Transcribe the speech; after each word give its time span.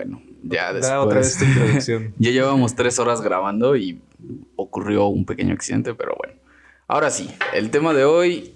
bueno, 0.00 0.22
ya 0.42 0.72
Da 0.72 1.00
otra 1.00 1.18
vez 1.18 1.38
después. 1.38 1.38
tu 1.38 1.60
introducción. 1.60 2.14
ya 2.18 2.30
llevamos 2.30 2.74
tres 2.74 2.98
horas 2.98 3.20
grabando 3.20 3.76
y 3.76 4.00
ocurrió 4.56 5.06
un 5.06 5.26
pequeño 5.26 5.52
accidente, 5.52 5.94
pero 5.94 6.14
bueno. 6.16 6.34
Ahora 6.88 7.10
sí, 7.10 7.30
el 7.52 7.70
tema 7.70 7.92
de 7.92 8.04
hoy 8.04 8.54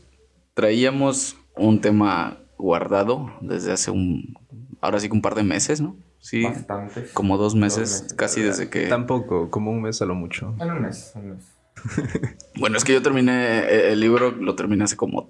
traíamos 0.55 1.37
un 1.57 1.81
tema 1.81 2.39
guardado 2.57 3.31
desde 3.41 3.73
hace 3.73 3.91
un, 3.91 4.35
ahora 4.81 4.99
sí 5.01 5.09
que 5.09 5.15
un 5.15 5.23
par 5.23 5.35
de 5.35 5.43
meses, 5.43 5.81
¿no? 5.81 5.97
Sí, 6.19 6.43
Bastantes. 6.43 7.13
como 7.13 7.37
dos 7.37 7.55
meses, 7.55 8.03
meses, 8.03 8.15
casi 8.15 8.41
desde 8.41 8.71
que... 8.71 8.87
Tampoco, 8.87 9.51
como 9.51 9.71
un 9.71 9.83
mes 9.83 10.01
a 10.01 10.07
lo 10.07 10.15
mucho. 10.15 10.55
En 10.59 10.71
un 10.71 10.83
mes, 10.83 11.13
un 11.15 11.31
mes. 11.31 11.45
Bueno, 12.59 12.79
es 12.79 12.85
que 12.85 12.95
yo 12.95 13.03
terminé 13.03 13.59
eh, 13.59 13.93
el 13.93 14.01
libro, 14.01 14.31
lo 14.31 14.55
terminé 14.55 14.85
hace 14.85 14.97
como 14.97 15.29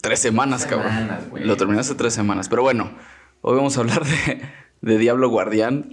tres 0.00 0.18
semanas, 0.18 0.66
cabrón. 0.66 0.90
Semanas, 0.90 1.30
güey. 1.30 1.44
Lo 1.44 1.56
terminé 1.56 1.80
hace 1.80 1.94
tres 1.94 2.12
semanas. 2.12 2.48
Pero 2.48 2.62
bueno, 2.62 2.90
hoy 3.42 3.56
vamos 3.56 3.76
a 3.76 3.80
hablar 3.80 4.04
de, 4.04 4.42
de 4.82 4.98
Diablo 4.98 5.28
Guardián, 5.30 5.90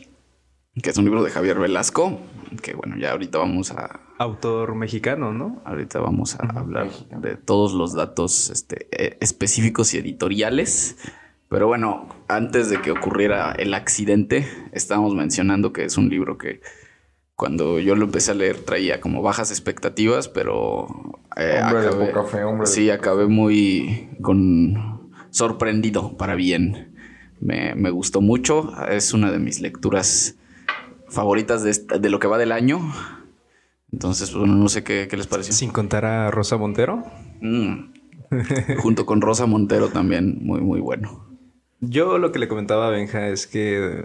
que 0.81 0.89
es 0.89 0.97
un 0.97 1.05
libro 1.05 1.23
de 1.23 1.29
Javier 1.29 1.59
Velasco, 1.59 2.19
que 2.61 2.73
bueno, 2.73 2.97
ya 2.97 3.11
ahorita 3.11 3.37
vamos 3.37 3.71
a, 3.71 4.01
Autor 4.17 4.75
mexicano, 4.75 5.31
¿no? 5.31 5.61
ahorita 5.63 5.99
vamos 6.01 6.35
a 6.35 6.45
hablar 6.59 6.89
de 7.21 7.37
todos 7.37 7.73
los 7.73 7.93
datos 7.93 8.49
este, 8.49 8.87
eh, 8.91 9.17
específicos 9.21 9.93
y 9.93 9.97
editoriales. 9.97 10.97
Pero 11.47 11.67
bueno, 11.67 12.09
antes 12.27 12.69
de 12.69 12.81
que 12.81 12.91
ocurriera 12.91 13.53
el 13.53 13.73
accidente, 13.73 14.45
estábamos 14.73 15.15
mencionando 15.15 15.71
que 15.71 15.85
es 15.85 15.97
un 15.97 16.09
libro 16.09 16.37
que 16.37 16.59
cuando 17.35 17.79
yo 17.79 17.95
lo 17.95 18.05
empecé 18.05 18.31
a 18.31 18.33
leer 18.33 18.57
traía 18.57 18.99
como 18.99 19.21
bajas 19.21 19.51
expectativas, 19.51 20.27
pero 20.27 20.87
eh, 21.37 21.61
Hombre 21.63 21.81
de 21.81 21.91
poca 21.91 22.23
fe, 22.25 22.43
hombre 22.43 22.67
sí, 22.67 22.89
acabé 22.89 23.27
muy 23.27 24.09
con 24.21 25.13
sorprendido 25.29 26.17
para 26.17 26.35
bien. 26.35 26.98
Me, 27.41 27.73
me 27.75 27.89
gustó 27.89 28.21
mucho, 28.21 28.71
es 28.89 29.13
una 29.13 29.31
de 29.31 29.39
mis 29.39 29.61
lecturas 29.61 30.35
favoritas 31.07 31.63
de, 31.63 31.71
esta- 31.71 31.97
de 31.97 32.09
lo 32.09 32.19
que 32.19 32.27
va 32.27 32.37
del 32.37 32.51
año. 32.51 32.79
Entonces, 33.91 34.31
pues, 34.31 34.47
no 34.47 34.67
sé 34.69 34.83
qué, 34.83 35.07
qué 35.09 35.17
les 35.17 35.27
pareció. 35.27 35.53
Sin 35.53 35.71
contar 35.71 36.05
a 36.05 36.29
Rosa 36.31 36.57
Montero. 36.57 37.03
Mm. 37.41 37.93
Junto 38.79 39.05
con 39.05 39.21
Rosa 39.21 39.45
Montero 39.47 39.89
también, 39.89 40.37
muy, 40.41 40.61
muy 40.61 40.79
bueno. 40.79 41.25
Yo 41.81 42.17
lo 42.17 42.31
que 42.31 42.39
le 42.39 42.47
comentaba 42.47 42.87
a 42.87 42.91
Benja 42.91 43.29
es 43.29 43.47
que, 43.47 44.03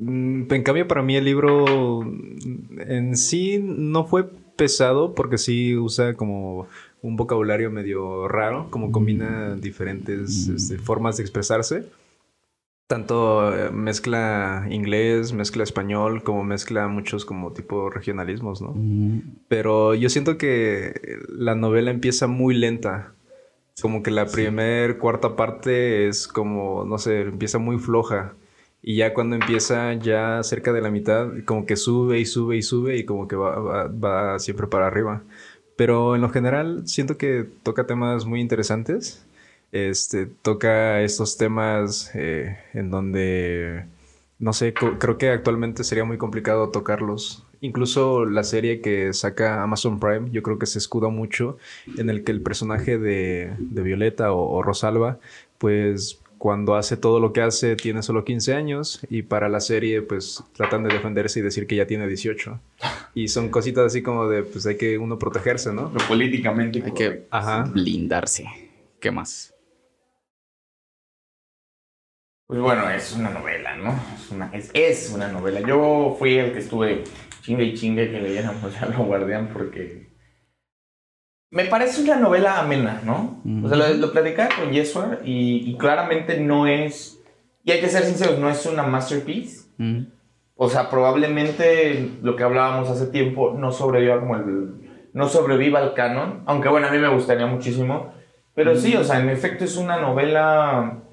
mm, 0.00 0.52
en 0.52 0.62
cambio, 0.62 0.88
para 0.88 1.02
mí 1.02 1.16
el 1.16 1.24
libro 1.26 2.02
en 2.78 3.16
sí 3.16 3.60
no 3.62 4.04
fue 4.06 4.28
pesado 4.56 5.14
porque 5.14 5.38
sí 5.38 5.76
usa 5.76 6.14
como 6.14 6.66
un 7.02 7.16
vocabulario 7.16 7.70
medio 7.70 8.26
raro, 8.26 8.66
como 8.70 8.90
combina 8.90 9.54
diferentes 9.54 10.48
este, 10.48 10.78
formas 10.78 11.18
de 11.18 11.22
expresarse. 11.22 11.84
Tanto 12.90 13.56
eh, 13.56 13.70
mezcla 13.70 14.66
inglés, 14.68 15.32
mezcla 15.32 15.62
español, 15.62 16.24
como 16.24 16.42
mezcla 16.42 16.88
muchos 16.88 17.24
como 17.24 17.52
tipo 17.52 17.88
regionalismos, 17.88 18.60
¿no? 18.60 18.74
Pero 19.46 19.94
yo 19.94 20.08
siento 20.08 20.36
que 20.36 20.92
la 21.28 21.54
novela 21.54 21.92
empieza 21.92 22.26
muy 22.26 22.52
lenta. 22.52 23.12
Como 23.80 24.02
que 24.02 24.10
la 24.10 24.26
primer 24.26 24.98
cuarta 24.98 25.36
parte 25.36 26.08
es 26.08 26.26
como, 26.26 26.84
no 26.84 26.98
sé, 26.98 27.20
empieza 27.20 27.58
muy 27.58 27.78
floja. 27.78 28.34
Y 28.82 28.96
ya 28.96 29.14
cuando 29.14 29.36
empieza 29.36 29.94
ya 29.94 30.42
cerca 30.42 30.72
de 30.72 30.80
la 30.80 30.90
mitad, 30.90 31.28
como 31.44 31.66
que 31.66 31.76
sube 31.76 32.18
y 32.18 32.24
sube 32.24 32.56
y 32.56 32.62
sube 32.62 32.96
y 32.96 33.04
como 33.04 33.28
que 33.28 33.36
va, 33.36 33.56
va, 33.60 33.86
va 33.86 34.38
siempre 34.40 34.66
para 34.66 34.88
arriba. 34.88 35.22
Pero 35.76 36.16
en 36.16 36.22
lo 36.22 36.28
general 36.30 36.88
siento 36.88 37.16
que 37.16 37.46
toca 37.62 37.86
temas 37.86 38.26
muy 38.26 38.40
interesantes. 38.40 39.24
Este, 39.72 40.26
toca 40.26 41.00
estos 41.02 41.36
temas 41.36 42.10
eh, 42.14 42.58
en 42.74 42.90
donde, 42.90 43.84
no 44.38 44.52
sé, 44.52 44.74
creo 44.74 45.16
que 45.18 45.30
actualmente 45.30 45.84
sería 45.84 46.04
muy 46.04 46.18
complicado 46.18 46.70
tocarlos. 46.70 47.46
Incluso 47.60 48.24
la 48.24 48.42
serie 48.42 48.80
que 48.80 49.12
saca 49.12 49.62
Amazon 49.62 50.00
Prime, 50.00 50.30
yo 50.30 50.42
creo 50.42 50.58
que 50.58 50.66
se 50.66 50.78
escuda 50.78 51.08
mucho 51.08 51.58
en 51.98 52.08
el 52.08 52.24
que 52.24 52.32
el 52.32 52.40
personaje 52.40 52.98
de, 52.98 53.52
de 53.58 53.82
Violeta 53.82 54.32
o, 54.32 54.50
o 54.56 54.62
Rosalba, 54.62 55.18
pues 55.58 56.20
cuando 56.38 56.74
hace 56.74 56.96
todo 56.96 57.20
lo 57.20 57.34
que 57.34 57.42
hace 57.42 57.76
tiene 57.76 58.02
solo 58.02 58.24
15 58.24 58.54
años 58.54 59.00
y 59.10 59.20
para 59.20 59.50
la 59.50 59.60
serie 59.60 60.00
pues 60.00 60.42
tratan 60.56 60.82
de 60.84 60.88
defenderse 60.88 61.38
y 61.40 61.42
decir 61.42 61.66
que 61.66 61.76
ya 61.76 61.86
tiene 61.86 62.08
18. 62.08 62.58
Y 63.14 63.26
son 63.28 63.48
cositas 63.50 63.86
así 63.86 64.02
como 64.02 64.28
de 64.28 64.44
pues 64.44 64.64
hay 64.66 64.76
que 64.76 64.96
uno 64.96 65.18
protegerse, 65.18 65.72
¿no? 65.72 65.90
Lo 65.92 65.98
políticamente 66.08 66.78
Hay 66.78 66.92
correcto. 66.92 67.24
que 67.24 67.26
Ajá. 67.30 67.64
blindarse. 67.64 68.46
¿Qué 69.00 69.10
más? 69.10 69.52
Pues 72.50 72.60
bueno, 72.60 72.90
es 72.90 73.14
una 73.14 73.30
novela, 73.30 73.76
¿no? 73.76 73.94
Es 74.12 74.28
una, 74.32 74.50
es, 74.52 74.72
es 74.74 75.12
una 75.14 75.28
novela. 75.28 75.60
Yo 75.60 76.16
fui 76.18 76.36
el 76.36 76.52
que 76.52 76.58
estuve 76.58 77.04
chingue 77.42 77.62
y 77.62 77.74
chingue 77.74 78.10
que 78.10 78.20
leyéramos 78.20 78.72
Diablo 78.72 79.04
Guardián 79.06 79.50
porque 79.52 80.10
me 81.52 81.66
parece 81.66 82.02
una 82.02 82.16
novela 82.16 82.58
amena, 82.58 83.02
¿no? 83.04 83.40
O 83.64 83.68
sea, 83.68 83.78
lo, 83.78 83.94
lo 83.94 84.10
platicaba 84.10 84.48
con 84.56 84.72
Yesua 84.72 85.20
y, 85.24 85.70
y 85.70 85.78
claramente 85.78 86.40
no 86.40 86.66
es, 86.66 87.22
y 87.62 87.70
hay 87.70 87.80
que 87.80 87.88
ser 87.88 88.02
sinceros, 88.02 88.40
no 88.40 88.50
es 88.50 88.66
una 88.66 88.82
masterpiece. 88.82 89.68
Mm. 89.78 90.06
O 90.56 90.68
sea, 90.68 90.90
probablemente 90.90 92.10
lo 92.20 92.34
que 92.34 92.42
hablábamos 92.42 92.90
hace 92.90 93.06
tiempo 93.06 93.54
no 93.56 93.70
sobreviva 93.70 94.18
como 94.18 94.34
el. 94.34 95.08
No 95.12 95.28
sobreviva 95.28 95.78
al 95.78 95.94
canon. 95.94 96.42
Aunque 96.46 96.68
bueno, 96.68 96.88
a 96.88 96.90
mí 96.90 96.98
me 96.98 97.14
gustaría 97.14 97.46
muchísimo. 97.46 98.12
Pero 98.56 98.74
sí, 98.74 98.96
o 98.96 99.04
sea, 99.04 99.20
en 99.20 99.30
efecto 99.30 99.62
es 99.62 99.76
una 99.76 100.00
novela. 100.00 101.04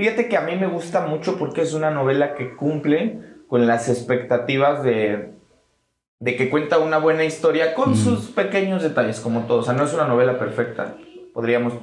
Fíjate 0.00 0.28
que 0.28 0.38
a 0.38 0.40
mí 0.40 0.56
me 0.56 0.66
gusta 0.66 1.02
mucho 1.02 1.36
porque 1.36 1.60
es 1.60 1.74
una 1.74 1.90
novela 1.90 2.34
que 2.34 2.56
cumple 2.56 3.20
con 3.48 3.66
las 3.66 3.86
expectativas 3.90 4.82
de. 4.82 5.34
de 6.20 6.36
que 6.36 6.48
cuenta 6.48 6.78
una 6.78 6.96
buena 6.96 7.24
historia 7.24 7.74
con 7.74 7.94
sus 7.94 8.30
pequeños 8.30 8.82
detalles, 8.82 9.20
como 9.20 9.40
todo. 9.40 9.58
O 9.58 9.62
sea, 9.62 9.74
no 9.74 9.84
es 9.84 9.92
una 9.92 10.06
novela 10.06 10.38
perfecta. 10.38 10.94
Podríamos 11.34 11.74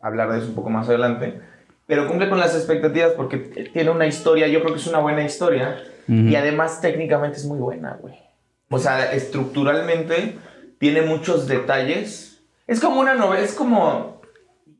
hablar 0.00 0.30
de 0.30 0.38
eso 0.38 0.46
un 0.46 0.54
poco 0.54 0.70
más 0.70 0.88
adelante. 0.88 1.40
Pero 1.88 2.06
cumple 2.06 2.28
con 2.28 2.38
las 2.38 2.54
expectativas 2.54 3.14
porque 3.16 3.38
tiene 3.38 3.90
una 3.90 4.06
historia, 4.06 4.46
yo 4.46 4.60
creo 4.60 4.74
que 4.74 4.78
es 4.78 4.86
una 4.86 5.00
buena 5.00 5.24
historia. 5.24 5.82
Y 6.06 6.36
además 6.36 6.80
técnicamente 6.80 7.38
es 7.38 7.44
muy 7.44 7.58
buena, 7.58 7.98
güey. 8.00 8.14
O 8.70 8.78
sea, 8.78 9.12
estructuralmente 9.12 10.38
tiene 10.78 11.02
muchos 11.02 11.48
detalles. 11.48 12.40
Es 12.68 12.78
como 12.78 13.00
una 13.00 13.14
novela, 13.14 13.42
es 13.42 13.54
como... 13.54 14.20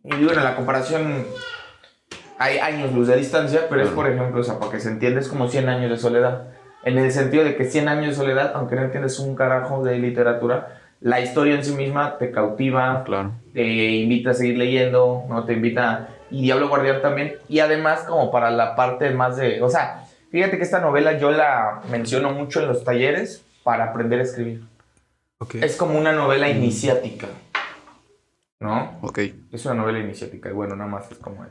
Y 0.04 0.12
en 0.12 0.44
la 0.44 0.54
comparación 0.54 1.26
hay 2.38 2.58
años 2.58 2.92
luz 2.92 3.08
de 3.08 3.16
distancia, 3.16 3.66
pero 3.68 3.82
es, 3.82 3.88
por 3.90 4.08
ejemplo, 4.08 4.40
o 4.40 4.44
sea, 4.44 4.58
para 4.58 4.72
que 4.72 4.80
se 4.80 4.88
entienda, 4.88 5.20
es 5.20 5.28
como 5.28 5.48
100 5.48 5.68
años 5.68 5.90
de 5.90 5.98
soledad. 5.98 6.48
En 6.84 6.96
el 6.96 7.10
sentido 7.10 7.44
de 7.44 7.56
que 7.56 7.64
100 7.64 7.88
años 7.88 8.06
de 8.06 8.14
soledad, 8.14 8.52
aunque 8.54 8.76
no 8.76 8.82
entiendes 8.82 9.18
un 9.18 9.34
carajo 9.34 9.82
de 9.82 9.98
literatura, 9.98 10.80
la 11.00 11.20
historia 11.20 11.54
en 11.54 11.64
sí 11.64 11.74
misma 11.74 12.16
te 12.18 12.30
cautiva, 12.30 13.02
Claro. 13.04 13.32
te 13.52 13.64
invita 13.64 14.30
a 14.30 14.34
seguir 14.34 14.56
leyendo, 14.58 15.24
¿no? 15.28 15.44
Te 15.44 15.52
invita... 15.54 16.08
Y 16.30 16.42
Diablo 16.42 16.68
Guardián 16.68 17.00
también. 17.00 17.34
Y 17.48 17.60
además 17.60 18.00
como 18.00 18.30
para 18.30 18.50
la 18.50 18.76
parte 18.76 19.10
más 19.10 19.36
de... 19.36 19.62
O 19.62 19.70
sea, 19.70 20.04
fíjate 20.30 20.58
que 20.58 20.62
esta 20.62 20.80
novela 20.80 21.18
yo 21.18 21.30
la 21.30 21.80
menciono 21.90 22.32
mucho 22.32 22.60
en 22.60 22.68
los 22.68 22.84
talleres 22.84 23.44
para 23.64 23.84
aprender 23.84 24.20
a 24.20 24.22
escribir. 24.22 24.62
Es 25.60 25.76
como 25.76 25.98
una 25.98 26.12
novela 26.12 26.48
iniciática, 26.48 27.28
¿no? 28.60 28.98
Ok. 29.02 29.20
Es 29.52 29.64
una 29.66 29.74
novela 29.74 30.00
iniciática 30.00 30.50
y 30.50 30.52
bueno, 30.52 30.76
nada 30.76 30.90
más 30.90 31.10
es 31.10 31.18
como... 31.18 31.44
el 31.44 31.50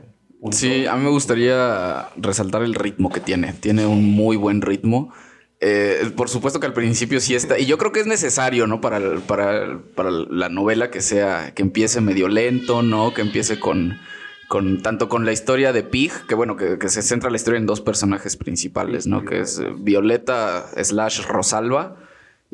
Sí, 0.50 0.86
a 0.86 0.94
mí 0.94 1.04
me 1.04 1.10
gustaría 1.10 2.08
resaltar 2.16 2.62
el 2.62 2.74
ritmo 2.74 3.10
que 3.10 3.20
tiene. 3.20 3.52
Tiene 3.54 3.86
un 3.86 4.04
muy 4.04 4.36
buen 4.36 4.62
ritmo. 4.62 5.12
Eh, 5.60 6.12
por 6.16 6.28
supuesto 6.28 6.60
que 6.60 6.66
al 6.66 6.72
principio 6.72 7.20
sí 7.20 7.34
está. 7.34 7.58
Y 7.58 7.66
yo 7.66 7.76
creo 7.76 7.90
que 7.90 8.00
es 8.00 8.06
necesario, 8.06 8.66
¿no? 8.66 8.80
Para, 8.80 9.16
para, 9.20 9.80
para 9.96 10.10
la 10.10 10.48
novela 10.48 10.90
que 10.90 11.00
sea. 11.00 11.52
Que 11.54 11.62
empiece 11.62 12.00
medio 12.00 12.28
lento, 12.28 12.82
¿no? 12.82 13.12
Que 13.14 13.22
empiece 13.22 13.58
con. 13.58 13.98
con 14.46 14.80
tanto 14.80 15.08
con 15.08 15.26
la 15.26 15.32
historia 15.32 15.72
de 15.72 15.82
Pig, 15.82 16.12
que 16.28 16.36
bueno, 16.36 16.56
que, 16.56 16.78
que 16.78 16.88
se 16.88 17.02
centra 17.02 17.30
la 17.30 17.36
historia 17.36 17.58
en 17.58 17.66
dos 17.66 17.80
personajes 17.80 18.36
principales, 18.36 19.08
¿no? 19.08 19.24
Que 19.24 19.40
es 19.40 19.58
eh, 19.58 19.72
Violeta 19.76 20.66
slash 20.82 21.22
Rosalba 21.26 21.96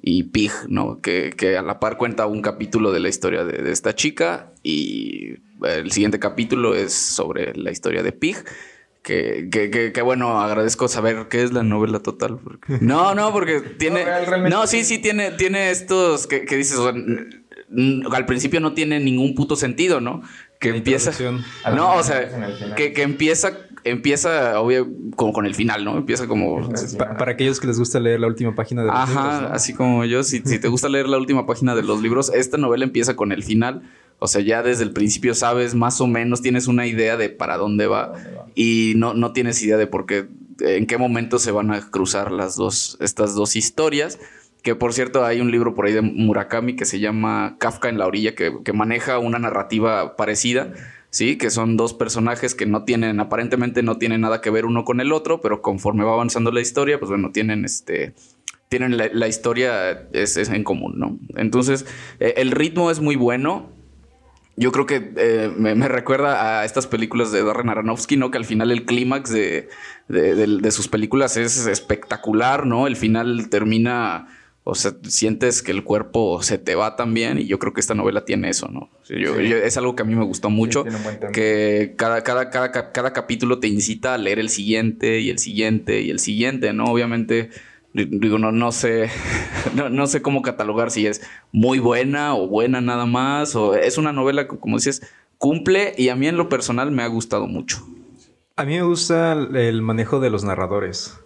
y 0.00 0.24
Pig, 0.24 0.52
¿no? 0.68 1.02
Que, 1.02 1.34
que 1.36 1.58
a 1.58 1.62
la 1.62 1.80
par 1.80 1.98
cuenta 1.98 2.26
un 2.26 2.40
capítulo 2.40 2.92
de 2.92 3.00
la 3.00 3.10
historia 3.10 3.44
de, 3.44 3.62
de 3.62 3.72
esta 3.72 3.94
chica 3.94 4.52
y 4.62 5.36
el 5.62 5.90
siguiente 5.92 6.18
capítulo 6.18 6.74
es 6.74 6.92
sobre 6.92 7.54
la 7.54 7.70
historia 7.70 8.02
de 8.02 8.12
Pig. 8.12 8.36
Que, 9.02 9.48
que, 9.52 9.70
que, 9.70 9.92
que, 9.92 10.00
bueno, 10.00 10.40
agradezco 10.40 10.88
saber 10.88 11.26
qué 11.28 11.42
es 11.42 11.52
la 11.52 11.62
novela 11.62 12.00
total. 12.00 12.38
porque- 12.42 12.78
No, 12.80 13.14
no, 13.14 13.32
porque 13.32 13.60
tiene... 13.60 14.02
No, 14.48 14.66
sí, 14.66 14.82
sí. 14.82 14.96
tiene, 14.98 15.30
tiene 15.32 15.70
estos 15.70 16.26
que, 16.26 16.46
que 16.46 16.56
dices, 16.56 16.78
o 16.78 16.90
sea, 16.90 16.94
al 18.12 18.26
principio 18.26 18.60
no 18.60 18.72
tiene 18.72 19.00
ningún 19.00 19.34
puto 19.34 19.56
sentido, 19.56 20.00
¿no? 20.00 20.22
Que 20.58 20.70
La 20.70 20.76
empieza... 20.78 21.10
No, 21.74 21.96
o 21.96 22.02
sea, 22.02 22.30
que, 22.76 22.94
que 22.94 23.02
empieza, 23.02 23.52
empieza, 23.84 24.58
obvio, 24.58 24.88
como 25.16 25.34
con 25.34 25.44
el 25.44 25.54
final, 25.54 25.84
¿no? 25.84 25.98
Empieza 25.98 26.26
como... 26.26 26.70
Pa- 26.96 27.18
para 27.18 27.32
aquellos 27.32 27.60
que 27.60 27.66
les 27.66 27.78
gusta 27.78 28.00
leer 28.00 28.20
la 28.20 28.26
última 28.26 28.54
página 28.54 28.82
de 28.82 28.88
los 28.88 28.96
Ajá, 28.96 29.10
libros, 29.32 29.42
¿no? 29.50 29.54
así 29.54 29.74
como 29.74 30.06
yo, 30.06 30.22
si, 30.22 30.40
si 30.46 30.58
te 30.58 30.68
gusta 30.68 30.88
leer 30.88 31.08
la 31.10 31.18
última 31.18 31.44
página 31.46 31.74
de 31.74 31.82
los 31.82 32.00
libros, 32.00 32.32
esta 32.34 32.56
novela 32.56 32.84
empieza 32.84 33.16
con 33.16 33.32
el 33.32 33.42
final. 33.42 33.82
O 34.24 34.26
sea, 34.26 34.40
ya 34.40 34.62
desde 34.62 34.84
el 34.84 34.92
principio 34.92 35.34
sabes 35.34 35.74
más 35.74 36.00
o 36.00 36.06
menos, 36.06 36.40
tienes 36.40 36.66
una 36.66 36.86
idea 36.86 37.18
de 37.18 37.28
para 37.28 37.58
dónde 37.58 37.86
va 37.86 38.14
y 38.54 38.94
no, 38.96 39.12
no 39.12 39.34
tienes 39.34 39.62
idea 39.62 39.76
de 39.76 39.86
por 39.86 40.06
qué 40.06 40.28
en 40.60 40.86
qué 40.86 40.96
momento 40.96 41.38
se 41.38 41.50
van 41.50 41.70
a 41.72 41.90
cruzar 41.90 42.32
las 42.32 42.56
dos, 42.56 42.96
estas 43.02 43.34
dos 43.34 43.54
historias. 43.54 44.18
Que 44.62 44.74
por 44.74 44.94
cierto, 44.94 45.26
hay 45.26 45.42
un 45.42 45.50
libro 45.50 45.74
por 45.74 45.84
ahí 45.84 45.92
de 45.92 46.00
Murakami 46.00 46.74
que 46.74 46.86
se 46.86 47.00
llama 47.00 47.56
Kafka 47.58 47.90
en 47.90 47.98
la 47.98 48.06
orilla, 48.06 48.34
que, 48.34 48.72
maneja 48.72 49.18
una 49.18 49.38
narrativa 49.38 50.16
parecida. 50.16 50.72
Sí, 51.10 51.36
que 51.36 51.50
son 51.50 51.76
dos 51.76 51.92
personajes 51.92 52.54
que 52.54 52.64
no 52.64 52.84
tienen, 52.84 53.20
aparentemente 53.20 53.82
no 53.82 53.98
tienen 53.98 54.22
nada 54.22 54.40
que 54.40 54.48
ver 54.48 54.64
uno 54.64 54.86
con 54.86 55.02
el 55.02 55.12
otro, 55.12 55.42
pero 55.42 55.60
conforme 55.60 56.02
va 56.02 56.14
avanzando 56.14 56.50
la 56.50 56.62
historia, 56.62 56.98
pues 56.98 57.10
bueno, 57.10 57.30
tienen 57.30 57.66
este, 57.66 58.14
tienen 58.70 58.96
la, 58.96 59.28
historia 59.28 60.08
es, 60.12 60.36
en 60.36 60.64
común, 60.64 60.94
¿no? 60.96 61.18
Entonces, 61.36 61.84
eh, 62.18 62.34
el 62.38 62.50
ritmo 62.50 62.90
es 62.90 63.00
muy 63.00 63.16
bueno. 63.16 63.73
Yo 64.56 64.70
creo 64.70 64.86
que 64.86 65.12
eh, 65.16 65.52
me, 65.56 65.88
recuerda 65.88 66.60
a 66.60 66.64
estas 66.64 66.86
películas 66.86 67.32
de 67.32 67.42
Darren 67.42 67.70
Aronofsky, 67.70 68.16
¿no? 68.16 68.30
Que 68.30 68.38
al 68.38 68.44
final 68.44 68.70
el 68.70 68.84
clímax 68.84 69.30
de, 69.30 69.68
de, 70.08 70.70
sus 70.70 70.86
películas 70.86 71.36
es 71.36 71.66
espectacular, 71.66 72.64
¿no? 72.64 72.86
El 72.86 72.94
final 72.94 73.48
termina, 73.48 74.28
o 74.62 74.76
sea, 74.76 74.92
sientes 75.08 75.60
que 75.60 75.72
el 75.72 75.82
cuerpo 75.82 76.40
se 76.42 76.58
te 76.58 76.76
va 76.76 76.94
también 76.94 77.38
y 77.38 77.46
yo 77.46 77.58
creo 77.58 77.72
que 77.72 77.80
esta 77.80 77.94
novela 77.94 78.24
tiene 78.24 78.48
eso, 78.48 78.68
¿no? 78.68 78.90
es 79.08 79.76
algo 79.76 79.96
que 79.96 80.02
a 80.02 80.06
mí 80.06 80.14
me 80.14 80.24
gustó 80.24 80.50
mucho, 80.50 80.84
que 81.32 81.94
cada, 81.96 82.22
cada, 82.22 82.50
cada, 82.50 82.70
cada 82.70 83.12
capítulo 83.12 83.58
te 83.58 83.66
incita 83.66 84.14
a 84.14 84.18
leer 84.18 84.38
el 84.38 84.50
siguiente 84.50 85.18
y 85.18 85.30
el 85.30 85.40
siguiente 85.40 86.00
y 86.00 86.10
el 86.10 86.20
siguiente, 86.20 86.72
¿no? 86.72 86.84
Obviamente 86.84 87.50
Digo, 87.94 88.38
no, 88.38 88.50
no 88.50 88.72
sé, 88.72 89.08
no, 89.74 90.06
sé 90.08 90.20
cómo 90.20 90.42
catalogar 90.42 90.90
si 90.90 91.06
es 91.06 91.22
muy 91.52 91.78
buena 91.78 92.34
o 92.34 92.48
buena 92.48 92.80
nada 92.80 93.06
más, 93.06 93.54
o 93.54 93.76
es 93.76 93.98
una 93.98 94.12
novela 94.12 94.48
que, 94.48 94.58
como 94.58 94.76
dices, 94.76 95.00
cumple 95.38 95.94
y 95.96 96.08
a 96.08 96.16
mí 96.16 96.26
en 96.26 96.36
lo 96.36 96.48
personal 96.48 96.90
me 96.90 97.04
ha 97.04 97.06
gustado 97.06 97.46
mucho. 97.46 97.86
A 98.56 98.64
mí 98.64 98.74
me 98.74 98.82
gusta 98.82 99.32
el 99.32 99.80
manejo 99.80 100.18
de 100.18 100.30
los 100.30 100.44
narradores. 100.44 101.23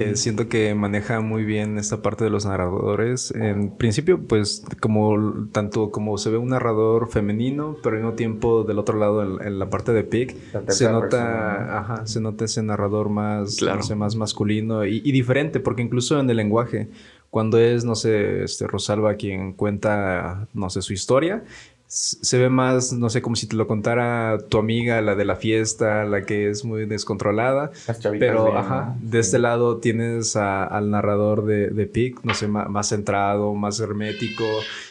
Eh, 0.00 0.16
siento 0.16 0.48
que 0.48 0.74
maneja 0.74 1.20
muy 1.20 1.44
bien 1.44 1.76
esta 1.76 2.00
parte 2.00 2.24
de 2.24 2.30
los 2.30 2.46
narradores. 2.46 3.32
En 3.32 3.70
principio, 3.76 4.26
pues, 4.26 4.64
como 4.80 5.46
tanto 5.52 5.90
como 5.90 6.16
se 6.16 6.30
ve 6.30 6.38
un 6.38 6.48
narrador 6.48 7.10
femenino, 7.10 7.76
pero 7.82 7.96
al 7.96 8.02
mismo 8.02 8.16
tiempo 8.16 8.64
del 8.64 8.78
otro 8.78 8.98
lado, 8.98 9.40
en, 9.40 9.58
la 9.58 9.68
parte 9.68 9.92
de 9.92 10.02
Pig, 10.02 10.36
se 10.68 10.90
nota, 10.90 11.78
ajá, 11.80 12.06
se 12.06 12.20
nota 12.20 12.46
ese 12.46 12.62
narrador 12.62 13.10
más, 13.10 13.60
no 13.60 13.82
sé, 13.82 13.94
más 13.94 14.16
masculino 14.16 14.86
y, 14.86 15.02
y, 15.04 15.12
diferente, 15.12 15.60
porque 15.60 15.82
incluso 15.82 16.18
en 16.18 16.30
el 16.30 16.38
lenguaje, 16.38 16.88
cuando 17.28 17.58
es, 17.58 17.84
no 17.84 17.94
sé, 17.94 18.44
este 18.44 18.66
Rosalba 18.66 19.14
quien 19.14 19.52
cuenta, 19.52 20.48
no 20.54 20.70
sé, 20.70 20.82
su 20.82 20.94
historia, 20.94 21.44
se 21.90 22.38
ve 22.38 22.48
más, 22.48 22.92
no 22.92 23.10
sé, 23.10 23.20
como 23.20 23.34
si 23.34 23.48
te 23.48 23.56
lo 23.56 23.66
contara 23.66 24.38
tu 24.48 24.58
amiga, 24.58 25.00
la 25.00 25.16
de 25.16 25.24
la 25.24 25.34
fiesta, 25.34 26.04
la 26.04 26.22
que 26.22 26.48
es 26.48 26.64
muy 26.64 26.86
descontrolada. 26.86 27.72
Pero, 28.20 28.56
ajá, 28.56 28.96
de 29.00 29.18
este 29.18 29.40
lado 29.40 29.78
tienes 29.78 30.36
al 30.36 30.90
narrador 30.92 31.44
de, 31.44 31.70
de 31.70 31.86
Pic, 31.86 32.22
no 32.22 32.32
sé, 32.34 32.46
más, 32.46 32.88
centrado, 32.88 33.54
más 33.54 33.80
hermético, 33.80 34.44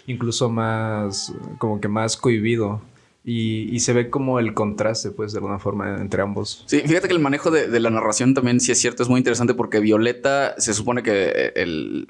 incluso 0.08 0.50
más, 0.50 1.34
como 1.58 1.80
que 1.80 1.88
más 1.88 2.18
cohibido. 2.18 2.82
Y, 3.24 3.80
se 3.80 3.94
ve 3.94 4.10
como 4.10 4.40
el 4.40 4.54
contraste, 4.54 5.12
pues, 5.12 5.32
de 5.32 5.38
alguna 5.38 5.60
forma 5.60 6.02
entre 6.02 6.22
ambos. 6.22 6.66
Sí, 6.68 6.82
fíjate 6.82 7.08
que 7.08 7.14
el 7.14 7.22
manejo 7.22 7.50
de, 7.50 7.70
de 7.70 7.80
la 7.80 7.92
narración 7.92 8.34
también, 8.34 8.60
sí 8.60 8.74
es 8.74 8.80
cierto, 8.80 9.04
es 9.04 9.10
muy 9.10 9.20
interesante 9.20 9.54
porque 9.54 9.80
Violeta 9.80 10.56
se 10.58 10.74
supone 10.74 11.02
que 11.02 11.54
el 11.56 12.10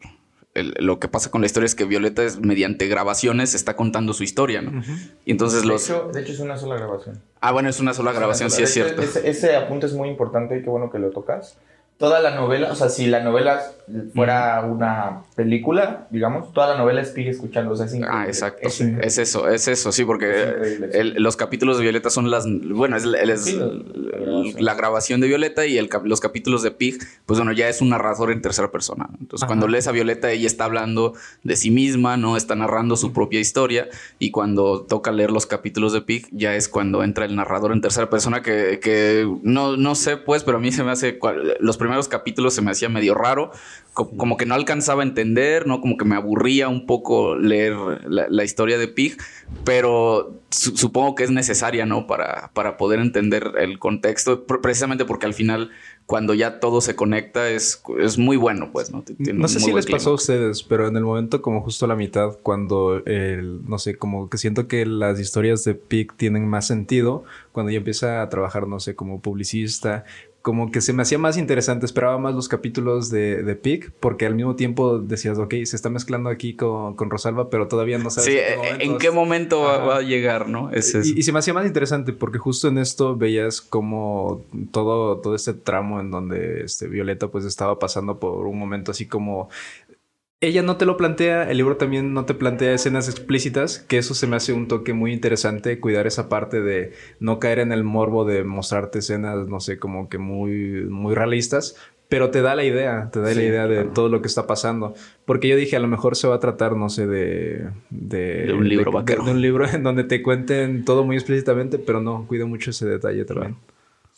lo 0.55 0.99
que 0.99 1.07
pasa 1.07 1.31
con 1.31 1.41
la 1.41 1.47
historia 1.47 1.65
es 1.65 1.75
que 1.75 1.85
Violeta 1.85 2.23
es 2.23 2.39
mediante 2.39 2.87
grabaciones 2.87 3.53
está 3.53 3.75
contando 3.75 4.13
su 4.13 4.23
historia, 4.23 4.61
¿no? 4.61 4.81
Y 5.25 5.31
entonces 5.31 5.61
de 5.61 5.67
los... 5.67 5.89
Hecho, 5.89 6.09
de 6.13 6.21
hecho 6.21 6.33
es 6.33 6.39
una 6.39 6.57
sola 6.57 6.75
grabación. 6.75 7.21
Ah, 7.39 7.51
bueno, 7.51 7.69
es 7.69 7.79
una 7.79 7.93
sola 7.93 8.11
grabación, 8.11 8.49
sí 8.49 8.63
es 8.63 8.73
cierto. 8.73 9.01
Ese, 9.01 9.29
ese, 9.29 9.55
apunte 9.55 9.85
es 9.85 9.93
muy 9.93 10.09
importante 10.09 10.57
y 10.57 10.63
qué 10.63 10.69
bueno 10.69 10.89
que 10.89 10.99
lo 10.99 11.11
tocas 11.11 11.57
toda 11.99 12.21
la 12.21 12.33
novela, 12.33 12.71
o 12.71 12.75
sea, 12.75 12.87
si 12.87 13.07
la 13.07 13.19
novela 13.19 13.61
fuera 14.13 14.61
una 14.61 15.23
película, 15.35 16.07
digamos, 16.11 16.53
toda 16.53 16.69
la 16.69 16.77
novela 16.77 17.01
es 17.01 17.09
Pig 17.09 17.27
escuchando. 17.27 17.73
O 17.73 17.75
sea, 17.75 17.87
es 17.87 17.95
ah, 18.07 18.25
exacto. 18.25 18.69
Es, 18.69 19.17
eso, 19.17 19.49
es 19.49 19.67
eso, 19.67 19.91
sí, 19.91 20.05
porque 20.05 20.89
los 21.17 21.35
capítulos 21.35 21.77
de 21.77 21.83
Violeta 21.83 22.09
son 22.09 22.31
las. 22.31 22.45
Bueno, 22.47 22.95
es, 22.95 23.03
la, 23.05 24.73
grabación 24.75 25.19
de 25.19 25.27
Violeta 25.27 25.65
y 25.65 25.77
el, 25.77 25.89
los 26.05 26.21
capítulos 26.21 26.63
de 26.63 26.71
Pig, 26.71 26.99
pues 27.25 27.37
bueno, 27.37 27.51
ya 27.51 27.67
es 27.67 27.81
un 27.81 27.89
narrador 27.89 28.31
en 28.31 28.41
tercera 28.41 28.71
persona. 28.71 29.09
Entonces, 29.19 29.45
cuando 29.45 29.67
lees 29.67 29.87
a 29.87 29.91
Violeta, 29.91 30.31
ella 30.31 30.47
está 30.47 30.63
hablando 30.63 31.15
de 31.43 31.57
sí 31.57 31.69
misma, 31.69 32.15
¿no? 32.15 32.37
Está 32.37 32.55
narrando 32.55 32.95
su 32.95 33.11
propia 33.11 33.41
historia. 33.41 33.89
Y 34.19 34.31
cuando 34.31 34.83
toca 34.83 35.11
leer 35.11 35.31
los 35.31 35.45
capítulos 35.45 35.91
de 35.91 36.01
Pig, 36.01 36.27
ya 36.31 36.55
es 36.55 36.69
cuando 36.69 37.03
entra 37.03 37.25
el 37.25 37.35
narrador 37.35 37.73
en 37.73 37.81
tercera 37.81 38.09
persona, 38.09 38.41
que, 38.41 38.79
que 38.81 39.29
no, 39.43 39.75
no 39.75 39.95
sé, 39.95 40.15
pues, 40.15 40.45
pero 40.45 40.59
a 40.59 40.61
mí 40.61 40.71
se 40.71 40.85
me 40.85 40.91
hace. 40.91 41.19
Los 41.59 41.77
primeros 41.77 41.88
primeros 41.89 42.07
capítulos 42.07 42.53
se 42.53 42.61
me 42.61 42.69
hacía 42.69 42.87
medio 42.87 43.15
raro, 43.15 43.51
como 43.93 44.37
que 44.37 44.45
no 44.45 44.53
alcanzaba 44.53 45.01
a 45.01 45.05
entender, 45.05 45.65
¿no? 45.65 45.81
Como 45.81 45.97
que 45.97 46.05
me 46.05 46.15
aburría 46.15 46.69
un 46.69 46.85
poco 46.85 47.35
leer 47.35 47.73
la, 48.07 48.43
historia 48.43 48.77
de 48.77 48.87
Pig, 48.87 49.17
pero 49.63 50.39
supongo 50.51 51.15
que 51.15 51.23
es 51.23 51.31
necesaria, 51.31 51.87
¿no? 51.87 52.05
Para, 52.05 52.51
para 52.53 52.77
poder 52.77 52.99
entender 52.99 53.53
el 53.57 53.79
contexto, 53.79 54.45
precisamente 54.45 55.03
porque 55.03 55.25
al 55.25 55.33
final 55.33 55.71
cuando 56.09 56.33
ya 56.33 56.59
todo 56.59 56.81
se 56.81 56.95
conecta 56.95 57.51
es, 57.51 57.83
es 57.99 58.17
muy 58.17 58.35
bueno, 58.35 58.71
pues, 58.71 58.91
¿no? 58.91 59.03
no 59.19 59.47
sé 59.47 59.59
si 59.59 59.71
les 59.71 59.85
pasó 59.85 60.09
a 60.09 60.13
ustedes, 60.13 60.63
pero 60.63 60.87
en 60.87 60.97
el 60.97 61.03
momento 61.03 61.43
como 61.43 61.61
justo 61.61 61.85
a 61.85 61.87
la 61.87 61.95
mitad, 61.95 62.35
cuando, 62.41 63.03
el, 63.05 63.63
no 63.69 63.77
sé, 63.77 63.95
como 63.95 64.27
que 64.27 64.39
siento 64.39 64.67
que 64.67 64.87
las 64.87 65.19
historias 65.19 65.63
de 65.65 65.75
Pig 65.75 66.13
tienen 66.13 66.47
más 66.47 66.65
sentido, 66.65 67.25
cuando 67.51 67.71
ya 67.71 67.77
empieza 67.77 68.23
a 68.23 68.29
trabajar, 68.29 68.67
no 68.67 68.79
sé, 68.79 68.95
como 68.95 69.21
publicista, 69.21 70.03
como 70.41 70.71
que 70.71 70.79
se 70.79 70.93
me 70.93 71.01
hacía 71.01 71.17
más 71.17 71.37
interesante, 71.37 71.85
esperaba 71.85 72.17
más 72.17 72.33
los 72.33 72.47
capítulos 72.47 73.09
de, 73.09 73.43
de 73.43 73.55
Pic, 73.55 73.91
porque 73.99 74.25
al 74.25 74.35
mismo 74.35 74.55
tiempo 74.55 74.99
decías, 74.99 75.37
ok, 75.37 75.55
se 75.65 75.75
está 75.75 75.89
mezclando 75.89 76.29
aquí 76.29 76.55
con, 76.55 76.95
con 76.95 77.09
Rosalba, 77.09 77.49
pero 77.49 77.67
todavía 77.67 77.97
no 77.97 78.09
sabes 78.09 78.29
sí, 78.33 78.39
en, 78.79 78.97
qué 78.97 79.11
momento 79.11 79.61
va, 79.61 79.97
a 79.97 80.01
llegar, 80.01 80.47
¿no? 80.47 80.71
Es 80.71 80.95
y, 80.95 81.19
y, 81.19 81.23
se 81.23 81.31
me 81.33 81.39
hacía 81.39 81.53
más 81.53 81.65
interesante 81.65 82.13
porque 82.13 82.37
justo 82.37 82.69
en 82.69 82.77
esto 82.77 83.17
veías 83.17 83.59
como 83.61 84.45
todo, 84.71 85.17
todo 85.17 85.35
este 85.35 85.53
tramo 85.53 85.99
en 85.99 86.09
donde 86.09 86.63
este, 86.63 86.87
Violeta 86.87 87.27
pues 87.27 87.43
estaba 87.43 87.77
pasando 87.77 88.19
por 88.19 88.47
un 88.47 88.57
momento 88.57 88.91
así 88.91 89.07
como 89.07 89.49
ella 90.41 90.61
no 90.61 90.77
te 90.77 90.85
lo 90.85 90.95
plantea, 90.95 91.49
el 91.49 91.57
libro 91.57 91.75
también 91.75 92.13
no 92.13 92.25
te 92.25 92.33
plantea 92.33 92.73
escenas 92.73 93.09
explícitas, 93.09 93.79
que 93.79 93.97
eso 93.97 94.13
se 94.13 94.25
me 94.25 94.37
hace 94.37 94.53
un 94.53 94.67
toque 94.67 94.93
muy 94.93 95.11
interesante, 95.11 95.79
cuidar 95.79 96.07
esa 96.07 96.29
parte 96.29 96.61
de 96.61 96.93
no 97.19 97.39
caer 97.39 97.59
en 97.59 97.73
el 97.73 97.83
morbo 97.83 98.23
de 98.23 98.43
mostrarte 98.45 98.99
escenas, 98.99 99.47
no 99.47 99.59
sé, 99.59 99.79
como 99.79 100.07
que 100.07 100.17
muy, 100.17 100.85
muy 100.85 101.13
realistas, 101.13 101.75
pero 102.07 102.31
te 102.31 102.41
da 102.41 102.55
la 102.55 102.63
idea, 102.63 103.09
te 103.11 103.19
da 103.19 103.33
la 103.33 103.43
idea 103.43 103.67
de 103.67 103.83
todo 103.83 104.09
lo 104.09 104.21
que 104.21 104.27
está 104.27 104.47
pasando. 104.47 104.95
Porque 105.25 105.47
yo 105.47 105.55
dije, 105.55 105.75
a 105.75 105.79
lo 105.79 105.87
mejor 105.87 106.15
se 106.15 106.27
va 106.27 106.35
a 106.35 106.39
tratar, 106.39 106.75
no 106.75 106.89
sé, 106.89 107.05
de... 107.05 107.69
De, 107.91 108.51
un 108.51 108.67
libro 108.67 108.91
de, 109.03 109.15
de, 109.15 109.19
un 109.19 109.41
libro 109.41 109.67
en 109.67 109.83
donde 109.83 110.03
te 110.05 110.23
cuenten 110.23 110.85
todo 110.85 111.03
muy 111.03 111.17
explícitamente, 111.17 111.77
pero 111.77 112.01
no, 112.01 112.25
cuido 112.27 112.47
mucho 112.47 112.71
ese 112.71 112.87
detalle 112.87 113.25
también. 113.25 113.57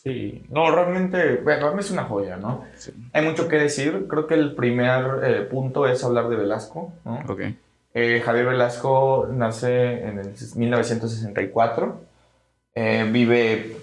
Sí, 0.02 0.44
no, 0.50 0.74
realmente, 0.74 1.36
bueno, 1.44 1.78
es 1.78 1.92
una 1.92 2.04
joya, 2.04 2.36
¿no? 2.36 2.64
Hay 3.12 3.24
mucho 3.24 3.46
que 3.46 3.56
decir. 3.56 4.06
Creo 4.08 4.26
que 4.26 4.34
el 4.34 4.56
primer 4.56 5.20
eh, 5.22 5.40
punto 5.42 5.86
es 5.86 6.02
hablar 6.02 6.28
de 6.28 6.34
Velasco, 6.34 6.92
¿no? 7.04 7.20
Ok. 7.28 7.42
Eh, 7.94 8.20
Javier 8.24 8.46
Velasco 8.46 9.28
nace 9.30 10.04
en 10.04 10.18
el 10.18 10.34
1964. 10.56 12.00
Eh, 12.74 13.08
vive, 13.12 13.76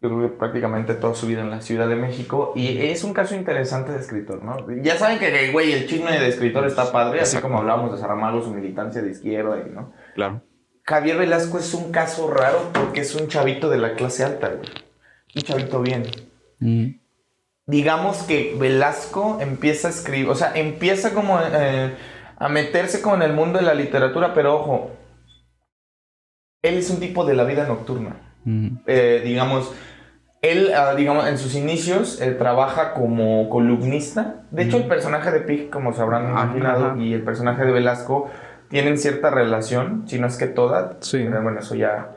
yo 0.00 0.08
creo 0.08 0.22
que 0.22 0.36
prácticamente 0.36 0.94
toda 0.94 1.14
su 1.14 1.28
vida 1.28 1.42
en 1.42 1.50
la 1.50 1.60
Ciudad 1.60 1.88
de 1.88 1.94
México. 1.94 2.54
Y 2.56 2.78
es 2.78 3.04
un 3.04 3.14
caso 3.14 3.36
interesante 3.36 3.92
de 3.92 4.00
escritor, 4.00 4.42
¿no? 4.42 4.56
Ya 4.82 4.96
saben 4.96 5.20
que, 5.20 5.52
güey, 5.52 5.72
el 5.74 5.86
chisme 5.86 6.18
de 6.18 6.26
escritor 6.26 6.66
está 6.66 6.90
padre, 6.90 7.20
así 7.20 7.36
como 7.36 7.58
hablábamos 7.58 7.92
de 7.92 7.98
Saramago, 7.98 8.42
su 8.42 8.52
militancia 8.52 9.00
de 9.00 9.12
izquierda, 9.12 9.62
¿no? 9.72 9.92
Claro. 10.16 10.42
Javier 10.82 11.18
Velasco 11.18 11.58
es 11.58 11.72
un 11.72 11.92
caso 11.92 12.28
raro 12.28 12.70
porque 12.72 13.02
es 13.02 13.14
un 13.14 13.28
chavito 13.28 13.70
de 13.70 13.78
la 13.78 13.94
clase 13.94 14.24
alta, 14.24 14.48
güey 14.48 14.68
un 15.34 15.42
chavito 15.42 15.80
bien. 15.80 16.04
Mm. 16.60 16.96
Digamos 17.66 18.22
que 18.24 18.56
Velasco 18.58 19.38
empieza 19.40 19.88
a 19.88 19.90
escribir, 19.90 20.28
o 20.28 20.34
sea, 20.34 20.52
empieza 20.54 21.14
como 21.14 21.38
eh, 21.40 21.94
a 22.36 22.48
meterse 22.48 23.00
como 23.00 23.14
en 23.16 23.22
el 23.22 23.32
mundo 23.32 23.58
de 23.58 23.64
la 23.64 23.74
literatura, 23.74 24.34
pero 24.34 24.56
ojo, 24.56 24.90
él 26.62 26.74
es 26.78 26.90
un 26.90 27.00
tipo 27.00 27.24
de 27.24 27.34
la 27.34 27.44
vida 27.44 27.66
nocturna. 27.66 28.16
Mm. 28.44 28.78
Eh, 28.86 29.22
digamos, 29.24 29.72
él, 30.42 30.72
ah, 30.74 30.94
digamos, 30.96 31.28
en 31.28 31.38
sus 31.38 31.54
inicios, 31.54 32.20
él 32.20 32.36
trabaja 32.36 32.94
como 32.94 33.48
columnista. 33.48 34.44
De 34.50 34.64
hecho, 34.64 34.76
el 34.76 34.86
mm. 34.86 34.88
personaje 34.88 35.30
de 35.30 35.40
Pig, 35.40 35.70
como 35.70 35.92
se 35.92 36.02
habrán 36.02 36.28
imaginado, 36.28 36.96
y 36.96 37.14
el 37.14 37.22
personaje 37.22 37.64
de 37.64 37.70
Velasco 37.70 38.28
tienen 38.68 38.98
cierta 38.98 39.30
relación, 39.30 40.04
si 40.08 40.18
no 40.18 40.26
es 40.26 40.36
que 40.36 40.48
toda. 40.48 40.96
Sí. 41.00 41.24
Bueno, 41.24 41.60
eso 41.60 41.76
ya 41.76 42.16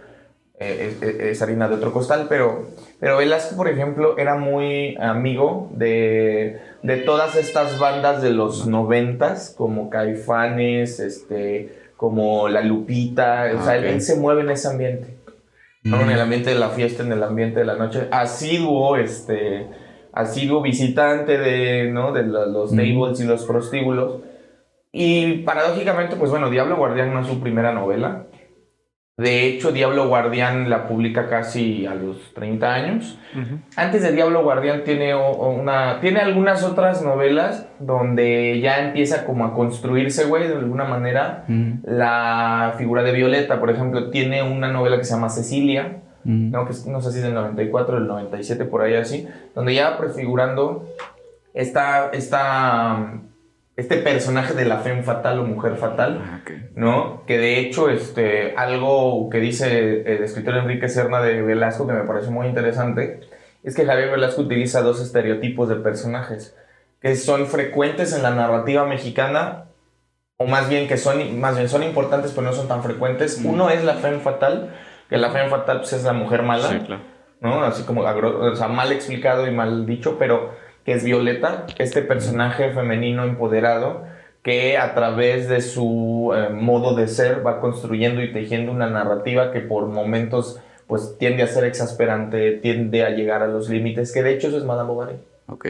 eh, 0.59 1.29
es, 1.31 1.41
harina 1.41 1.67
de 1.67 1.75
otro 1.75 1.91
costal, 1.91 2.27
pero, 2.29 2.67
pero 2.99 3.17
Velasco, 3.17 3.57
por 3.57 3.67
ejemplo, 3.67 4.17
era 4.17 4.35
muy 4.35 4.95
amigo 5.01 5.69
de, 5.73 6.61
de 6.81 6.97
todas 6.97 7.35
estas 7.35 7.77
bandas 7.77 8.21
de 8.21 8.29
los 8.29 8.65
noventas, 8.65 9.53
como 9.57 9.89
Caifanes, 9.89 10.99
este, 11.01 11.77
como 11.97 12.47
La 12.47 12.61
Lupita, 12.61 13.51
o 13.53 13.63
sea, 13.63 13.75
él, 13.75 14.01
se 14.01 14.15
mueve 14.15 14.41
en 14.41 14.51
ese 14.51 14.69
ambiente. 14.69 15.17
En 15.83 16.09
el 16.09 16.19
ambiente 16.19 16.49
de 16.49 16.59
la 16.59 16.69
fiesta, 16.69 17.03
en 17.03 17.11
el 17.11 17.21
ambiente 17.21 17.59
de 17.59 17.65
la 17.65 17.75
noche, 17.75 18.07
asiduo, 18.11 18.95
este, 18.95 19.67
asiduo 20.13 20.61
visitante 20.61 21.37
de, 21.37 21.91
¿no? 21.91 22.13
de 22.13 22.23
los 22.23 22.71
tables 22.71 23.19
y 23.19 23.25
los 23.25 23.45
prostíbulos. 23.45 24.21
Y 24.91 25.39
paradójicamente, 25.39 26.15
pues 26.15 26.31
bueno, 26.31 26.49
Diablo 26.49 26.77
Guardián 26.77 27.13
no 27.13 27.19
es 27.19 27.27
su 27.27 27.41
primera 27.41 27.73
novela. 27.73 28.25
De 29.17 29.47
hecho, 29.47 29.71
Diablo 29.71 30.09
Guardián 30.09 30.69
la 30.69 30.87
publica 30.89 31.29
casi 31.29 31.85
a 31.85 31.95
los 31.95 32.33
30 32.33 32.73
años. 32.73 33.17
Antes 33.77 34.01
de 34.01 34.11
Diablo 34.11 34.43
Guardián 34.43 34.83
tiene, 34.83 35.15
una, 35.15 36.01
tiene 36.01 36.19
algunas 36.19 36.63
otras 36.63 37.01
novelas 37.01 37.65
donde 37.79 38.59
ya 38.59 38.79
empieza 38.85 39.23
como 39.25 39.45
a 39.45 39.53
construirse, 39.53 40.25
güey, 40.25 40.49
de 40.49 40.55
alguna 40.55 40.83
manera, 40.83 41.45
la 41.85 42.73
figura 42.77 43.03
de 43.03 43.13
Violeta. 43.13 43.57
Por 43.61 43.69
ejemplo, 43.69 44.09
tiene 44.09 44.43
una 44.43 44.67
novela 44.69 44.97
que 44.97 45.05
se 45.05 45.13
llama 45.13 45.29
Cecilia, 45.29 46.01
no, 46.51 46.65
que 46.65 46.73
es- 46.73 46.85
no 46.85 46.99
sé 47.01 47.11
si 47.13 47.19
es 47.19 47.23
del 47.23 47.35
94, 47.35 47.95
del 47.95 48.07
97, 48.07 48.65
por 48.65 48.81
ahí 48.81 48.95
así, 48.95 49.27
donde 49.53 49.75
ya 49.75 49.91
va 49.91 49.97
prefigurando 49.97 50.89
esta, 51.53 52.09
esta, 52.11 53.13
este 53.77 53.97
personaje 53.97 54.53
de 54.53 54.65
la 54.65 54.77
femme 54.77 55.03
fatal 55.03 55.39
o 55.39 55.43
mujer 55.43 55.75
fatal. 55.75 56.21
Ah, 56.23 56.39
ok. 56.41 56.51
¿no? 56.75 57.23
Que 57.25 57.37
de 57.37 57.59
hecho, 57.59 57.89
este, 57.89 58.55
algo 58.55 59.29
que 59.29 59.39
dice 59.39 60.01
el 60.01 60.23
escritor 60.23 60.55
Enrique 60.55 60.89
Serna 60.89 61.21
de 61.21 61.41
Velasco, 61.41 61.87
que 61.87 61.93
me 61.93 62.03
parece 62.03 62.29
muy 62.29 62.47
interesante, 62.47 63.21
es 63.63 63.75
que 63.75 63.85
Javier 63.85 64.11
Velasco 64.11 64.41
utiliza 64.41 64.81
dos 64.81 65.01
estereotipos 65.01 65.67
de 65.69 65.75
personajes 65.75 66.55
que 67.01 67.15
son 67.15 67.47
frecuentes 67.47 68.13
en 68.13 68.23
la 68.23 68.31
narrativa 68.31 68.85
mexicana, 68.85 69.65
o 70.37 70.47
más 70.47 70.69
bien 70.69 70.87
que 70.87 70.97
son, 70.97 71.39
más 71.39 71.55
bien 71.55 71.69
son 71.69 71.83
importantes, 71.83 72.31
pero 72.31 72.47
no 72.47 72.53
son 72.53 72.67
tan 72.67 72.81
frecuentes. 72.81 73.41
Uno 73.43 73.69
es 73.69 73.83
la 73.83 73.95
femme 73.95 74.19
fatal, 74.19 74.75
que 75.09 75.17
la 75.17 75.29
femme 75.29 75.49
fatal 75.49 75.79
pues, 75.79 75.93
es 75.93 76.03
la 76.03 76.13
mujer 76.13 76.41
mala. 76.41 76.67
Sí, 76.67 76.79
claro. 76.79 77.03
¿no? 77.41 77.63
Así 77.63 77.83
como 77.83 78.01
o 78.01 78.55
sea, 78.55 78.67
mal 78.67 78.91
explicado 78.91 79.47
y 79.47 79.51
mal 79.51 79.85
dicho, 79.85 80.17
pero 80.17 80.55
que 80.85 80.93
es 80.93 81.03
Violeta, 81.03 81.65
este 81.79 82.03
personaje 82.03 82.71
femenino 82.71 83.23
empoderado 83.23 84.05
que 84.43 84.77
a 84.77 84.93
través 84.93 85.49
de 85.49 85.59
su 85.59 86.31
eh, 86.35 86.49
modo 86.49 86.95
de 86.95 87.07
ser 87.07 87.45
va 87.45 87.59
construyendo 87.59 88.21
y 88.21 88.31
tejiendo 88.31 88.71
una 88.71 88.87
narrativa 88.87 89.51
que 89.51 89.61
por 89.61 89.87
momentos 89.87 90.61
pues 90.85 91.17
tiende 91.17 91.41
a 91.41 91.47
ser 91.47 91.63
exasperante, 91.63 92.51
tiende 92.51 93.03
a 93.03 93.09
llegar 93.09 93.41
a 93.41 93.47
los 93.47 93.69
límites, 93.69 94.13
que 94.13 94.21
de 94.21 94.33
hecho 94.33 94.49
eso 94.49 94.59
es 94.59 94.63
Madame 94.63 94.87
Bovary. 94.87 95.15
Ok. 95.47 95.67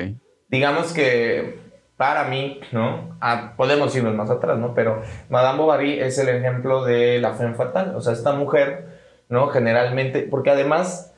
Digamos 0.49 0.91
que 0.91 1.59
para 1.95 2.25
mí, 2.25 2.59
¿no? 2.73 3.15
Ah, 3.21 3.53
podemos 3.55 3.95
irnos 3.95 4.13
más 4.13 4.29
atrás, 4.29 4.57
¿no? 4.57 4.73
Pero 4.73 5.01
Madame 5.29 5.59
Bovary 5.59 5.99
es 6.01 6.17
el 6.17 6.27
ejemplo 6.27 6.83
de 6.83 7.19
la 7.19 7.33
femme 7.33 7.55
fatal, 7.55 7.95
o 7.95 8.01
sea, 8.01 8.11
esta 8.11 8.33
mujer, 8.33 8.99
¿no? 9.29 9.47
Generalmente, 9.47 10.27
porque 10.29 10.49
además 10.49 11.14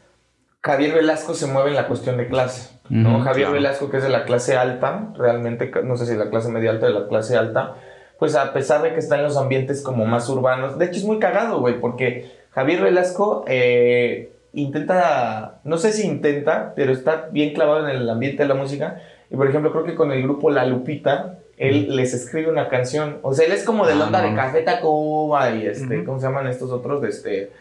Javier 0.63 0.93
Velasco 0.93 1.33
se 1.33 1.47
mueve 1.47 1.69
en 1.69 1.75
la 1.75 1.87
cuestión 1.87 2.17
de 2.17 2.27
clase, 2.27 2.77
¿no? 2.89 3.19
Javier 3.21 3.47
claro. 3.47 3.53
Velasco, 3.53 3.89
que 3.89 3.97
es 3.97 4.03
de 4.03 4.09
la 4.09 4.25
clase 4.25 4.57
alta, 4.57 5.13
realmente, 5.17 5.71
no 5.83 5.95
sé 5.95 6.05
si 6.05 6.15
la 6.15 6.29
clase 6.29 6.49
media 6.49 6.71
alta 6.71 6.87
o 6.87 6.89
de 6.89 6.99
la 6.99 7.07
clase 7.07 7.37
alta, 7.37 7.75
pues 8.19 8.35
a 8.35 8.51
pesar 8.53 8.81
de 8.81 8.91
que 8.93 8.99
está 8.99 9.15
en 9.15 9.23
los 9.23 9.37
ambientes 9.37 9.81
como 9.81 10.05
más 10.05 10.27
urbanos, 10.29 10.77
de 10.77 10.85
hecho 10.85 10.97
es 10.97 11.05
muy 11.05 11.19
cagado, 11.19 11.59
güey, 11.59 11.79
porque 11.79 12.31
Javier 12.51 12.81
Velasco 12.81 13.45
eh, 13.47 14.33
intenta, 14.53 15.59
no 15.63 15.77
sé 15.77 15.93
si 15.93 16.05
intenta, 16.07 16.73
pero 16.75 16.91
está 16.91 17.29
bien 17.31 17.53
clavado 17.53 17.87
en 17.87 17.95
el 17.95 18.09
ambiente 18.09 18.43
de 18.43 18.49
la 18.49 18.55
música, 18.55 19.01
y 19.29 19.35
por 19.35 19.47
ejemplo, 19.47 19.71
creo 19.71 19.83
que 19.83 19.95
con 19.95 20.11
el 20.11 20.23
grupo 20.23 20.49
La 20.49 20.65
Lupita, 20.65 21.39
él 21.57 21.95
les 21.95 22.13
escribe 22.13 22.49
una 22.51 22.67
canción, 22.67 23.19
o 23.21 23.33
sea, 23.33 23.45
él 23.45 23.51
es 23.51 23.63
como 23.63 23.85
de 23.87 23.95
la 23.95 24.03
Ah, 24.03 24.07
onda 24.07 24.21
de 24.21 24.29
no. 24.31 24.35
Café 24.35 24.61
Tacuba 24.61 25.51
y 25.51 25.65
este. 25.65 26.03
¿cómo 26.03 26.19
se 26.19 26.27
llaman 26.27 26.47
estos 26.47 26.71
otros? 26.71 27.01
De 27.01 27.09
este, 27.09 27.51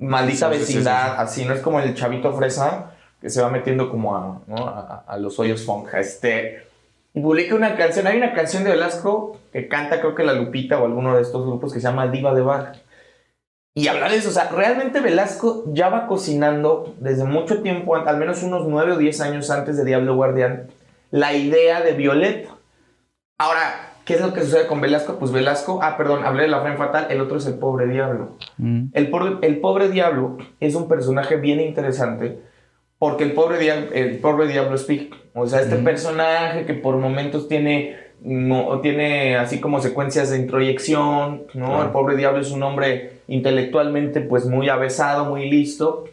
Maldita 0.00 0.50
Sí, 0.50 0.58
sí, 0.58 0.64
sí, 0.64 0.72
Vecindad, 0.72 1.20
así, 1.20 1.44
no 1.44 1.54
es 1.54 1.60
como 1.60 1.80
el 1.80 1.94
chavito 1.94 2.32
fresa 2.32 2.92
que 3.20 3.30
se 3.30 3.42
va 3.42 3.50
metiendo 3.50 3.90
como 3.90 4.16
a, 4.16 4.40
¿no? 4.46 4.66
a, 4.66 5.04
a 5.06 5.18
los 5.18 5.38
hoyos 5.38 5.64
funk, 5.64 5.92
este, 5.94 6.64
una 7.14 7.76
canción, 7.76 8.06
hay 8.06 8.16
una 8.16 8.32
canción 8.34 8.64
de 8.64 8.70
Velasco 8.70 9.38
que 9.52 9.68
canta 9.68 10.00
creo 10.00 10.14
que 10.14 10.22
La 10.22 10.32
Lupita 10.32 10.78
o 10.78 10.86
alguno 10.86 11.16
de 11.16 11.22
estos 11.22 11.44
grupos 11.44 11.72
que 11.72 11.80
se 11.80 11.88
llama 11.88 12.08
Diva 12.08 12.34
de 12.34 12.42
Bar. 12.42 12.72
Y 13.74 13.88
hablar 13.88 14.10
de 14.10 14.16
eso, 14.16 14.30
o 14.30 14.32
sea, 14.32 14.48
realmente 14.48 15.00
Velasco 15.00 15.64
ya 15.68 15.88
va 15.88 16.06
cocinando 16.06 16.94
desde 16.98 17.24
mucho 17.24 17.62
tiempo, 17.62 17.94
al 17.96 18.16
menos 18.16 18.42
unos 18.42 18.66
9 18.66 18.92
o 18.92 18.96
10 18.96 19.20
años 19.20 19.50
antes 19.50 19.76
de 19.76 19.84
Diablo 19.84 20.16
Guardián, 20.16 20.68
la 21.10 21.34
idea 21.34 21.80
de 21.80 21.92
Violeta. 21.92 22.50
Ahora, 23.38 23.89
¿qué 24.10 24.16
es 24.16 24.22
lo 24.22 24.32
que 24.32 24.40
sucede 24.40 24.66
con 24.66 24.80
Velasco? 24.80 25.20
Pues 25.20 25.30
Velasco, 25.30 25.78
ah, 25.84 25.96
perdón, 25.96 26.24
hablé 26.24 26.42
de 26.42 26.48
la 26.48 26.62
Femme 26.62 26.76
Fatal, 26.76 27.06
el 27.10 27.20
otro 27.20 27.36
es 27.36 27.46
el 27.46 27.54
pobre 27.54 27.86
diablo. 27.86 28.30
Mm. 28.58 28.86
El 28.92 29.08
pobre, 29.08 29.36
el 29.42 29.60
pobre 29.60 29.88
diablo 29.88 30.36
es 30.58 30.74
un 30.74 30.88
personaje 30.88 31.36
bien 31.36 31.60
interesante 31.60 32.40
porque 32.98 33.22
el 33.22 33.32
pobre, 33.32 33.58
diablo, 33.58 33.86
el 33.92 34.18
pobre 34.18 34.48
diablo 34.48 34.74
es. 34.74 34.84
O 35.32 35.46
sea, 35.46 35.60
este 35.60 35.76
personaje 35.76 36.66
que 36.66 36.74
por 36.74 36.96
momentos 36.96 37.46
tiene, 37.46 37.98
no, 38.20 38.80
tiene 38.80 39.36
así 39.36 39.60
como 39.60 39.80
secuencias 39.80 40.30
de 40.30 40.38
introyección, 40.38 41.44
¿no? 41.54 41.66
Claro. 41.66 41.84
El 41.84 41.90
pobre 41.90 42.16
diablo 42.16 42.40
es 42.40 42.50
un 42.50 42.64
hombre 42.64 43.20
intelectualmente 43.28 44.22
pues 44.22 44.46
muy 44.46 44.68
avesado, 44.68 45.26
muy 45.26 45.48
listo, 45.48 46.06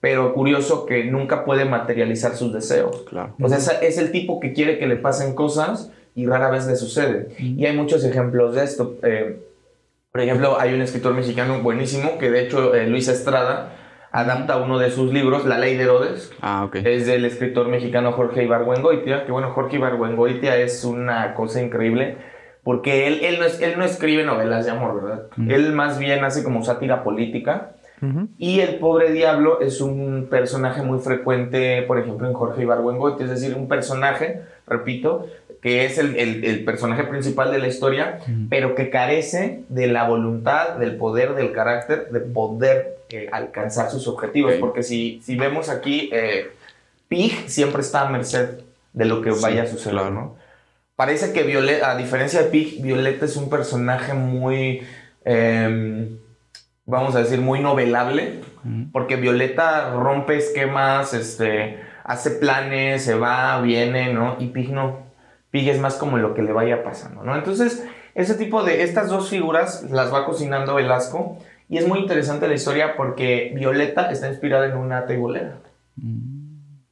pero 0.00 0.34
curioso 0.34 0.86
que 0.86 1.04
nunca 1.04 1.44
puede 1.44 1.66
materializar 1.66 2.34
sus 2.34 2.52
deseos. 2.52 3.04
Claro. 3.08 3.36
O 3.40 3.48
sea, 3.48 3.78
es 3.80 3.96
el 3.96 4.10
tipo 4.10 4.40
que 4.40 4.52
quiere 4.52 4.76
que 4.78 4.88
le 4.88 4.96
pasen 4.96 5.36
cosas 5.36 5.92
y 6.14 6.26
rara 6.26 6.50
vez 6.50 6.66
le 6.66 6.76
sucede. 6.76 7.34
Y 7.38 7.64
hay 7.66 7.76
muchos 7.76 8.04
ejemplos 8.04 8.54
de 8.54 8.64
esto. 8.64 8.96
Eh, 9.02 9.40
por 10.12 10.20
ejemplo, 10.20 10.58
hay 10.60 10.72
un 10.74 10.80
escritor 10.82 11.14
mexicano 11.14 11.60
buenísimo 11.60 12.18
que 12.18 12.30
de 12.30 12.42
hecho 12.42 12.74
eh, 12.74 12.86
Luis 12.86 13.08
Estrada 13.08 13.72
adapta 14.12 14.58
uno 14.58 14.78
de 14.78 14.90
sus 14.92 15.12
libros, 15.12 15.44
La 15.44 15.58
Ley 15.58 15.76
de 15.76 15.82
Herodes. 15.84 16.30
Ah, 16.40 16.64
ok. 16.64 16.76
Es 16.76 17.06
del 17.06 17.24
escritor 17.24 17.66
mexicano 17.68 18.12
Jorge 18.12 18.44
Ibargüengoitia, 18.44 19.26
que 19.26 19.32
bueno, 19.32 19.50
Jorge 19.50 19.76
Ibargüengoitia 19.76 20.56
es 20.58 20.84
una 20.84 21.34
cosa 21.34 21.60
increíble, 21.60 22.16
porque 22.62 23.08
él, 23.08 23.20
él, 23.24 23.40
no, 23.40 23.44
es- 23.46 23.60
él 23.60 23.74
no 23.76 23.84
escribe 23.84 24.22
novelas 24.22 24.66
de 24.66 24.70
amor, 24.70 25.02
¿verdad? 25.02 25.22
Él 25.48 25.72
más 25.72 25.98
bien 25.98 26.22
hace 26.24 26.44
como 26.44 26.62
sátira 26.64 27.02
política. 27.02 27.72
Y 28.36 28.60
el 28.60 28.76
pobre 28.80 29.12
diablo 29.12 29.60
es 29.62 29.80
un 29.80 30.26
personaje 30.30 30.82
muy 30.82 30.98
frecuente, 30.98 31.80
por 31.88 31.98
ejemplo, 31.98 32.28
en 32.28 32.34
Jorge 32.34 32.60
Ibargüengoitia, 32.62 33.24
es 33.24 33.30
decir, 33.30 33.56
un 33.56 33.66
personaje, 33.66 34.42
repito, 34.66 35.26
que 35.64 35.86
es 35.86 35.96
el, 35.96 36.16
el- 36.16 36.44
el 36.44 36.62
personaje 36.62 37.04
principal 37.04 37.50
de 37.50 37.58
la 37.58 37.66
historia, 37.68 38.20
pero 38.50 38.74
que 38.74 38.90
carece 38.90 39.62
de 39.70 39.86
la 39.86 40.06
voluntad, 40.06 40.74
del 40.76 40.96
poder, 40.96 41.34
del 41.34 41.52
carácter, 41.52 42.10
de 42.10 42.20
poder 42.20 42.98
eh, 43.08 43.30
alcanzar 43.32 43.90
sus 43.90 44.06
objetivos. 44.06 44.52
Porque 44.60 44.82
si, 44.82 45.22
si 45.24 45.36
vemos 45.36 45.70
aquí, 45.70 46.10
eh, 46.12 46.50
Pig 47.08 47.48
siempre 47.48 47.80
está 47.80 48.02
a 48.02 48.10
merced 48.10 48.60
de 48.92 49.04
lo 49.06 49.22
que 49.22 49.32
Sí, 49.32 49.42
vaya 49.42 49.62
a 49.62 49.66
suceder, 49.66 49.94
claro. 49.94 50.10
¿no? 50.10 50.36
Parece 50.96 51.32
que 51.32 51.42
Violeta, 51.44 51.92
a 51.92 51.96
diferencia 51.96 52.42
de 52.42 52.50
Pig, 52.50 52.82
Violeta 52.82 53.24
es 53.24 53.36
un 53.36 53.48
personaje 53.48 54.12
muy, 54.12 54.82
em, 55.24 56.18
vamos 56.84 57.16
a 57.16 57.20
decir, 57.20 57.40
muy 57.40 57.60
novelable, 57.60 58.40
Mm. 58.64 58.92
porque 58.92 59.16
Violeta 59.16 59.94
rompe 59.94 60.36
esquemas, 60.36 61.14
este, 61.14 61.78
hace 62.04 62.32
planes, 62.32 63.02
se 63.02 63.14
va, 63.14 63.60
viene, 63.62 64.12
¿no? 64.12 64.36
Y 64.38 64.48
Pig 64.48 64.70
no. 64.70 65.03
Pig 65.54 65.68
es 65.68 65.78
más 65.78 65.94
como 65.94 66.18
lo 66.18 66.34
que 66.34 66.42
le 66.42 66.52
vaya 66.52 66.82
pasando, 66.82 67.22
¿no? 67.22 67.36
Entonces, 67.36 67.86
ese 68.16 68.34
tipo 68.34 68.64
de, 68.64 68.82
estas 68.82 69.08
dos 69.08 69.28
figuras 69.30 69.88
las 69.88 70.12
va 70.12 70.26
cocinando 70.26 70.74
Velasco, 70.74 71.38
y 71.68 71.78
es 71.78 71.86
muy 71.86 72.00
interesante 72.00 72.48
la 72.48 72.54
historia 72.54 72.96
porque 72.96 73.52
Violeta 73.54 74.10
está 74.10 74.26
inspirada 74.26 74.66
en 74.66 74.76
una 74.76 75.06
tebolera. 75.06 75.58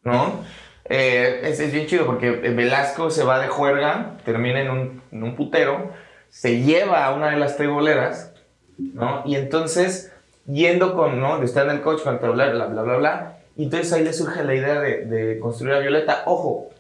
¿no? 0.05 0.45
Eh, 0.85 1.41
es, 1.43 1.59
es 1.59 1.73
bien 1.73 1.87
chido 1.89 2.07
porque 2.07 2.31
Velasco 2.31 3.11
se 3.11 3.25
va 3.25 3.41
de 3.41 3.49
juerga, 3.49 4.13
termina 4.25 4.61
en 4.61 4.71
un, 4.71 5.03
en 5.11 5.25
un 5.25 5.35
putero, 5.35 5.91
se 6.29 6.61
lleva 6.61 7.05
a 7.05 7.15
una 7.15 7.31
de 7.31 7.39
las 7.39 7.57
teboleras, 7.57 8.33
¿no? 8.79 9.25
Y 9.27 9.35
entonces, 9.35 10.13
yendo 10.47 10.95
con, 10.95 11.19
¿no? 11.19 11.43
Está 11.43 11.63
en 11.63 11.71
el 11.71 11.81
coche 11.81 12.05
con 12.05 12.21
tebolera, 12.21 12.53
bla, 12.53 12.67
bla, 12.67 12.83
bla, 12.83 12.97
bla, 12.97 13.39
y 13.57 13.65
entonces 13.65 13.93
ahí 13.93 14.05
le 14.05 14.13
surge 14.13 14.45
la 14.45 14.55
idea 14.55 14.79
de, 14.79 15.07
de 15.07 15.41
construir 15.41 15.75
a 15.75 15.81
Violeta. 15.81 16.23
Ojo, 16.27 16.71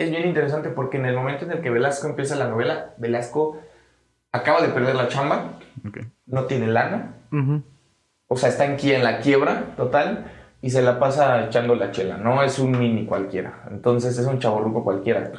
es 0.00 0.10
bien 0.10 0.26
interesante 0.26 0.70
porque 0.70 0.96
en 0.96 1.04
el 1.04 1.14
momento 1.14 1.44
en 1.44 1.52
el 1.52 1.60
que 1.60 1.68
Velasco 1.68 2.08
empieza 2.08 2.34
la 2.34 2.48
novela, 2.48 2.94
Velasco 2.96 3.58
acaba 4.32 4.62
de 4.62 4.68
perder 4.68 4.94
la 4.94 5.08
chamba, 5.08 5.58
no 6.26 6.44
tiene 6.44 6.68
lana, 6.68 7.16
o 8.28 8.36
sea, 8.36 8.48
está 8.48 8.64
aquí 8.64 8.92
en 8.92 9.04
la 9.04 9.20
quiebra 9.20 9.74
total 9.76 10.32
y 10.62 10.70
se 10.70 10.80
la 10.80 10.98
pasa 10.98 11.44
echando 11.44 11.74
la 11.74 11.90
chela. 11.90 12.16
No 12.16 12.42
es 12.42 12.58
un 12.58 12.78
mini 12.78 13.04
cualquiera. 13.04 13.64
Entonces 13.70 14.16
es 14.18 14.26
un 14.26 14.38
chaborruco 14.38 14.84
cualquiera. 14.84 15.32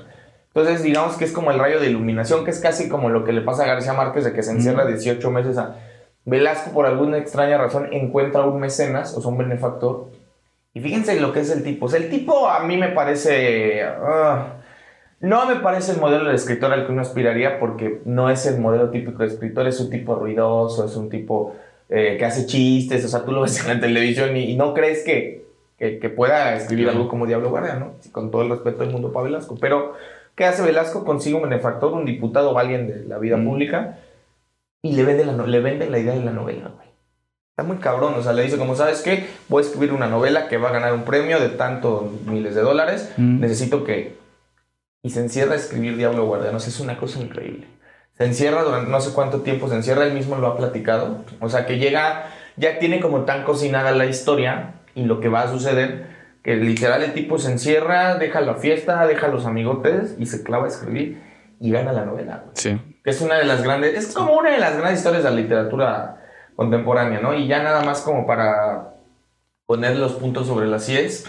Entonces 0.48 0.84
digamos 0.84 1.16
que 1.16 1.26
es 1.26 1.32
como 1.32 1.52
el 1.52 1.60
rayo 1.60 1.80
de 1.80 1.90
iluminación, 1.90 2.44
que 2.46 2.52
es 2.52 2.60
casi 2.60 2.88
como 2.88 3.10
lo 3.10 3.24
que 3.24 3.32
le 3.32 3.42
pasa 3.42 3.64
a 3.64 3.68
García 3.68 3.94
Márquez 3.94 4.26
de 4.26 4.34
que 4.34 4.44
se 4.44 4.52
encierra 4.52 4.86
18 4.86 5.32
meses 5.32 5.58
a... 5.58 5.76
Velasco 6.24 6.72
por 6.72 6.86
alguna 6.86 7.18
extraña 7.18 7.58
razón 7.58 7.88
encuentra 7.92 8.46
un 8.46 8.60
mecenas, 8.60 9.18
o 9.18 9.22
sea, 9.22 9.32
un 9.32 9.40
benefactor. 9.40 10.10
Y 10.74 10.80
fíjense 10.80 11.20
lo 11.20 11.34
que 11.34 11.42
es 11.42 11.50
el 11.52 11.64
tipo. 11.64 11.86
O 11.88 11.90
sea, 11.90 12.00
el 12.00 12.10
tipo 12.10 12.48
a 12.48 12.64
mí 12.64 12.78
me 12.78 12.90
parece... 12.90 13.84
ah, 13.84 14.56
no 15.20 15.46
me 15.46 15.58
parece 15.58 15.92
el 15.92 16.00
modelo 16.00 16.30
de 16.30 16.36
escritor 16.36 16.72
al 16.74 16.86
que 16.86 16.92
uno 16.92 17.02
aspiraría 17.02 17.60
porque 17.60 18.02
no 18.06 18.30
es 18.30 18.46
el 18.48 18.60
modelo 18.60 18.90
típico 18.90 19.20
de 19.22 19.28
escritor, 19.30 19.68
es 19.68 19.80
un 19.80 19.90
tipo 19.92 20.16
ruidoso, 20.16 20.84
es 20.86 20.96
un 20.96 21.10
tipo 21.10 21.56
eh, 21.90 22.16
que 22.18 22.26
hace 22.26 22.48
chistes, 22.48 23.06
o 23.06 23.08
sea, 23.08 23.24
tú 23.24 23.32
lo 23.32 23.42
ves 23.42 23.62
en 23.62 23.68
la 23.68 23.80
televisión 23.80 24.36
y, 24.36 24.46
y 24.52 24.56
no 24.56 24.74
crees 24.74 25.04
que, 25.04 25.46
que, 25.78 26.00
que 26.00 26.10
pueda 26.10 26.56
escribir 26.56 26.90
algo 26.90 27.08
como 27.08 27.28
Diablo 27.28 27.50
Guardia, 27.52 27.76
¿no? 27.76 27.94
Con 28.12 28.32
todo 28.32 28.42
el 28.42 28.50
respeto 28.50 28.80
del 28.80 28.92
mundo 28.92 29.12
para 29.14 29.26
Velasco. 29.26 29.58
Pero, 29.62 29.94
¿qué 30.36 30.46
hace 30.46 30.64
Velasco? 30.64 31.06
Consigue 31.06 31.36
un 31.36 31.44
benefactor, 31.44 31.94
un 31.94 32.06
diputado 32.06 32.52
o 32.52 32.58
alguien 32.58 32.88
de 32.88 33.06
la 33.08 33.20
vida 33.20 33.38
Mm. 33.38 33.46
pública 33.46 34.00
y 34.82 34.94
le 34.96 35.04
vende, 35.04 35.26
la, 35.26 35.34
le 35.46 35.60
vende 35.60 35.88
la 35.90 36.00
idea 36.00 36.16
de 36.16 36.24
la 36.26 36.32
novela, 36.32 36.72
güey. 36.76 36.88
Está 37.62 37.72
muy 37.72 37.80
cabrón, 37.80 38.16
o 38.16 38.24
sea, 38.24 38.34
le 38.34 38.42
dice 38.42 38.58
como, 38.58 38.76
¿sabes 38.76 39.02
qué? 39.02 39.28
Voy 39.48 39.62
a 39.62 39.66
escribir 39.68 39.94
una 39.94 40.08
novela 40.08 40.48
que 40.48 40.58
va 40.58 40.70
a 40.70 40.72
ganar 40.72 40.96
un 40.96 41.04
premio 41.04 41.40
de 41.40 41.50
tantos 41.50 42.12
miles 42.26 42.56
de 42.56 42.62
dólares. 42.62 43.14
Mm. 43.18 43.40
Necesito 43.40 43.84
que... 43.84 44.18
Y 45.04 45.12
se 45.12 45.20
encierra 45.20 45.54
a 45.54 45.58
escribir 45.58 45.96
Diablo 45.96 46.28
sea, 46.28 46.58
es 46.58 46.80
una 46.80 46.98
cosa 46.98 47.20
increíble. 47.20 47.68
Se 48.18 48.26
encierra 48.26 48.64
durante 48.64 48.90
no 48.90 49.00
sé 49.00 49.14
cuánto 49.14 49.42
tiempo, 49.42 49.70
se 49.70 49.76
encierra, 49.76 50.06
él 50.06 50.14
mismo 50.16 50.38
lo 50.38 50.48
ha 50.48 50.58
platicado. 50.58 51.24
O 51.40 51.50
sea, 51.50 51.68
que 51.68 51.78
llega, 51.78 52.32
ya 52.58 52.80
tiene 52.80 53.00
como 53.00 53.26
tan 53.26 53.44
cocinada 53.44 53.92
la 53.92 54.08
historia 54.08 54.74
y 54.96 55.04
lo 55.04 55.20
que 55.20 55.30
va 55.30 55.44
a 55.44 55.52
suceder, 55.52 56.08
que 56.42 56.56
literal 56.56 57.04
el 57.04 57.14
tipo 57.14 57.38
se 57.38 57.52
encierra, 57.52 58.16
deja 58.16 58.42
la 58.42 58.56
fiesta, 58.56 59.06
deja 59.06 59.28
los 59.28 59.46
amigotes 59.46 60.16
y 60.18 60.26
se 60.26 60.42
clava 60.42 60.66
a 60.66 60.70
escribir 60.70 61.22
y 61.60 61.70
gana 61.70 61.94
la 61.94 62.06
novela. 62.06 62.42
güey 62.44 62.56
Sí. 62.56 62.82
es 63.06 63.22
una 63.22 63.36
de 63.36 63.46
las 63.46 63.62
grandes, 63.62 63.96
es 63.96 64.16
como 64.16 64.34
una 64.34 64.50
de 64.50 64.58
las 64.58 64.78
grandes 64.78 64.98
historias 64.98 65.24
de 65.24 65.30
la 65.30 65.36
literatura 65.36 66.21
contemporánea, 66.66 67.20
¿no? 67.20 67.34
Y 67.34 67.48
ya 67.48 67.64
nada 67.64 67.82
más 67.84 68.02
como 68.02 68.28
para 68.28 68.94
poner 69.66 69.96
los 69.98 70.14
puntos 70.14 70.46
sobre 70.46 70.68
las 70.68 70.88
IES. 70.90 71.26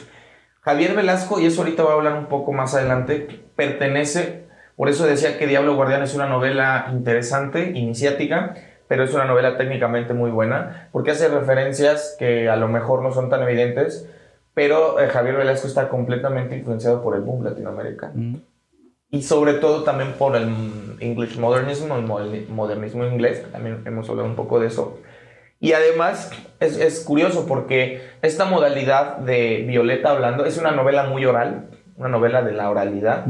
Javier 0.61 0.95
Velasco, 0.95 1.41
y 1.41 1.47
eso 1.47 1.63
ahorita 1.63 1.83
voy 1.83 1.93
a 1.93 1.95
hablar 1.95 2.15
un 2.19 2.27
poco 2.27 2.53
más 2.53 2.75
adelante, 2.75 3.27
pertenece, 3.57 4.45
por 4.77 4.91
eso 4.91 5.07
decía 5.07 5.39
que 5.39 5.47
Diablo 5.47 5.75
Guardián 5.75 6.03
es 6.03 6.15
una 6.15 6.27
novela 6.27 6.89
interesante, 6.93 7.71
iniciática, 7.75 8.55
pero 8.89 9.05
es 9.05 9.15
una 9.15 9.25
novela 9.25 9.57
técnicamente 9.57 10.13
muy 10.13 10.31
buena, 10.31 10.89
porque 10.93 11.13
hace 11.13 11.29
referencias 11.29 12.15
que 12.19 12.51
a 12.51 12.57
lo 12.57 12.69
mejor 12.69 13.03
no 13.03 13.11
son 13.11 13.31
tan 13.31 13.43
evidentes, 13.43 14.07
pero 14.55 15.01
eh, 15.01 15.09
Javier 15.09 15.37
Velasco 15.37 15.67
está 15.67 15.89
completamente 15.89 16.55
influenciado 16.59 17.03
por 17.03 17.17
el 17.17 17.23
boom 17.23 17.43
latinoamericano 17.43 18.13
Mm. 18.15 18.37
y 19.11 19.23
sobre 19.23 19.55
todo 19.55 19.83
también 19.83 20.13
por 20.19 20.37
el 20.37 20.49
English 21.01 21.39
Modernism, 21.39 21.91
el 21.93 22.03
mo- 22.03 22.21
modernismo 22.51 23.05
inglés, 23.07 23.51
también 23.51 23.83
hemos 23.87 24.09
hablado 24.11 24.29
un 24.29 24.37
poco 24.37 24.61
de 24.61 24.67
eso. 24.69 24.99
Y 25.63 25.75
además 25.75 26.31
es, 26.59 26.77
es 26.77 27.01
curioso 27.05 27.47
porque 27.47 28.03
esta 28.21 28.45
modalidad 28.47 29.19
de 29.19 29.65
Violeta 29.67 30.11
hablando 30.11 30.45
es 30.45 30.59
una 30.59 30.73
novela 30.73 31.05
muy 31.05 31.25
oral, 31.25 31.67
una 31.97 32.09
novela 32.09 32.43
de 32.43 32.51
la 32.51 32.69
oralidad, 32.69 33.25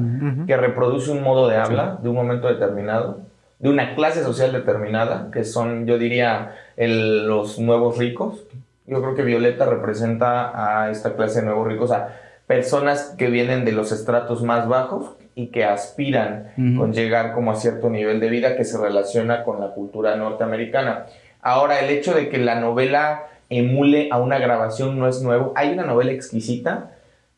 que 0.46 0.56
reproduce 0.56 1.10
un 1.10 1.22
modo 1.22 1.46
de 1.48 1.56
habla 1.58 1.98
de 2.02 2.08
un 2.08 2.14
momento 2.16 2.48
determinado, 2.48 3.20
de 3.58 3.68
una 3.68 3.94
clase 3.94 4.22
social 4.24 4.50
determinada, 4.50 5.28
que 5.30 5.44
son, 5.44 5.86
yo 5.86 5.98
diría, 5.98 6.54
el- 6.78 7.26
los 7.26 7.58
nuevos 7.58 7.98
ricos. 7.98 8.42
Yo 8.86 9.02
creo 9.02 9.14
que 9.14 9.22
Violeta 9.24 9.66
representa 9.66 10.84
a 10.84 10.90
esta 10.90 11.14
clase 11.14 11.40
de 11.40 11.46
nuevos 11.46 11.68
ricos, 11.68 11.92
a 11.92 12.16
personas 12.46 13.14
que 13.18 13.28
vienen 13.28 13.66
de 13.66 13.72
los 13.72 13.92
estratos 13.92 14.42
más 14.42 14.66
bajos 14.68 15.12
y 15.34 15.48
que 15.48 15.64
aspiran 15.66 16.52
Ujú. 16.56 16.78
con 16.78 16.92
llegar 16.94 17.34
como 17.34 17.50
a 17.52 17.56
cierto 17.56 17.90
nivel 17.90 18.20
de 18.20 18.30
vida 18.30 18.56
que 18.56 18.64
se 18.64 18.78
relaciona 18.78 19.44
con 19.44 19.60
la 19.60 19.68
cultura 19.74 20.16
norteamericana. 20.16 21.04
Ahora, 21.42 21.80
el 21.80 21.90
hecho 21.90 22.14
de 22.14 22.28
que 22.28 22.38
la 22.38 22.54
novela 22.61 23.26
emule 23.50 24.08
a 24.11 24.18
una 24.18 24.38
grabación 24.38 24.99
no 24.99 25.08
es 25.08 25.20
nuevo. 25.22 25.52
Hay 25.56 25.72
una 25.72 25.84
novela 25.84 26.12
exquisita 26.12 26.92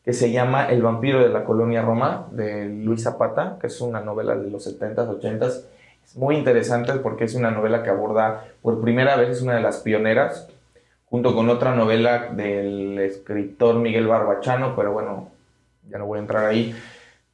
que 0.05 0.13
se 0.13 0.31
llama 0.31 0.69
El 0.69 0.83
vampiro 0.83 1.21
de 1.21 1.29
la 1.29 1.43
colonia 1.43 1.81
Roma, 1.81 2.27
de 2.31 2.67
Luis 2.67 3.03
Zapata, 3.03 3.57
que 3.59 3.67
es 3.67 3.81
una 3.81 4.01
novela 4.01 4.35
de 4.35 4.49
los 4.51 4.67
70s, 4.67 5.19
80s. 5.19 5.63
Es 6.05 6.15
muy 6.15 6.35
interesante 6.35 6.93
porque 6.93 7.23
es 7.23 7.33
una 7.33 7.49
novela 7.49 7.81
que 7.81 7.89
aborda 7.89 8.45
por 8.61 8.79
primera 8.79 9.15
vez, 9.15 9.29
es 9.29 9.41
una 9.41 9.55
de 9.55 9.61
las 9.61 9.79
pioneras, 9.79 10.47
junto 11.05 11.33
con 11.33 11.49
otra 11.49 11.75
novela 11.75 12.29
del 12.31 12.99
escritor 12.99 13.77
Miguel 13.77 14.05
Barbachano, 14.05 14.75
pero 14.75 14.93
bueno, 14.93 15.31
ya 15.89 15.97
no 15.97 16.05
voy 16.05 16.19
a 16.19 16.21
entrar 16.21 16.45
ahí. 16.45 16.75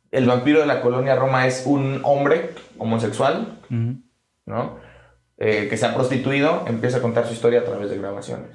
El 0.09 0.25
vampiro 0.25 0.61
de 0.61 0.65
la 0.65 0.81
colonia 0.81 1.15
Roma 1.15 1.45
es 1.45 1.63
un 1.65 1.99
hombre 2.03 2.51
homosexual. 2.77 3.59
¿no? 4.45 4.77
Eh, 5.43 5.67
que 5.67 5.75
se 5.75 5.87
ha 5.87 5.95
prostituido, 5.95 6.65
empieza 6.67 6.99
a 6.99 7.01
contar 7.01 7.25
su 7.25 7.33
historia 7.33 7.61
a 7.61 7.63
través 7.63 7.89
de 7.89 7.97
grabaciones. 7.97 8.51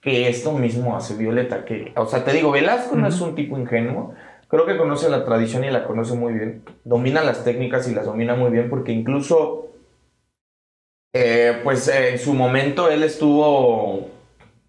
Que 0.00 0.28
esto 0.28 0.50
mismo 0.50 0.96
hace 0.96 1.14
Violeta, 1.14 1.64
que, 1.64 1.92
o 1.94 2.06
sea, 2.06 2.24
te 2.24 2.32
digo, 2.32 2.50
Velasco 2.50 2.96
no 2.96 3.06
es 3.06 3.20
un 3.20 3.36
tipo 3.36 3.56
ingenuo, 3.56 4.14
creo 4.48 4.66
que 4.66 4.76
conoce 4.76 5.08
la 5.10 5.24
tradición 5.24 5.62
y 5.62 5.70
la 5.70 5.84
conoce 5.84 6.16
muy 6.16 6.32
bien, 6.32 6.64
domina 6.82 7.22
las 7.22 7.44
técnicas 7.44 7.88
y 7.88 7.94
las 7.94 8.06
domina 8.06 8.34
muy 8.34 8.50
bien, 8.50 8.68
porque 8.68 8.90
incluso, 8.90 9.68
eh, 11.12 11.60
pues 11.62 11.86
eh, 11.86 12.14
en 12.14 12.18
su 12.18 12.34
momento 12.34 12.90
él 12.90 13.04
estuvo, 13.04 14.08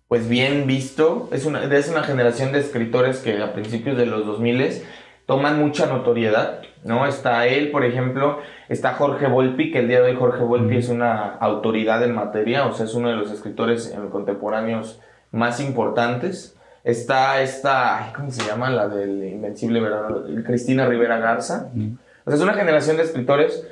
pues 0.07 0.29
bien 0.29 0.67
visto, 0.67 1.29
es 1.31 1.47
una, 1.47 1.63
es 1.63 1.89
una 1.89 2.03
generación 2.03 2.51
de 2.51 2.59
escritores 2.59 3.21
que 3.21 3.41
a 3.41 3.53
principios 3.53 3.97
de 3.97 4.05
los 4.05 4.23
2000 4.23 4.83
toman 5.25 5.57
mucha 5.57 5.87
notoriedad, 5.87 6.61
¿no? 6.83 7.05
Está 7.05 7.47
él, 7.47 7.71
por 7.71 7.83
ejemplo, 7.83 8.39
está 8.69 8.93
Jorge 8.93 9.27
Volpi, 9.27 9.71
que 9.71 9.79
el 9.79 9.87
día 9.87 10.01
de 10.01 10.11
hoy 10.11 10.15
Jorge 10.17 10.43
Volpi 10.43 10.77
es 10.77 10.89
una 10.89 11.35
autoridad 11.35 12.03
en 12.03 12.13
materia, 12.13 12.65
o 12.65 12.73
sea, 12.73 12.85
es 12.85 12.93
uno 12.93 13.09
de 13.09 13.15
los 13.15 13.31
escritores 13.31 13.87
eh, 13.87 13.97
contemporáneos 14.11 14.99
más 15.31 15.59
importantes. 15.59 16.55
Está 16.83 17.41
esta, 17.41 18.13
¿cómo 18.15 18.31
se 18.31 18.43
llama? 18.43 18.69
La 18.69 18.87
del 18.87 19.23
Invencible 19.23 19.81
Verano, 19.81 20.23
Cristina 20.45 20.87
Rivera 20.87 21.19
Garza. 21.19 21.69
O 22.25 22.29
sea, 22.29 22.35
es 22.35 22.41
una 22.41 22.53
generación 22.53 22.97
de 22.97 23.03
escritores 23.03 23.67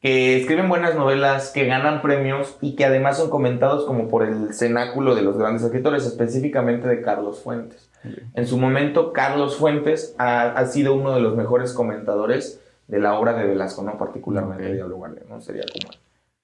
que 0.00 0.38
escriben 0.40 0.68
buenas 0.68 0.94
novelas, 0.94 1.50
que 1.50 1.66
ganan 1.66 2.00
premios 2.00 2.56
y 2.60 2.76
que 2.76 2.84
además 2.84 3.18
son 3.18 3.30
comentados 3.30 3.84
como 3.84 4.08
por 4.08 4.22
el 4.22 4.54
cenáculo 4.54 5.14
de 5.14 5.22
los 5.22 5.36
grandes 5.36 5.62
escritores, 5.62 6.06
específicamente 6.06 6.86
de 6.88 7.02
Carlos 7.02 7.40
Fuentes. 7.42 7.85
En 8.34 8.46
su 8.46 8.58
momento, 8.58 9.12
Carlos 9.12 9.56
Fuentes 9.56 10.14
ha, 10.18 10.52
ha 10.52 10.66
sido 10.66 10.94
uno 10.94 11.14
de 11.14 11.20
los 11.20 11.36
mejores 11.36 11.72
comentadores 11.72 12.60
de 12.88 12.98
la 13.00 13.18
obra 13.18 13.34
de 13.34 13.46
Velasco, 13.46 13.82
¿no? 13.82 13.98
Particularmente 13.98 14.62
Ok. 14.64 14.68
de 14.68 14.74
Diablo 14.74 14.98
¿no? 15.28 15.40
Sería 15.40 15.64
como 15.72 15.92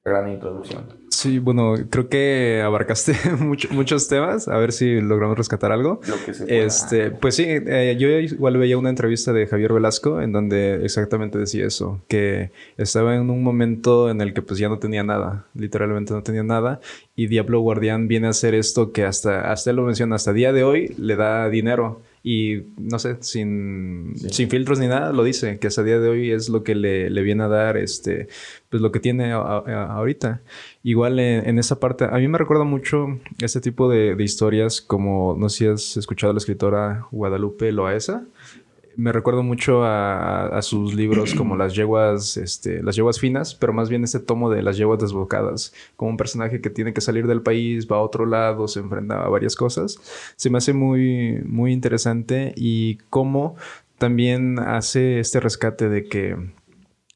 gran 0.04 0.28
introducción. 0.28 1.00
Sí, 1.10 1.38
bueno, 1.38 1.74
creo 1.90 2.08
que 2.08 2.62
abarcaste 2.64 3.14
mucho- 3.38 3.68
muchos 3.70 4.08
temas. 4.08 4.48
A 4.48 4.56
ver 4.58 4.72
si 4.72 5.00
logramos 5.00 5.36
rescatar 5.38 5.70
algo. 5.70 6.00
Lo 6.08 6.16
que 6.24 6.34
se 6.34 6.44
pueda. 6.46 6.64
Este, 6.64 7.10
pues 7.12 7.36
sí, 7.36 7.44
eh, 7.46 7.96
yo 8.00 8.08
igual 8.08 8.56
veía 8.56 8.76
una 8.78 8.88
entrevista 8.90 9.32
de 9.32 9.46
Javier 9.46 9.72
Velasco 9.74 10.20
en 10.20 10.32
donde 10.32 10.84
exactamente 10.84 11.38
decía 11.38 11.64
eso, 11.66 12.00
que 12.08 12.50
estaba 12.76 13.14
en 13.14 13.30
un 13.30 13.42
momento 13.44 14.10
en 14.10 14.20
el 14.20 14.34
que 14.34 14.42
pues 14.42 14.58
ya 14.58 14.68
no 14.68 14.78
tenía 14.80 15.04
nada, 15.04 15.46
literalmente 15.54 16.12
no 16.14 16.22
tenía 16.22 16.42
nada, 16.42 16.80
y 17.14 17.26
Diablo 17.28 17.60
Guardián 17.60 18.08
viene 18.08 18.26
a 18.26 18.30
hacer 18.30 18.54
esto 18.54 18.90
que 18.92 19.04
hasta, 19.04 19.52
hasta 19.52 19.70
él 19.70 19.76
lo 19.76 19.82
menciona, 19.84 20.16
hasta 20.16 20.32
día 20.32 20.52
de 20.52 20.64
hoy 20.64 20.94
le 20.98 21.14
da 21.14 21.48
dinero. 21.48 22.00
Y 22.24 22.62
no 22.78 22.98
sé, 23.00 23.16
sin, 23.20 24.12
Sí. 24.16 24.28
sin 24.30 24.48
filtros 24.48 24.78
ni 24.78 24.86
nada, 24.86 25.12
lo 25.12 25.24
dice, 25.24 25.58
que 25.58 25.66
hasta 25.66 25.82
día 25.82 25.98
de 25.98 26.08
hoy 26.08 26.30
es 26.30 26.48
lo 26.48 26.62
que 26.62 26.74
le, 26.76 27.10
le 27.10 27.22
viene 27.22 27.42
a 27.42 27.48
dar, 27.48 27.76
este, 27.76 28.28
pues 28.68 28.80
lo 28.80 28.92
que 28.92 29.00
tiene 29.00 29.32
a- 29.32 29.38
a- 29.38 29.92
ahorita. 29.96 30.40
Igual 30.84 31.18
en, 31.18 31.48
en 31.48 31.58
esa 31.58 31.80
parte, 31.80 32.04
a 32.04 32.12
mí 32.18 32.28
me 32.28 32.38
recuerda 32.38 32.62
mucho 32.64 33.06
este 33.40 33.60
tipo 33.60 33.88
de, 33.90 34.14
de 34.14 34.22
historias 34.24 34.80
como, 34.80 35.34
no 35.38 35.48
sé 35.48 35.58
si 35.58 35.66
has 35.66 35.96
escuchado 35.96 36.30
a 36.30 36.34
la 36.34 36.38
escritora 36.38 37.06
Guadalupe 37.10 37.72
Loaesa. 37.72 38.24
Me 38.96 39.12
recuerdo 39.12 39.42
mucho 39.42 39.84
a, 39.84 40.60
sus 40.62 40.94
libros 40.94 41.34
como 41.34 41.56
Las 41.56 41.74
yeguas, 41.74 42.36
este, 42.36 42.82
Las 42.82 42.96
yeguas 42.96 43.18
finas, 43.18 43.54
pero 43.54 43.72
más 43.72 43.88
bien 43.88 44.04
este 44.04 44.20
tomo 44.20 44.50
de 44.50 44.62
Las 44.62 44.76
yeguas 44.76 45.00
desbocadas, 45.00 45.72
como 45.96 46.10
un 46.10 46.16
personaje 46.16 46.60
que 46.60 46.70
tiene 46.70 46.92
que 46.92 47.00
salir 47.00 47.26
del 47.26 47.42
país, 47.42 47.86
va 47.90 47.96
a 47.96 48.00
otro 48.00 48.26
lado, 48.26 48.68
se 48.68 48.80
enfrenta 48.80 49.22
a 49.22 49.28
varias 49.28 49.56
cosas. 49.56 49.98
Se 50.36 50.50
me 50.50 50.58
hace 50.58 50.72
muy, 50.72 51.40
muy 51.44 51.72
interesante 51.72 52.54
y 52.56 52.96
cómo 53.10 53.56
también 53.98 54.58
hace 54.58 55.20
este 55.20 55.40
rescate 55.40 55.88
de 55.88 56.04
que 56.04 56.36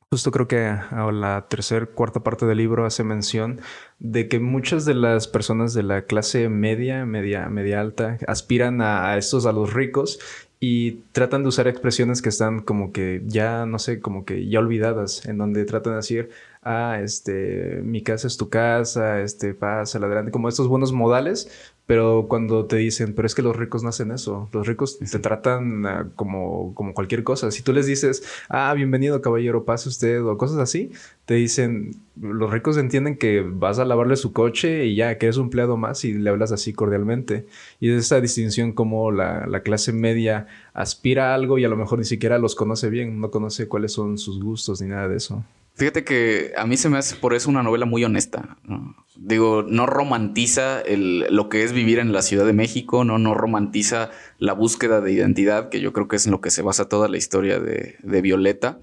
Justo 0.08 0.30
creo 0.30 0.46
que 0.46 0.64
a 0.66 1.10
la 1.10 1.48
tercera, 1.48 1.84
cuarta 1.84 2.20
parte 2.20 2.46
del 2.46 2.58
libro 2.58 2.86
hace 2.86 3.02
mención 3.02 3.60
de 3.98 4.28
que 4.28 4.38
muchas 4.38 4.84
de 4.84 4.94
las 4.94 5.26
personas 5.26 5.74
de 5.74 5.82
la 5.82 6.02
clase 6.02 6.48
media, 6.48 7.04
media, 7.04 7.48
media 7.48 7.80
alta, 7.80 8.16
aspiran 8.28 8.80
a, 8.80 9.10
a 9.10 9.18
estos, 9.18 9.46
a 9.46 9.52
los 9.52 9.74
ricos, 9.74 10.20
y 10.58 10.92
tratan 11.12 11.42
de 11.42 11.50
usar 11.50 11.68
expresiones 11.68 12.22
que 12.22 12.30
están 12.30 12.60
como 12.60 12.92
que 12.92 13.22
ya, 13.26 13.66
no 13.66 13.78
sé, 13.78 14.00
como 14.00 14.24
que 14.24 14.48
ya 14.48 14.58
olvidadas, 14.58 15.26
en 15.26 15.38
donde 15.38 15.64
tratan 15.64 15.94
de 15.94 15.96
decir, 15.96 16.30
ah, 16.66 16.98
este, 17.00 17.80
mi 17.84 18.02
casa 18.02 18.26
es 18.26 18.36
tu 18.36 18.48
casa, 18.48 19.20
este, 19.22 19.54
pasa 19.54 19.98
adelante, 19.98 20.32
como 20.32 20.48
estos 20.48 20.66
buenos 20.66 20.92
modales, 20.92 21.72
pero 21.86 22.26
cuando 22.28 22.66
te 22.66 22.76
dicen, 22.76 23.14
pero 23.14 23.26
es 23.26 23.36
que 23.36 23.42
los 23.42 23.56
ricos 23.56 23.84
no 23.84 23.90
hacen 23.90 24.10
eso, 24.10 24.48
los 24.52 24.66
ricos 24.66 24.98
te 24.98 25.18
tratan 25.20 25.86
ah, 25.86 26.08
como, 26.16 26.74
como 26.74 26.92
cualquier 26.92 27.22
cosa. 27.22 27.52
Si 27.52 27.62
tú 27.62 27.72
les 27.72 27.86
dices, 27.86 28.24
ah, 28.48 28.74
bienvenido 28.74 29.22
caballero, 29.22 29.64
pase 29.64 29.88
usted, 29.88 30.24
o 30.24 30.36
cosas 30.36 30.58
así, 30.58 30.90
te 31.24 31.34
dicen, 31.34 31.92
los 32.20 32.50
ricos 32.50 32.76
entienden 32.78 33.16
que 33.16 33.42
vas 33.42 33.78
a 33.78 33.84
lavarle 33.84 34.16
su 34.16 34.32
coche 34.32 34.86
y 34.86 34.96
ya, 34.96 35.18
que 35.18 35.26
eres 35.26 35.36
un 35.36 35.44
empleado 35.44 35.76
más 35.76 36.04
y 36.04 36.14
le 36.14 36.30
hablas 36.30 36.50
así 36.50 36.72
cordialmente. 36.72 37.46
Y 37.78 37.90
es 37.90 38.06
esa 38.06 38.20
distinción 38.20 38.72
como 38.72 39.12
la, 39.12 39.46
la 39.46 39.60
clase 39.60 39.92
media 39.92 40.48
aspira 40.74 41.30
a 41.30 41.34
algo 41.36 41.58
y 41.58 41.64
a 41.64 41.68
lo 41.68 41.76
mejor 41.76 42.00
ni 42.00 42.04
siquiera 42.04 42.38
los 42.38 42.56
conoce 42.56 42.90
bien, 42.90 43.20
no 43.20 43.30
conoce 43.30 43.68
cuáles 43.68 43.92
son 43.92 44.18
sus 44.18 44.42
gustos 44.42 44.80
ni 44.82 44.88
nada 44.88 45.06
de 45.06 45.16
eso. 45.18 45.44
Fíjate 45.76 46.04
que 46.04 46.52
a 46.56 46.66
mí 46.66 46.76
se 46.76 46.88
me 46.88 46.98
hace 46.98 47.16
por 47.16 47.34
eso 47.34 47.50
una 47.50 47.62
novela 47.62 47.86
muy 47.86 48.02
honesta. 48.02 48.56
¿no? 48.64 48.96
digo, 49.16 49.64
no 49.66 49.86
romantiza 49.86 50.80
el, 50.80 51.26
lo 51.30 51.48
que 51.48 51.64
es 51.64 51.72
vivir 51.72 51.98
en 51.98 52.12
la 52.12 52.22
Ciudad 52.22 52.46
de 52.46 52.52
México, 52.52 53.04
no, 53.04 53.18
no 53.18 53.34
romantiza 53.34 54.10
la 54.38 54.52
búsqueda 54.52 55.00
de 55.00 55.12
identidad, 55.12 55.68
que 55.68 55.80
yo 55.80 55.92
creo 55.92 56.08
que 56.08 56.16
es 56.16 56.26
en 56.26 56.32
lo 56.32 56.40
que 56.40 56.50
se 56.50 56.62
basa 56.62 56.88
toda 56.88 57.08
la 57.08 57.16
historia 57.16 57.58
de, 57.58 57.96
Violeta. 58.22 58.78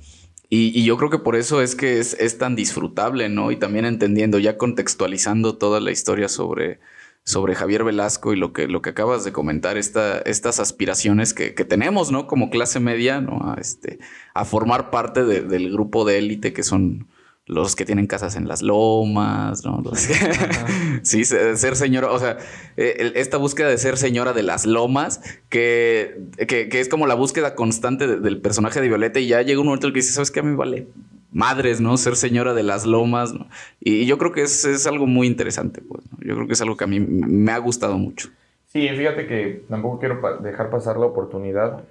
Y, 0.49 0.77
y, 0.79 0.83
yo 0.83 0.97
creo 0.97 1.09
que 1.09 1.17
por 1.17 1.35
eso 1.35 1.61
es 1.61 1.75
que 1.75 1.99
es, 1.99 2.15
es, 2.19 2.37
tan 2.37 2.55
disfrutable, 2.55 3.27
¿no? 3.27 3.51
Y 3.51 3.55
también 3.55 3.85
entendiendo, 3.85 4.37
ya 4.37 4.57
contextualizando 4.57 5.57
toda 5.57 5.79
la 5.79 5.91
historia 5.91 6.29
sobre, 6.29 6.79
sobre 7.25 7.55
Javier 7.55 7.83
Velasco 7.83 8.33
y 8.33 8.35
lo 8.37 8.51
que, 8.51 8.67
lo 8.67 8.81
que 8.81 8.89
acabas 8.89 9.23
de 9.23 9.31
comentar, 9.31 9.77
esta, 9.77 10.19
estas 10.19 10.59
aspiraciones 10.59 11.33
que, 11.33 11.53
que, 11.53 11.63
tenemos, 11.63 12.11
¿no? 12.11 12.27
Como 12.27 12.49
clase 12.49 12.79
media, 12.79 13.21
¿no? 13.21 13.39
A, 13.49 13.55
este, 13.59 13.99
a 14.33 14.43
formar 14.45 14.89
parte 14.89 15.23
de, 15.23 15.41
del 15.41 15.71
grupo 15.71 16.03
de 16.03 16.17
élite 16.17 16.51
que 16.51 16.63
son 16.63 17.07
los 17.45 17.75
que 17.75 17.85
tienen 17.85 18.07
casas 18.07 18.35
en 18.35 18.47
las 18.47 18.61
lomas, 18.61 19.65
¿no? 19.65 19.81
Los 19.83 20.07
que... 20.07 20.13
sí, 21.03 21.23
ser 21.25 21.75
señora, 21.75 22.11
o 22.11 22.19
sea, 22.19 22.37
eh, 22.77 23.13
esta 23.15 23.37
búsqueda 23.37 23.69
de 23.69 23.77
ser 23.77 23.97
señora 23.97 24.33
de 24.33 24.43
las 24.43 24.65
lomas, 24.65 25.21
que, 25.49 26.27
que, 26.47 26.67
que 26.69 26.79
es 26.79 26.89
como 26.89 27.07
la 27.07 27.15
búsqueda 27.15 27.55
constante 27.55 28.07
de, 28.07 28.17
del 28.17 28.41
personaje 28.41 28.81
de 28.81 28.87
Violeta 28.87 29.19
y 29.19 29.27
ya 29.27 29.41
llega 29.41 29.61
un 29.61 29.67
momento 29.67 29.87
en 29.87 29.91
el 29.91 29.93
que 29.93 29.99
dice, 29.99 30.13
¿sabes 30.13 30.31
qué? 30.31 30.41
A 30.41 30.43
mí 30.43 30.55
vale 30.55 30.87
madres, 31.33 31.81
¿no? 31.81 31.97
Ser 31.97 32.15
señora 32.15 32.53
de 32.53 32.63
las 32.63 32.85
lomas, 32.85 33.33
¿no? 33.33 33.47
Y, 33.79 34.05
yo 34.05 34.17
creo 34.17 34.31
que 34.31 34.43
es, 34.43 34.65
es, 34.65 34.87
algo 34.87 35.07
muy 35.07 35.27
interesante, 35.27 35.81
pues, 35.81 36.03
¿no? 36.11 36.17
Yo 36.21 36.35
creo 36.35 36.47
que 36.47 36.53
es 36.53 36.61
algo 36.61 36.77
que 36.77 36.83
a 36.83 36.87
mí 36.87 36.99
me 36.99 37.51
ha 37.51 37.57
gustado 37.57 37.97
mucho. 37.97 38.29
Sí, 38.73 38.89
fíjate 38.89 39.27
que 39.27 39.63
tampoco 39.69 39.99
quiero 39.99 40.19
pa 40.19 40.37
dejar 40.37 40.71
pasar 40.71 40.97
la 40.97 41.05
oportunidad 41.05 41.83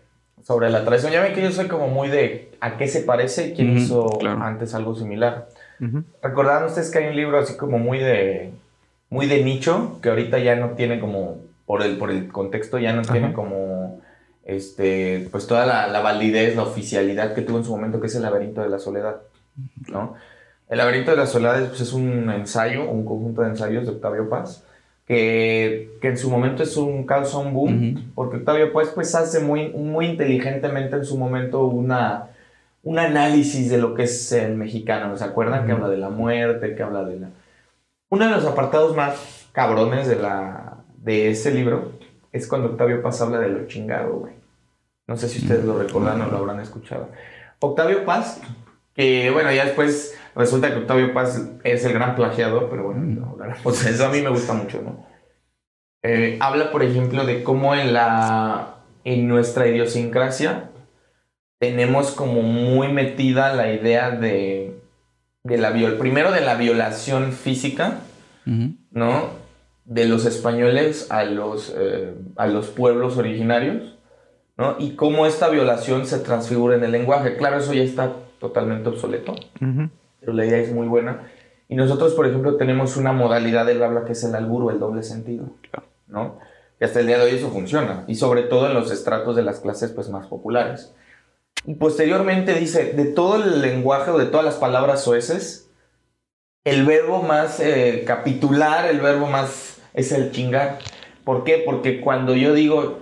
sobre 0.43 0.69
la 0.69 0.85
traición. 0.85 1.13
Ya 1.13 1.23
ven 1.23 1.33
que 1.33 1.43
yo 1.43 1.53
soy 1.53 1.69
como 1.69 1.87
muy 1.87 2.09
de 2.09 2.51
a 2.61 2.77
qué 2.77 2.89
se 2.89 3.03
parece 3.03 3.55
quién 3.55 3.71
uh 3.71 3.75
-huh, 3.75 3.79
hizo 3.79 4.07
claro. 4.19 4.43
antes 4.43 4.75
algo 4.75 4.95
similar. 4.95 5.49
Uh 5.81 5.85
-huh. 5.85 6.05
¿Recordaron 6.23 6.69
ustedes 6.69 6.91
que 6.91 6.99
hay 6.99 7.09
un 7.09 7.17
libro 7.17 7.39
así 7.39 7.57
como 7.57 7.79
muy 7.79 7.99
de 7.99 8.51
muy 9.11 9.27
de 9.27 9.45
nicho 9.45 9.99
que 10.03 10.09
ahorita 10.09 10.39
ya 10.41 10.57
no 10.57 10.71
tiene 10.71 10.99
como 10.99 11.39
por 11.67 11.83
el 11.83 11.99
por 11.99 12.11
el 12.11 12.29
contexto 12.33 12.79
ya 12.79 12.93
no 12.93 13.03
uh 13.03 13.05
-huh. 13.05 13.13
tiene 13.13 13.33
como 13.33 14.01
este 14.45 15.29
pues 15.31 15.47
toda 15.47 15.67
la, 15.67 15.87
la, 15.87 16.01
validez, 16.01 16.57
la 16.57 16.65
oficialidad 16.65 17.35
que 17.35 17.43
tuvo 17.43 17.59
en 17.59 17.65
su 17.65 17.71
momento 17.71 18.01
que 18.01 18.09
es 18.09 18.15
el 18.17 18.23
laberinto 18.23 18.61
de 18.61 18.69
la 18.69 18.81
soledad, 18.81 19.21
¿no? 19.91 20.15
El 20.69 20.79
laberinto 20.79 21.11
de 21.11 21.17
la 21.19 21.27
soledad 21.27 21.69
pues, 21.69 21.81
es 21.81 21.93
un 21.93 22.31
ensayo, 22.31 22.89
un 22.89 23.05
conjunto 23.05 23.43
de 23.43 23.49
ensayos 23.49 23.85
de 23.85 23.93
Octavio 23.93 24.29
Paz 24.29 24.65
que, 25.07 25.99
que, 26.01 26.09
en 26.09 26.17
su 26.17 26.31
momento 26.31 26.63
es 26.63 26.77
un 26.77 27.05
causa 27.05 27.39
un 27.39 27.53
boom, 27.53 27.73
uh 27.73 27.81
-huh. 27.81 28.05
porque 28.15 28.37
Octavio 28.39 28.73
pues, 28.73 28.89
pues 28.91 29.15
hace 29.15 29.41
muy, 29.41 29.69
muy 29.71 30.07
inteligentemente 30.07 30.97
en 30.97 31.05
su 31.05 31.19
momento 31.19 31.67
una, 31.67 32.29
un 32.83 32.99
análisis 32.99 33.69
de 33.69 33.79
lo 33.79 33.95
que 33.95 34.05
es 34.05 34.33
el 34.33 34.57
mexicano, 34.57 35.17
¿se 35.17 35.25
acuerdan? 35.25 35.61
Uh 35.61 35.63
-huh. 35.63 35.67
Que 35.67 35.73
habla 35.73 35.89
de 35.89 35.99
la 35.99 36.09
muerte, 36.09 36.75
que 36.75 36.83
habla 36.83 37.05
de 37.05 37.21
la... 37.21 37.29
Uno 38.11 38.25
de 38.27 38.31
los 38.31 38.47
apartados 38.47 38.97
más 38.97 39.49
cabrones 39.53 40.07
de, 40.07 40.17
la, 40.17 40.79
de 40.99 41.31
ese 41.31 41.53
libro 41.53 41.93
es 42.31 42.47
cuando 42.47 42.69
Octavio 42.69 43.03
Paz 43.03 43.21
habla 43.21 43.41
de 43.41 43.49
lo 43.49 43.67
chingado, 43.67 44.21
güey. 44.21 44.35
No 45.07 45.17
sé 45.17 45.29
si 45.29 45.41
ustedes 45.41 45.65
lo 45.65 45.79
recordan 45.79 46.21
o 46.23 46.31
lo 46.31 46.39
habrán 46.39 46.61
escuchado. 46.61 47.09
Octavio 47.59 48.05
Paz, 48.05 48.41
que 48.95 49.31
bueno, 49.31 49.53
ya 49.53 49.65
después 49.65 50.15
resulta 50.35 50.71
que 50.71 50.81
Octavio 50.81 51.13
Paz 51.13 51.43
es 51.65 51.85
el 51.85 51.93
gran 51.93 52.15
plagiador, 52.17 52.69
pero 52.71 52.85
bueno, 52.85 53.01
no, 53.03 53.37
pues 53.63 53.85
eso 53.87 54.07
a 54.07 54.11
mí 54.11 54.21
me 54.21 54.31
gusta 54.31 54.55
mucho, 54.55 54.83
¿no? 54.83 55.07
Eh, 56.03 56.37
habla, 56.41 56.73
por 56.73 56.83
ejemplo, 56.83 57.25
de 57.25 57.45
cómo 57.45 57.75
en, 57.75 57.93
la, 57.93 58.79
en 59.05 59.29
nuestra 59.29 59.69
idiosincrasia 59.69 60.71
tenemos 61.61 62.11
como 62.11 62.43
muy 62.43 62.93
metida 62.93 63.55
la 63.55 63.73
idea 63.73 64.11
de, 64.11 64.81
de 65.45 65.59
la 65.59 65.71
viol 65.71 65.99
primero 65.99 66.33
de 66.33 66.41
la 66.41 66.57
violación 66.57 67.33
física, 67.33 68.01
uh 68.47 68.51
-huh. 68.51 68.77
¿no? 68.91 69.31
De 69.85 70.07
los 70.07 70.27
españoles 70.27 71.09
a 71.11 71.25
los, 71.25 71.73
eh, 71.77 72.15
a 72.37 72.47
los 72.47 72.67
pueblos 72.69 73.17
originarios, 73.17 73.97
¿no? 74.57 74.77
Y 74.81 74.97
cómo 74.97 75.27
esta 75.27 75.49
violación 75.51 76.07
se 76.07 76.19
transfigura 76.19 76.75
en 76.77 76.83
el 76.83 76.91
lenguaje. 76.91 77.37
Claro, 77.37 77.59
eso 77.59 77.73
ya 77.73 77.83
está 77.85 78.13
totalmente 78.43 78.91
obsoleto. 78.91 79.33
Uh 79.33 79.65
-huh 79.65 79.91
pero 80.23 80.33
la 80.33 80.47
idea 80.47 80.59
es 80.59 80.73
muy 80.73 80.87
buena. 80.87 81.29
Y 81.69 81.75
nosotros, 81.75 82.15
por 82.15 82.27
ejemplo, 82.27 82.57
tenemos 82.57 82.97
una 82.97 83.13
modalidad 83.13 83.67
del 83.67 83.83
habla 83.83 84.05
que 84.05 84.13
es 84.13 84.23
el 84.23 84.35
albur 84.35 84.63
o 84.63 84.71
el 84.71 84.79
doble 84.79 85.03
sentido, 85.03 85.51
¿no? 86.07 86.39
Que 86.79 86.85
hasta 86.85 87.01
el 87.01 87.09
día 87.09 87.19
de 87.19 87.25
hoy 87.25 87.37
eso 87.37 87.51
funciona, 87.51 88.05
y 88.07 88.15
sobre 88.15 88.43
todo 88.43 88.69
en 88.69 88.75
los 88.75 88.91
estratos 88.91 89.35
de 89.37 89.43
las 89.43 89.61
clases 89.61 89.91
pues, 89.91 90.09
más 90.11 90.29
populares. 90.29 90.95
Y 91.67 91.75
posteriormente 91.75 92.55
dice, 92.55 92.93
de 92.93 93.07
todo 93.07 93.37
el 93.37 93.61
lenguaje 93.63 94.11
o 94.11 94.19
de 94.19 94.27
todas 94.27 94.45
las 94.45 94.57
palabras 94.57 95.03
soeces, 95.03 95.71
el 96.65 96.87
verbo 96.87 97.23
más 97.23 97.59
eh, 97.59 98.05
capitular, 98.07 98.89
el 98.89 99.01
verbo 99.01 99.27
más 99.27 99.81
es 99.95 100.13
el 100.13 100.31
chingar. 100.31 100.79
¿Por 101.25 101.43
qué? 101.43 101.63
Porque 101.65 102.01
cuando 102.01 102.37
yo 102.37 102.55
digo 102.55 103.01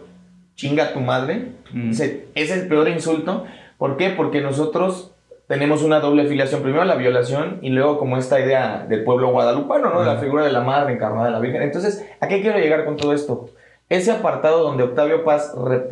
chinga 0.55 0.94
tu 0.94 1.00
madre, 1.00 1.53
mm. 1.72 1.90
dice, 1.90 2.29
es 2.35 2.50
el 2.50 2.68
peor 2.68 2.88
insulto. 2.88 3.44
¿Por 3.76 3.96
qué? 3.96 4.11
Porque 4.11 4.40
nosotros 4.40 5.12
tenemos 5.51 5.83
una 5.83 5.99
doble 5.99 6.29
filiación. 6.29 6.63
Primero 6.63 6.85
la 6.85 6.95
violación 6.95 7.59
y 7.61 7.71
luego 7.71 7.99
como 7.99 8.17
esta 8.17 8.39
idea 8.39 8.87
del 8.89 9.03
pueblo 9.03 9.33
guadalupano, 9.33 9.91
¿no? 9.91 9.99
Uh 9.99 10.03
-huh. 10.03 10.07
La 10.07 10.19
figura 10.19 10.45
de 10.45 10.53
la 10.53 10.61
madre 10.61 10.93
encarnada 10.93 11.25
de 11.27 11.33
la 11.33 11.41
Virgen. 11.41 11.61
Entonces, 11.63 12.07
¿a 12.21 12.29
qué 12.29 12.41
quiero 12.41 12.61
llegar 12.61 12.85
con 12.85 12.97
todo 12.97 13.13
esto? 13.13 13.51
Ese 13.89 14.13
apartado 14.13 14.63
donde 14.63 14.85
Octavio 14.85 15.25
Paz 15.25 15.53
rep 15.57 15.91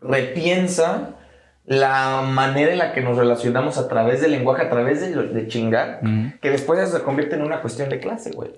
repiensa 0.00 1.16
la 1.64 2.22
manera 2.22 2.70
en 2.70 2.78
la 2.78 2.92
que 2.92 3.00
nos 3.00 3.18
relacionamos 3.18 3.78
a 3.78 3.88
través 3.88 4.20
del 4.20 4.30
lenguaje, 4.30 4.62
a 4.62 4.70
través 4.70 5.00
de, 5.00 5.08
de 5.10 5.48
chingar, 5.48 5.98
uh 6.02 6.06
-huh. 6.06 6.38
que 6.38 6.50
después 6.50 6.88
se 6.88 7.02
convierte 7.02 7.34
en 7.34 7.42
una 7.42 7.60
cuestión 7.60 7.88
de 7.88 7.98
clase, 7.98 8.30
güey. 8.30 8.52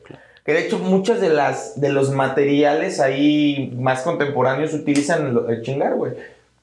Que 0.44 0.52
de 0.52 0.66
hecho 0.66 0.78
muchos 0.78 1.18
de, 1.18 1.30
las, 1.30 1.80
de 1.80 1.88
los 1.88 2.10
materiales 2.10 3.00
ahí 3.00 3.72
más 3.74 4.02
contemporáneos 4.02 4.74
utilizan 4.74 5.34
el 5.48 5.62
chingar, 5.62 5.94
güey. 5.94 6.12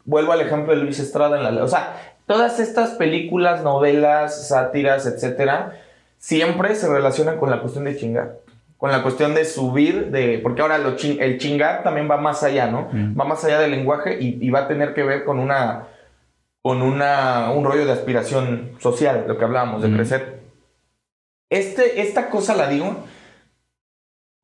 Vuelvo 0.05 0.31
al 0.31 0.41
ejemplo 0.41 0.75
de 0.75 0.83
Luis 0.83 0.99
Estrada 0.99 1.37
en 1.37 1.43
la... 1.55 1.63
O 1.63 1.67
sea, 1.67 2.14
Todas 2.25 2.59
estas 2.59 2.91
películas, 2.91 3.63
novelas, 3.63 4.47
sátiras, 4.47 5.05
etcétera, 5.05 5.79
siempre 6.17 6.75
se 6.75 6.87
relacionan 6.87 7.37
con 7.37 7.49
la 7.49 7.61
cuestión 7.61 7.85
de 7.85 7.95
chingar. 7.95 8.39
Con 8.77 8.91
la 8.91 9.03
cuestión 9.03 9.35
de 9.35 9.45
subir, 9.45 10.11
de 10.11 10.39
porque 10.39 10.61
ahora 10.61 10.77
lo 10.77 10.95
ching, 10.95 11.17
el 11.21 11.37
chingar 11.37 11.83
también 11.83 12.09
va 12.09 12.17
más 12.17 12.43
allá, 12.43 12.67
¿no? 12.67 12.89
Mm. 12.91 13.19
Va 13.19 13.25
más 13.25 13.43
allá 13.45 13.59
del 13.59 13.71
lenguaje 13.71 14.17
y, 14.19 14.37
y, 14.45 14.49
va 14.49 14.61
a 14.61 14.67
tener 14.67 14.93
que 14.93 15.03
ver 15.03 15.23
con 15.23 15.39
una 15.39 15.87
con 16.61 16.81
una, 16.81 17.51
un 17.51 17.63
rollo 17.63 17.85
de 17.85 17.91
aspiración 17.91 18.71
social, 18.79 19.25
lo 19.27 19.37
que 19.37 19.45
hablábamos, 19.45 19.83
de 19.83 19.87
mm. 19.87 19.95
crecer. 19.95 20.39
Este, 21.49 22.01
esta 22.01 22.29
cosa 22.29 22.55
la 22.55 22.67
digo 22.67 23.05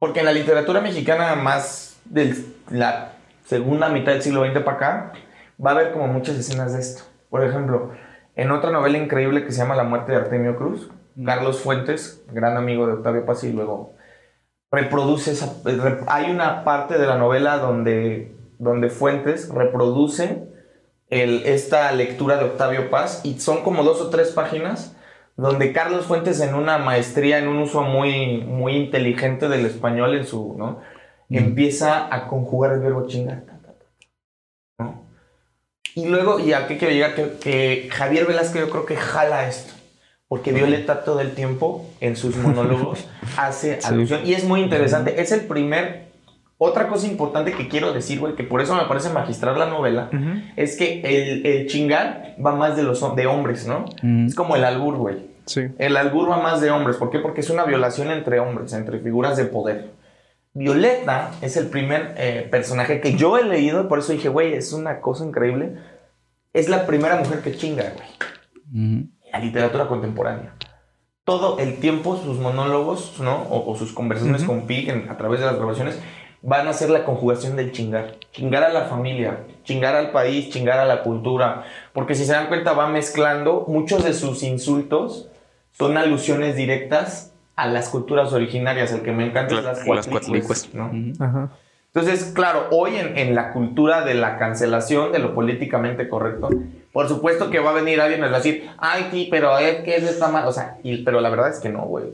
porque 0.02 0.22
en 0.22 0.26
la 0.26 0.34
literatura 0.34 0.82
mexicana 0.82 1.36
más 1.36 2.00
de 2.06 2.36
la 2.70 3.14
segunda 3.46 3.90
mitad 3.90 4.14
del 4.14 4.22
siglo 4.22 4.44
XX 4.44 4.64
para 4.64 4.78
acá, 4.78 5.14
va 5.64 5.72
a 5.72 5.74
haber 5.74 5.92
como 5.92 6.08
muchas 6.08 6.38
escenas 6.38 6.74
de 6.74 6.80
esto. 6.80 7.04
Por 7.32 7.44
ejemplo, 7.44 7.92
en 8.36 8.52
otra 8.52 8.70
novela 8.70 9.00
increíble 9.00 9.44
que 9.46 9.52
se 9.52 9.60
llama 9.60 9.76
La 9.76 9.86
muerte 9.86 10.12
de 10.12 10.20
Artemio 10.20 10.56
Cruz. 10.58 10.92
Carlos 11.26 11.62
Fuentes, 11.62 12.24
gran 12.32 12.58
amigo 12.58 12.86
de 12.88 12.94
Octavio 12.94 13.26
Paz, 13.26 13.44
y 13.44 13.52
luego 13.52 13.96
reproduce 14.70 15.32
esa... 15.32 15.54
Hay 16.08 16.30
una 16.30 16.64
parte 16.64 16.98
de 16.98 17.08
la 17.08 17.18
novela 17.18 17.58
donde, 17.58 18.36
donde 18.60 18.90
Fuentes 18.90 19.50
reproduce 19.50 20.48
el, 21.10 21.44
esta 21.46 21.92
lectura 21.94 22.38
de 22.38 22.46
Octavio 22.46 22.90
Paz 22.90 23.22
y 23.24 23.40
son 23.40 23.64
como 23.64 23.84
dos 23.84 24.02
o 24.02 24.10
tres 24.10 24.32
páginas 24.32 24.96
donde 25.38 25.74
Carlos 25.74 26.06
Fuentes 26.06 26.42
en 26.42 26.54
una 26.54 26.78
maestría, 26.78 27.40
en 27.40 27.48
un 27.48 27.60
uso 27.60 27.82
muy, 27.82 28.44
muy 28.44 28.76
inteligente 28.76 29.48
del 29.48 29.66
español 29.66 30.16
en 30.16 30.26
su, 30.26 30.56
¿no? 30.58 30.80
Mm. 31.30 31.38
Empieza 31.38 32.14
a 32.14 32.28
conjugar 32.28 32.74
el 32.74 32.80
verbo 32.82 33.08
chingar. 33.08 33.44
Y 35.96 36.06
luego, 36.08 36.40
¿y 36.40 36.54
a 36.54 36.68
qué 36.68 36.78
quiero 36.78 36.94
llegar? 36.94 37.16
Que, 37.16 37.32
que 37.40 37.90
Javier 37.92 38.26
Velázquez 38.26 38.62
yo 38.62 38.70
creo 38.70 38.86
que 38.86 38.96
jala 38.96 39.48
esto. 39.48 39.74
Porque 40.28 40.54
Violeta 40.54 41.04
todo 41.04 41.20
el 41.20 41.34
tiempo 41.34 41.86
en 42.00 42.16
sus 42.16 42.38
monólogos 42.38 43.06
hace 43.38 43.82
sí. 43.82 43.88
alusión. 43.88 44.22
Y 44.26 44.34
es 44.34 44.46
muy 44.46 44.62
interesante. 44.62 45.22
Es 45.22 45.32
el 45.32 45.42
primer... 45.42 46.10
Otra 46.58 46.88
cosa 46.88 47.08
importante 47.08 47.54
que 47.54 47.68
quiero 47.68 47.92
decir, 47.92 48.20
güey, 48.20 48.36
que 48.36 48.44
por 48.44 48.62
eso 48.62 48.76
me 48.76 48.84
parece 48.84 49.10
magistral 49.10 49.58
la 49.58 49.66
novela, 49.66 50.10
uh 50.14 50.16
-huh. 50.16 50.54
es 50.56 50.78
que 50.78 51.02
el, 51.02 51.44
el, 51.44 51.68
chingar 51.68 52.36
va 52.44 52.56
más 52.56 52.78
de 52.78 52.84
los 52.84 53.04
de 53.16 53.26
hombres, 53.26 53.66
¿no? 53.66 53.80
Uh 53.80 54.08
-huh. 54.08 54.28
Es 54.28 54.36
como 54.36 54.56
el 54.56 54.64
albur, 54.64 54.96
güey. 54.96 55.18
Sí. 55.48 55.70
El 55.80 55.98
albur 55.98 56.30
va 56.30 56.38
más 56.38 56.62
de 56.62 56.70
hombres. 56.70 56.98
¿Por 56.98 57.10
qué? 57.10 57.18
Porque 57.18 57.42
es 57.42 57.50
una 57.50 57.66
violación 57.66 58.12
entre 58.12 58.40
hombres, 58.40 58.74
entre 58.74 59.00
figuras 59.00 59.38
de 59.38 59.46
poder. 59.46 59.90
Violeta 60.54 61.32
es 61.42 61.56
el 61.56 61.68
primer 61.68 62.14
eh, 62.18 62.48
personaje 62.52 63.00
que 63.00 63.16
yo 63.16 63.38
he 63.38 63.44
leído, 63.44 63.88
por 63.88 64.00
eso 64.00 64.12
dije, 64.12 64.30
güey, 64.30 64.54
es 64.54 64.74
una 64.74 65.00
cosa 65.00 65.26
increíble. 65.26 65.78
Es 66.54 66.68
la 66.68 66.86
primera 66.86 67.16
mujer 67.16 67.42
que 67.42 67.56
chinga, 67.56 67.94
güey. 67.94 68.08
Uh 68.74 68.78
-huh. 68.78 69.10
La 69.32 69.40
literatura 69.40 69.88
contemporánea. 69.88 70.56
Todo 71.24 71.60
el 71.60 71.80
tiempo 71.80 72.18
sus 72.18 72.38
monólogos, 72.40 73.20
¿no? 73.22 73.44
O, 73.44 73.72
o 73.72 73.76
sus 73.78 73.94
conversaciones 73.94 74.42
uh 74.42 74.46
-huh. 74.46 74.48
con 74.48 74.68
Pig 74.68 74.90
en, 74.90 75.10
a 75.10 75.18
través 75.18 75.40
de 75.40 75.46
las 75.46 75.56
grabaciones 75.56 76.00
van 76.42 76.68
a 76.68 76.74
ser 76.74 76.90
la 76.90 77.06
conjugación 77.06 77.56
del 77.56 77.72
chingar. 77.72 78.16
Chingar 78.32 78.64
a 78.64 78.74
la 78.74 78.86
familia, 78.86 79.46
chingar 79.64 79.96
al 79.96 80.12
país, 80.12 80.50
chingar 80.50 80.80
a 80.80 80.86
la 80.86 81.04
cultura. 81.04 81.66
Porque 81.94 82.16
si 82.16 82.26
se 82.26 82.34
dan 82.34 82.48
cuenta 82.48 82.74
va 82.74 82.88
mezclando, 82.88 83.66
muchos 83.68 84.04
de 84.04 84.14
sus 84.14 84.44
insultos 84.44 85.30
son 85.72 85.98
alusiones 85.98 86.56
directas 86.56 87.31
a 87.56 87.68
las 87.68 87.90
culturas 87.90 88.34
originarias. 88.34 88.92
El 88.92 89.02
que 89.02 89.12
me 89.12 89.26
encanta 89.26 89.56
es 89.56 89.64
las 89.64 90.08
cuatlicues, 90.08 90.74
¿no? 90.74 90.92
Entonces, 91.94 92.32
claro, 92.34 92.68
hoy 92.72 92.96
en, 92.96 93.18
en, 93.18 93.36
la 93.36 93.52
cultura 93.52 94.06
de 94.06 94.14
la 94.14 94.38
cancelación, 94.38 95.12
de 95.12 95.20
lo 95.20 95.36
políticamente 95.36 96.08
correcto, 96.08 96.50
por 96.94 97.10
supuesto 97.10 97.50
que 97.50 97.60
va 97.60 97.72
a 97.72 97.74
venir 97.74 98.00
alguien 98.00 98.20
y 98.20 98.24
va 98.24 98.30
a 98.30 98.40
decir, 98.40 98.70
ay, 98.78 99.10
sí, 99.12 99.28
pero 99.30 99.58
es 99.58 99.82
que 99.84 99.96
eso 99.96 100.10
está 100.10 100.30
mal. 100.30 100.48
O 100.48 100.54
sea, 100.54 100.78
y, 100.84 101.04
pero 101.04 101.20
la 101.20 101.30
verdad 101.30 101.50
es 101.50 101.60
que 101.60 101.70
no, 101.70 101.82
güey. 101.84 102.06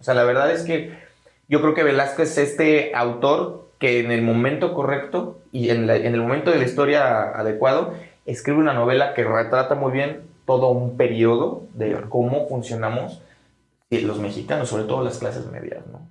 O 0.00 0.04
sea, 0.04 0.14
la 0.14 0.24
verdad 0.24 0.50
es 0.50 0.62
que 0.62 0.92
yo 1.48 1.60
creo 1.60 1.74
que 1.74 1.82
Velasco 1.82 2.22
es 2.22 2.36
este 2.38 2.92
autor 2.94 3.68
que 3.78 4.00
en 4.00 4.10
el 4.10 4.22
momento 4.22 4.72
correcto 4.72 5.38
y 5.52 5.70
en, 5.70 5.88
en 5.88 6.14
el 6.14 6.20
momento 6.20 6.50
de 6.50 6.58
la 6.58 6.64
historia 6.64 7.30
adecuado 7.38 7.92
escribe 8.24 8.58
una 8.58 8.72
novela 8.72 9.14
que 9.14 9.24
retrata 9.24 9.74
muy 9.74 9.92
bien 9.92 10.22
todo 10.46 10.68
un 10.68 10.96
periodo 10.96 11.64
de 11.74 11.94
cómo 12.08 12.48
funcionamos 12.48 13.22
los 13.90 14.18
mexicanos, 14.18 14.68
sobre 14.68 14.84
todo 14.84 15.04
las 15.04 15.18
clases 15.18 15.46
medias, 15.50 15.84
¿no? 15.86 16.08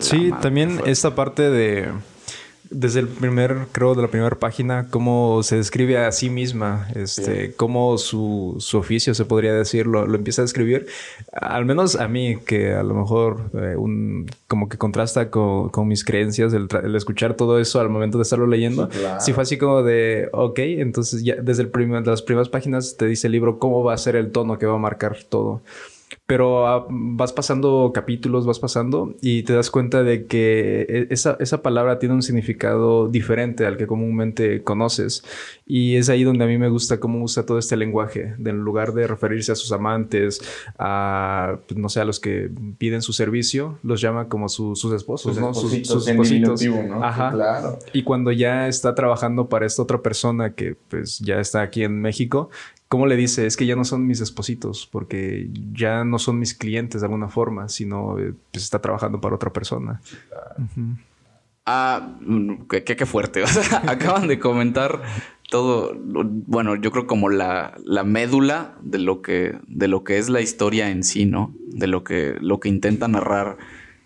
Sí, 0.00 0.32
también 0.42 0.80
esta 0.84 1.14
parte 1.14 1.48
de 1.48 1.88
desde 2.70 3.00
el 3.00 3.08
primer, 3.08 3.66
creo, 3.72 3.94
de 3.94 4.02
la 4.02 4.08
primera 4.08 4.36
página, 4.36 4.88
cómo 4.90 5.42
se 5.42 5.56
describe 5.56 5.98
a 5.98 6.10
sí 6.12 6.30
misma, 6.30 6.88
este, 6.94 7.54
cómo 7.54 7.98
su, 7.98 8.56
su, 8.58 8.78
oficio, 8.78 9.14
se 9.14 9.24
podría 9.24 9.52
decir, 9.52 9.86
lo, 9.86 10.12
empieza 10.14 10.42
a 10.42 10.44
describir. 10.44 10.86
Al 11.32 11.66
menos 11.66 11.94
a 11.96 12.08
mí, 12.08 12.38
que 12.44 12.72
a 12.72 12.82
lo 12.82 12.94
mejor 12.94 13.50
eh, 13.54 13.76
un, 13.76 14.26
como 14.48 14.68
que 14.68 14.76
contrasta 14.76 15.30
con, 15.30 15.68
con 15.68 15.86
mis 15.86 16.04
creencias, 16.04 16.52
el, 16.52 16.68
escuchar 16.96 17.34
todo 17.34 17.60
eso 17.60 17.80
al 17.80 17.90
momento 17.90 18.18
de 18.18 18.22
estarlo 18.22 18.46
leyendo. 18.46 18.88
Sí, 19.20 19.32
fue 19.32 19.42
así 19.42 19.56
como 19.56 19.82
de, 19.82 20.28
ok, 20.32 20.58
entonces 20.58 21.22
ya 21.22 21.36
desde 21.36 21.62
el 21.62 21.68
primer, 21.68 22.06
las 22.06 22.22
primeras 22.22 22.48
páginas 22.48 22.96
te 22.96 23.06
dice 23.06 23.28
el 23.28 23.32
libro 23.32 23.58
cómo 23.58 23.84
va 23.84 23.94
a 23.94 23.98
ser 23.98 24.16
el 24.16 24.32
tono 24.32 24.58
que 24.58 24.66
va 24.66 24.74
a 24.74 24.78
marcar 24.78 25.16
todo. 25.28 25.62
Pero 26.26 26.66
ah, 26.66 26.86
vas 26.88 27.32
pasando 27.32 27.92
capítulos, 27.94 28.46
vas 28.46 28.58
pasando 28.58 29.14
y 29.20 29.42
te 29.42 29.52
das 29.52 29.70
cuenta 29.70 30.02
de 30.02 30.26
que 30.26 30.86
e, 30.88 31.06
esa, 31.10 31.36
esa, 31.40 31.62
palabra 31.62 31.98
tiene 31.98 32.14
un 32.14 32.22
significado 32.22 33.08
diferente 33.08 33.66
al 33.66 33.76
que 33.76 33.86
comúnmente 33.86 34.62
conoces. 34.62 35.24
Y 35.66 35.96
es 35.96 36.08
ahí 36.08 36.24
donde 36.24 36.44
a 36.44 36.46
mí 36.46 36.58
me 36.58 36.68
gusta 36.68 37.00
cómo 37.00 37.22
usa 37.22 37.46
todo 37.46 37.58
este 37.58 37.76
lenguaje. 37.76 38.34
en 38.38 38.58
lugar 38.58 38.92
de 38.92 39.06
referirse 39.06 39.52
a 39.52 39.54
sus 39.54 39.72
amantes, 39.72 40.40
a, 40.78 41.58
pues, 41.66 41.78
no 41.78 41.88
sé, 41.88 42.00
a 42.00 42.04
los 42.04 42.20
que 42.20 42.50
piden 42.78 43.02
su 43.02 43.12
servicio, 43.12 43.78
los 43.82 44.00
llama 44.00 44.28
como 44.28 44.48
sus 44.48 44.84
esposos, 44.92 45.38
¿no? 45.38 45.54
Sus, 45.54 45.72
espositos. 45.72 46.62
Ajá. 47.02 47.30
Claro. 47.32 47.78
Y 47.92 48.02
cuando 48.02 48.32
ya 48.32 48.68
está 48.68 48.94
trabajando 48.94 49.48
para 49.48 49.66
esta 49.66 49.82
otra 49.82 50.02
persona 50.02 50.54
que 50.54 50.76
pues 50.88 51.18
ya 51.20 51.40
está 51.40 51.62
aquí 51.62 51.82
en 51.82 52.00
México, 52.00 52.50
¿Cómo 52.88 53.06
le 53.06 53.16
dice? 53.16 53.46
Es 53.46 53.56
que 53.56 53.66
ya 53.66 53.76
no 53.76 53.84
son 53.84 54.06
mis 54.06 54.20
espositos, 54.20 54.88
porque 54.90 55.48
ya 55.72 56.04
no 56.04 56.18
son 56.18 56.38
mis 56.38 56.54
clientes 56.54 57.00
de 57.00 57.06
alguna 57.06 57.28
forma, 57.28 57.68
sino 57.68 58.18
eh, 58.18 58.34
pues 58.52 58.64
está 58.64 58.80
trabajando 58.80 59.20
para 59.20 59.34
otra 59.34 59.52
persona. 59.52 60.00
Ah, 61.66 62.16
mm, 62.20 62.66
qué, 62.68 63.06
fuerte. 63.06 63.42
acaban 63.86 64.28
de 64.28 64.38
comentar 64.38 65.02
todo, 65.50 65.94
bueno, 65.96 66.76
yo 66.76 66.90
creo 66.90 67.06
como 67.06 67.30
la, 67.30 67.76
la, 67.84 68.04
médula 68.04 68.76
de 68.82 68.98
lo 68.98 69.22
que 69.22 69.58
de 69.66 69.88
lo 69.88 70.04
que 70.04 70.18
es 70.18 70.28
la 70.28 70.40
historia 70.40 70.90
en 70.90 71.04
sí, 71.04 71.26
¿no? 71.26 71.54
De 71.66 71.86
lo 71.86 72.04
que 72.04 72.36
lo 72.40 72.60
que 72.60 72.68
intenta 72.68 73.08
narrar 73.08 73.56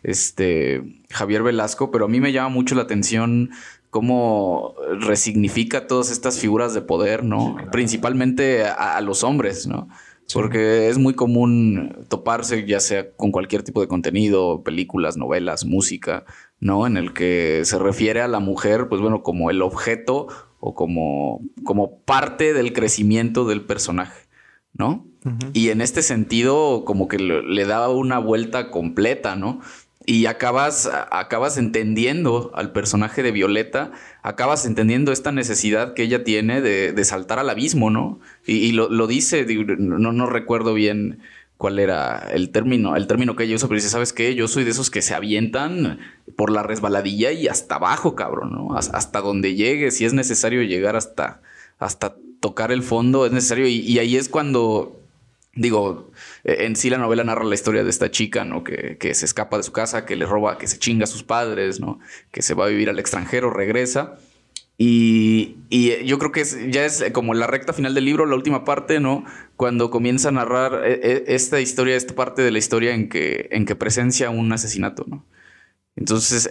este 0.02 1.02
Javier 1.10 1.42
Velasco, 1.42 1.90
pero 1.90 2.04
a 2.04 2.08
mí 2.08 2.20
me 2.20 2.32
llama 2.32 2.48
mucho 2.50 2.74
la 2.74 2.82
atención 2.82 3.50
cómo 3.90 4.74
resignifica 5.00 5.86
todas 5.86 6.10
estas 6.10 6.38
figuras 6.38 6.74
de 6.74 6.82
poder, 6.82 7.24
¿no? 7.24 7.56
Principalmente 7.72 8.64
a, 8.64 9.00
los 9.00 9.24
hombres, 9.24 9.66
¿no? 9.66 9.88
Porque 10.32 10.88
es 10.88 10.98
muy 10.98 11.14
común 11.14 12.04
toparse 12.08 12.66
ya 12.66 12.80
sea 12.80 13.10
con 13.12 13.32
cualquier 13.32 13.62
tipo 13.62 13.80
de 13.80 13.88
contenido, 13.88 14.62
películas, 14.62 15.16
novelas, 15.16 15.64
música, 15.64 16.24
¿no? 16.60 16.86
En 16.86 16.98
el 16.98 17.14
que 17.14 17.62
se 17.64 17.78
refiere 17.78 18.20
a 18.20 18.28
la 18.28 18.40
mujer, 18.40 18.88
pues 18.88 19.00
bueno, 19.00 19.22
como 19.22 19.50
el 19.50 19.62
objeto 19.62 20.26
o 20.60 20.74
como, 20.74 21.40
como 21.64 22.00
parte 22.00 22.52
del 22.52 22.74
crecimiento 22.74 23.46
del 23.46 23.64
personaje, 23.64 24.28
¿no? 24.74 25.06
Y 25.52 25.68
en 25.70 25.82
este 25.82 26.00
sentido, 26.00 26.84
como 26.86 27.06
que 27.06 27.18
le, 27.18 27.42
le 27.42 27.66
da 27.66 27.90
una 27.90 28.18
vuelta 28.18 28.70
completa, 28.70 29.36
¿no? 29.36 29.60
Y 30.08 30.24
acabas, 30.24 30.90
acabas 31.10 31.58
entendiendo 31.58 32.50
al 32.54 32.72
personaje 32.72 33.22
de 33.22 33.30
Violeta, 33.30 33.92
acabas 34.22 34.64
entendiendo 34.64 35.12
esta 35.12 35.32
necesidad 35.32 35.92
que 35.92 36.02
ella 36.02 36.24
tiene 36.24 36.62
de, 36.62 37.04
saltar 37.04 37.38
al 37.38 37.50
abismo, 37.50 37.90
¿no? 37.90 38.18
Y, 38.46 38.72
lo, 38.72 39.06
dice, 39.06 39.44
no, 39.78 40.12
no 40.12 40.26
recuerdo 40.26 40.72
bien 40.72 41.18
cuál 41.58 41.78
era 41.78 42.26
el 42.32 42.48
término, 42.48 42.96
el 42.96 43.06
término 43.06 43.36
que 43.36 43.44
ella 43.44 43.56
usa, 43.56 43.68
pero 43.68 43.76
dice, 43.76 43.90
¿sabes 43.90 44.14
qué? 44.14 44.34
Yo 44.34 44.48
soy 44.48 44.64
de 44.64 44.70
esos 44.70 44.90
que 44.90 45.02
se 45.02 45.12
avientan 45.12 45.98
por 46.36 46.50
la 46.50 46.62
resbaladilla 46.62 47.32
y 47.32 47.46
hasta 47.46 47.74
abajo, 47.74 48.14
cabrón, 48.14 48.52
¿no? 48.52 48.76
Hasta 48.78 49.20
donde 49.20 49.56
llegue, 49.56 49.90
si 49.90 50.06
es 50.06 50.14
necesario 50.14 50.62
llegar 50.62 50.96
hasta, 50.96 51.42
hasta 51.78 52.16
tocar 52.40 52.72
el 52.72 52.82
fondo, 52.82 53.26
es 53.26 53.32
necesario. 53.32 53.66
y 53.66 53.98
ahí 53.98 54.16
es 54.16 54.30
cuando 54.30 55.02
Digo, 55.54 56.10
eh, 56.44 56.58
en 56.60 56.76
sí 56.76 56.90
la 56.90 56.98
novela 56.98 57.24
narra 57.24 57.44
la 57.44 57.54
historia 57.54 57.82
de 57.82 57.90
esta 57.90 58.10
chica, 58.10 58.44
¿no? 58.44 58.62
Que, 58.62 58.96
se 59.14 59.24
escapa 59.24 59.56
de 59.56 59.62
su 59.62 59.72
casa, 59.72 60.06
que 60.06 60.16
le 60.16 60.26
roba, 60.26 60.58
que 60.58 60.66
se 60.66 60.78
chinga 60.78 61.04
a 61.04 61.06
sus 61.06 61.22
padres, 61.22 61.80
¿no? 61.80 61.98
Que 62.30 62.42
se 62.42 62.54
va 62.54 62.66
a 62.66 62.68
vivir 62.68 62.90
al 62.90 62.98
extranjero, 62.98 63.50
regresa. 63.50 64.18
Y, 64.76 65.56
yo 66.04 66.18
creo 66.18 66.30
que 66.30 66.44
ya 66.70 66.84
es 66.84 67.04
como 67.12 67.34
la 67.34 67.48
recta 67.48 67.72
final 67.72 67.94
del 67.94 68.04
libro, 68.04 68.26
la 68.26 68.36
última 68.36 68.64
parte, 68.64 69.00
¿no? 69.00 69.24
Cuando 69.56 69.90
comienza 69.90 70.28
a 70.28 70.32
narrar 70.32 70.82
eh, 70.84 71.00
eh, 71.02 71.24
esta 71.28 71.60
historia, 71.60 71.96
esta 71.96 72.14
parte 72.14 72.42
de 72.42 72.52
la 72.52 72.58
historia 72.58 72.94
en 72.94 73.08
que, 73.08 73.48
en 73.50 73.66
que 73.66 73.74
presencia 73.74 74.30
un 74.30 74.52
asesinato, 74.52 75.04
¿no? 75.08 75.24
Entonces, 75.98 76.48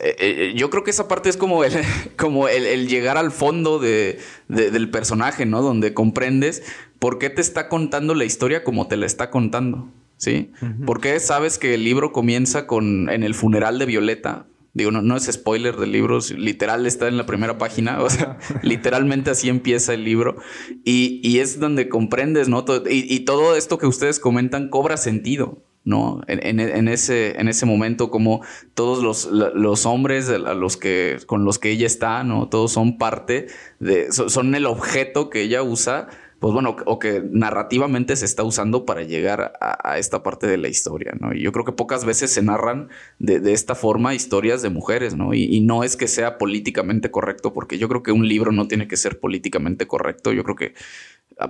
yo 0.55 0.69
creo 0.69 0.83
que 0.83 0.91
esa 0.91 1.07
parte 1.07 1.29
es 1.29 1.37
como 1.37 1.63
el, 1.63 1.73
como 2.17 2.47
el, 2.47 2.87
llegar 2.87 3.17
al 3.17 3.31
fondo 3.31 3.79
de, 3.79 4.19
del 4.47 4.89
personaje, 4.89 5.45
¿no? 5.45 5.61
Donde 5.61 5.93
comprendes 5.93 6.63
¿por 6.99 7.19
qué 7.19 7.29
te 7.29 7.41
está 7.41 7.69
contando 7.69 8.15
la 8.15 8.25
historia 8.25 8.63
como 8.63 8.87
te 8.87 8.97
la 8.97 9.05
está 9.05 9.29
contando? 9.29 9.89
¿Sí? 10.17 10.51
¿Por 10.85 10.99
qué 10.99 11.19
sabes 11.19 11.59
que 11.59 11.75
el 11.75 11.83
libro 11.83 12.11
comienza 12.11 12.65
con 12.65 13.07
en 13.09 13.21
el 13.21 13.35
funeral 13.35 13.77
de 13.77 13.85
Violeta? 13.85 14.47
Digo, 14.73 14.89
no, 14.89 15.03
no 15.03 15.15
es 15.15 15.25
spoiler 15.31 15.75
del 15.75 15.91
libro, 15.91 16.19
literal 16.35 16.87
está 16.87 17.07
en 17.07 17.17
la 17.17 17.27
primera 17.27 17.59
página, 17.59 18.01
o 18.01 18.09
sea, 18.09 18.37
literalmente 18.63 19.29
así 19.29 19.47
empieza 19.47 19.93
el 19.93 20.03
libro. 20.03 20.37
Y, 20.83 21.37
es 21.37 21.59
donde 21.59 21.87
comprendes, 21.87 22.49
¿no? 22.49 22.65
Y, 22.89 23.19
todo 23.21 23.55
esto 23.55 23.77
que 23.77 23.85
ustedes 23.85 24.19
comentan 24.19 24.69
cobra 24.69 24.97
sentido, 24.97 25.63
¿no? 25.87 26.19
En, 26.27 26.87
ese, 26.89 27.39
en 27.39 27.47
ese 27.47 27.65
momento, 27.65 28.11
como 28.11 28.41
todos 28.73 29.01
los, 29.01 29.25
los 29.31 29.85
hombres 29.85 30.27
los 30.27 30.75
que, 30.75 31.17
con 31.25 31.45
los 31.45 31.59
que 31.59 31.71
ella 31.71 31.87
está, 31.87 32.25
¿no? 32.25 32.49
Todos 32.49 32.73
son 32.73 32.97
parte 32.97 33.47
de, 33.79 34.11
son 34.11 34.53
el 34.53 34.65
objeto 34.65 35.29
que 35.29 35.43
ella 35.43 35.63
usa 35.63 36.09
pues 36.39 36.53
bueno, 36.53 36.75
o 36.85 36.99
que 36.99 37.23
narrativamente 37.31 38.15
se 38.15 38.25
está 38.25 38.43
usando 38.43 38.85
para 38.85 39.01
llegar 39.01 39.53
a, 39.59 39.97
esta 39.97 40.21
parte 40.21 40.45
de 40.45 40.57
la 40.57 40.67
historia, 40.67 41.13
¿no? 41.19 41.33
Y 41.33 41.41
yo 41.41 41.51
creo 41.51 41.65
que 41.65 41.71
pocas 41.71 42.05
veces 42.05 42.31
se 42.31 42.43
narran 42.43 42.89
de, 43.17 43.41
esta 43.53 43.73
forma 43.73 44.13
historias 44.13 44.61
de 44.61 44.69
mujeres, 44.69 45.15
¿no? 45.15 45.33
Y, 45.33 45.61
no 45.61 45.83
es 45.83 45.97
que 45.97 46.07
sea 46.07 46.37
políticamente 46.37 47.09
correcto, 47.09 47.53
porque 47.53 47.79
yo 47.79 47.89
creo 47.89 48.03
que 48.03 48.11
un 48.11 48.27
libro 48.27 48.51
no 48.51 48.67
tiene 48.67 48.87
que 48.87 48.97
ser 48.97 49.19
políticamente 49.19 49.87
correcto, 49.87 50.31
yo 50.31 50.43
creo 50.43 50.55
que 50.55 50.73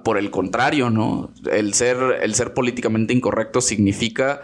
por 0.03 0.17
el 0.17 0.31
contrario, 0.31 0.89
¿no? 0.89 1.31
El 1.49 1.73
ser, 1.73 1.97
el 2.21 2.35
ser 2.35 2.53
políticamente 2.53 3.13
incorrecto 3.13 3.61
significa 3.61 4.41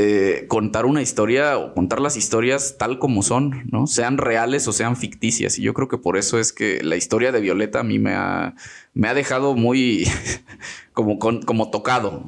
eh, 0.00 0.46
contar 0.46 0.86
una 0.86 1.02
historia 1.02 1.58
o 1.58 1.74
contar 1.74 2.00
las 2.00 2.16
historias 2.16 2.76
tal 2.78 3.00
como 3.00 3.22
son, 3.22 3.68
¿no? 3.72 3.86
Sean 3.86 4.16
reales 4.16 4.68
o 4.68 4.72
sean 4.72 4.96
ficticias. 4.96 5.58
Y 5.58 5.62
yo 5.62 5.74
creo 5.74 5.88
que 5.88 5.98
por 5.98 6.16
eso 6.16 6.38
es 6.38 6.52
que 6.52 6.82
la 6.84 6.94
historia 6.96 7.32
de 7.32 7.40
Violeta 7.40 7.80
a 7.80 7.82
mí 7.82 7.98
me 7.98 8.14
ha, 8.14 8.54
me 8.94 9.08
ha 9.08 9.14
dejado 9.14 9.54
muy 9.56 10.06
como, 10.92 11.18
como 11.18 11.70
tocado. 11.70 12.24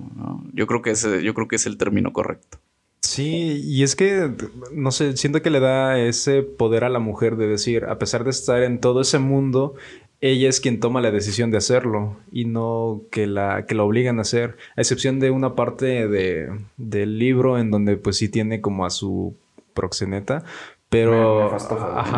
Yo, 0.53 0.67
creo 0.67 0.83
que 0.83 0.91
ese, 0.91 1.23
yo 1.23 1.33
creo 1.33 1.47
que 1.47 1.57
es 1.57 1.67
el 1.67 1.77
término 1.77 2.13
correcto. 2.13 2.59
Sí, 3.03 3.63
y 3.65 3.85
es 3.85 3.95
que, 3.95 4.33
no 4.73 4.91
sé, 4.91 5.17
siento 5.17 5.41
que 5.41 5.51
le 5.51 5.61
da 5.61 5.99
ese 5.99 6.43
poder 6.43 6.85
a 6.85 6.89
la 6.89 6.99
mujer 6.99 7.37
de 7.37 7.47
decir, 7.47 7.85
a 7.85 7.99
pesar 7.99 8.25
de 8.25 8.31
estar 8.31 8.63
en 8.65 8.81
todo 8.81 9.01
ese 9.01 9.19
mundo, 9.19 9.75
ella 10.21 10.49
es 10.49 10.61
quien 10.61 10.81
toma 10.81 11.01
la 11.01 11.11
decisión 11.11 11.51
de 11.51 11.57
hacerlo 11.57 12.19
y 12.31 12.45
no 12.45 13.03
que 13.11 13.27
la, 13.27 13.65
que 13.67 13.75
la 13.75 13.85
obligan 13.85 14.19
a 14.19 14.23
hacer, 14.23 14.57
a 14.77 14.81
excepción 14.81 15.19
de 15.19 15.31
una 15.31 15.55
parte 15.55 16.09
de, 16.09 16.51
del 16.77 17.19
libro 17.19 17.59
en 17.59 17.71
donde 17.71 17.97
pues 17.97 18.17
sí 18.19 18.29
tiene 18.29 18.61
como 18.61 18.85
a 18.85 18.91
su 18.91 19.35
proxeneta, 19.73 20.45
pero. 20.91 21.51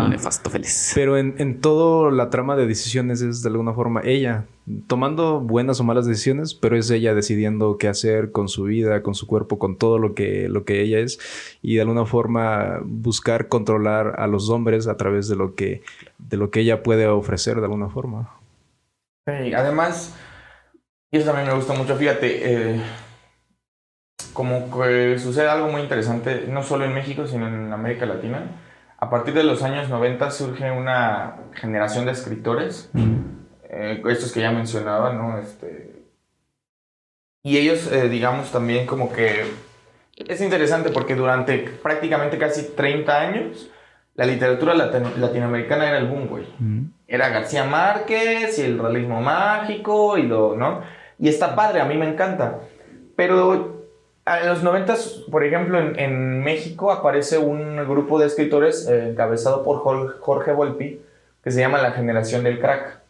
Nefasto, 0.09 0.51
feliz. 0.51 0.93
Pero 0.95 1.17
en, 1.17 1.37
en 1.39 1.61
todo 1.61 2.11
la 2.11 2.31
trama 2.31 2.57
de 2.57 2.67
decisiones 2.67 3.23
es 3.23 3.43
de 3.43 3.49
alguna 3.51 3.75
forma 3.75 4.01
ella 4.03 4.47
tomando 4.87 5.41
buenas 5.41 5.81
o 5.81 5.85
malas 5.85 6.07
decisiones, 6.07 6.55
pero 6.55 6.77
es 6.77 6.91
ella 6.91 7.15
decidiendo 7.15 7.79
qué 7.79 7.89
hacer 7.89 8.33
con 8.33 8.49
su 8.49 8.65
vida, 8.65 9.03
con 9.03 9.15
su 9.15 9.27
cuerpo, 9.27 9.59
con 9.59 9.77
todo 9.77 9.99
lo 9.99 10.15
que, 10.15 10.49
lo 10.49 10.65
que 10.65 10.81
ella 10.81 10.99
es. 10.99 11.19
Y 11.63 11.77
de 11.77 11.83
alguna 11.83 12.07
forma 12.07 12.81
buscar 12.85 13.49
controlar 13.49 14.15
a 14.19 14.27
los 14.27 14.51
hombres 14.51 14.87
a 14.87 14.97
través 14.97 15.29
de 15.29 15.37
lo 15.37 15.55
que, 15.55 15.83
de 16.19 16.37
lo 16.37 16.51
que 16.51 16.61
ella 16.61 16.83
puede 16.83 17.07
ofrecer 17.07 17.57
de 17.57 17.65
alguna 17.65 17.89
forma. 17.89 18.39
además, 19.27 20.17
y 21.11 21.19
eso 21.19 21.27
también 21.27 21.49
me 21.49 21.55
gusta 21.55 21.75
mucho, 21.75 21.97
fíjate. 21.97 22.73
Eh, 22.75 22.81
como 24.33 24.71
que 24.81 25.19
sucede 25.19 25.49
algo 25.49 25.69
muy 25.69 25.83
interesante, 25.83 26.47
no 26.49 26.63
solo 26.63 26.85
en 26.85 26.95
México, 26.95 27.27
sino 27.27 27.47
en 27.49 27.73
América 27.73 28.07
Latina. 28.07 28.43
A 28.99 29.11
partir 29.11 29.35
de 29.35 29.43
los 29.43 29.63
años 29.63 29.89
90 29.89 30.31
surge 30.31 30.71
una 30.71 31.37
generación 31.55 32.07
de 32.07 32.13
escritores, 32.13 32.91
eh, 33.69 34.03
estos 34.09 34.33
que 34.33 34.41
ya 34.41 34.53
mencionaba, 34.53 35.13
¿no? 35.13 35.39
Este, 35.39 36.03
y 37.43 37.59
ellos, 37.59 37.91
eh, 37.91 38.09
digamos, 38.09 38.53
también 38.53 38.87
como 38.87 39.13
que 39.13 39.45
es 40.17 40.41
interesante 40.41 40.91
porque 40.91 41.15
durante 41.17 41.59
prácticamente 41.83 42.39
casi 42.39 42.63
30 42.77 43.21
años, 43.21 43.69
la 44.15 44.25
literatura 44.27 44.75
latino- 44.75 45.11
latinoamericana 45.17 45.89
era 45.89 45.99
el 45.99 46.07
boom, 46.07 46.29
güey. 46.29 46.47
Era 47.09 47.29
García 47.31 47.65
Márquez 47.65 48.59
y 48.59 48.63
el 48.63 48.79
realismo 48.79 49.21
mágico 49.21 50.17
y 50.17 50.23
lo, 50.23 50.55
¿no? 50.55 50.83
Y 51.19 51.29
está 51.29 51.55
padre, 51.57 51.81
a 51.81 51.85
mí 51.87 51.97
me 51.97 52.09
encanta. 52.09 52.61
Pero 53.17 53.72
en 54.27 54.49
los 54.49 54.63
90, 54.63 54.95
por 55.31 55.45
ejemplo, 55.45 55.79
en, 55.81 55.99
en 55.99 56.41
México 56.45 56.93
aparece 56.93 57.39
un 57.39 57.77
grupo 57.89 58.19
de 58.21 58.27
escritores 58.27 58.87
eh, 58.89 59.11
encabezado 59.11 59.65
por 59.65 59.79
Jor- 59.83 60.19
Jorge 60.21 60.53
Volpi 60.53 61.01
que 61.43 61.51
se 61.51 61.61
llama 61.61 61.83
La 61.83 61.91
Generación 61.93 62.45
del 62.45 62.61
Crack 62.61 63.01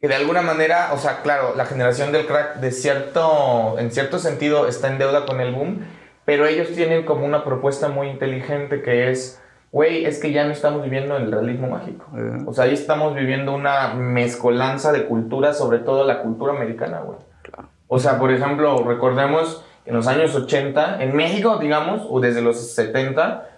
que 0.00 0.08
de 0.08 0.16
alguna 0.16 0.42
manera, 0.42 0.90
o 0.94 0.98
sea, 0.98 1.22
claro, 1.22 1.54
la 1.56 1.64
generación 1.64 2.10
del 2.10 2.26
crack 2.26 2.56
de 2.56 2.72
cierto, 2.72 3.76
en 3.78 3.92
cierto 3.92 4.18
sentido 4.18 4.66
está 4.66 4.88
en 4.90 4.98
deuda 4.98 5.24
con 5.26 5.40
el 5.40 5.54
boom, 5.54 5.84
pero 6.24 6.44
ellos 6.46 6.70
tienen 6.74 7.04
como 7.04 7.24
una 7.24 7.44
propuesta 7.44 7.88
muy 7.88 8.08
inteligente 8.08 8.82
que 8.82 9.12
es, 9.12 9.40
güey, 9.70 10.04
es 10.04 10.18
que 10.18 10.32
ya 10.32 10.44
no 10.44 10.50
estamos 10.50 10.82
viviendo 10.82 11.16
en 11.16 11.22
el 11.26 11.30
realismo 11.32 11.68
mágico. 11.68 12.04
Eh. 12.16 12.38
O 12.46 12.52
sea, 12.52 12.64
ahí 12.64 12.74
estamos 12.74 13.14
viviendo 13.14 13.54
una 13.54 13.94
mezcolanza 13.94 14.90
de 14.90 15.04
culturas, 15.06 15.56
sobre 15.56 15.78
todo 15.78 16.04
la 16.04 16.20
cultura 16.22 16.52
americana, 16.52 17.02
güey. 17.02 17.18
Claro. 17.42 17.68
O 17.86 18.00
sea, 18.00 18.18
por 18.18 18.32
ejemplo, 18.32 18.82
recordemos 18.82 19.64
en 19.84 19.94
los 19.94 20.06
años 20.06 20.34
80, 20.34 21.02
en 21.02 21.16
México, 21.16 21.58
digamos, 21.58 22.02
o 22.08 22.20
desde 22.20 22.40
los 22.42 22.56
70, 22.74 23.48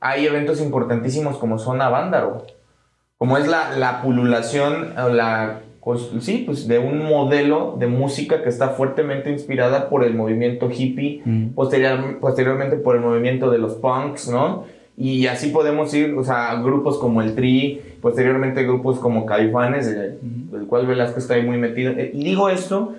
hay 0.00 0.26
eventos 0.26 0.60
importantísimos 0.60 1.38
como 1.38 1.58
Zona 1.58 1.88
Vándaro 1.88 2.46
como 3.16 3.38
es 3.38 3.46
la, 3.48 3.70
la 3.78 4.02
pululación, 4.02 4.92
o 4.98 5.08
la, 5.08 5.60
sí, 6.20 6.42
pues 6.44 6.66
de 6.68 6.78
un 6.78 7.04
modelo 7.06 7.76
de 7.78 7.86
música 7.86 8.42
que 8.42 8.48
está 8.50 8.70
fuertemente 8.70 9.30
inspirada 9.30 9.88
por 9.88 10.04
el 10.04 10.14
movimiento 10.14 10.68
hippie, 10.70 11.22
Mm. 11.24 11.54
posterior- 11.54 12.18
posteriormente 12.20 12.76
por 12.76 12.96
el 12.96 13.02
movimiento 13.02 13.50
de 13.50 13.58
los 13.58 13.74
punks, 13.74 14.28
¿no? 14.28 14.64
Y 14.96 15.26
así 15.26 15.50
podemos 15.50 15.94
ir, 15.94 16.14
o 16.18 16.22
sea, 16.24 16.54
grupos 16.62 16.98
como 16.98 17.22
el 17.22 17.34
Tri, 17.34 17.80
posteriormente 18.02 18.62
grupos 18.64 18.98
como 18.98 19.24
Caifanes, 19.24 19.86
de- 19.86 20.18
del 20.20 20.66
cual 20.66 20.86
Velasco 20.86 21.18
está 21.18 21.34
ahí 21.34 21.42
muy 21.44 21.56
metido. 21.56 21.92
Eh, 21.92 22.10
Y 22.12 22.24
digo 22.24 22.48
esto 22.50 22.94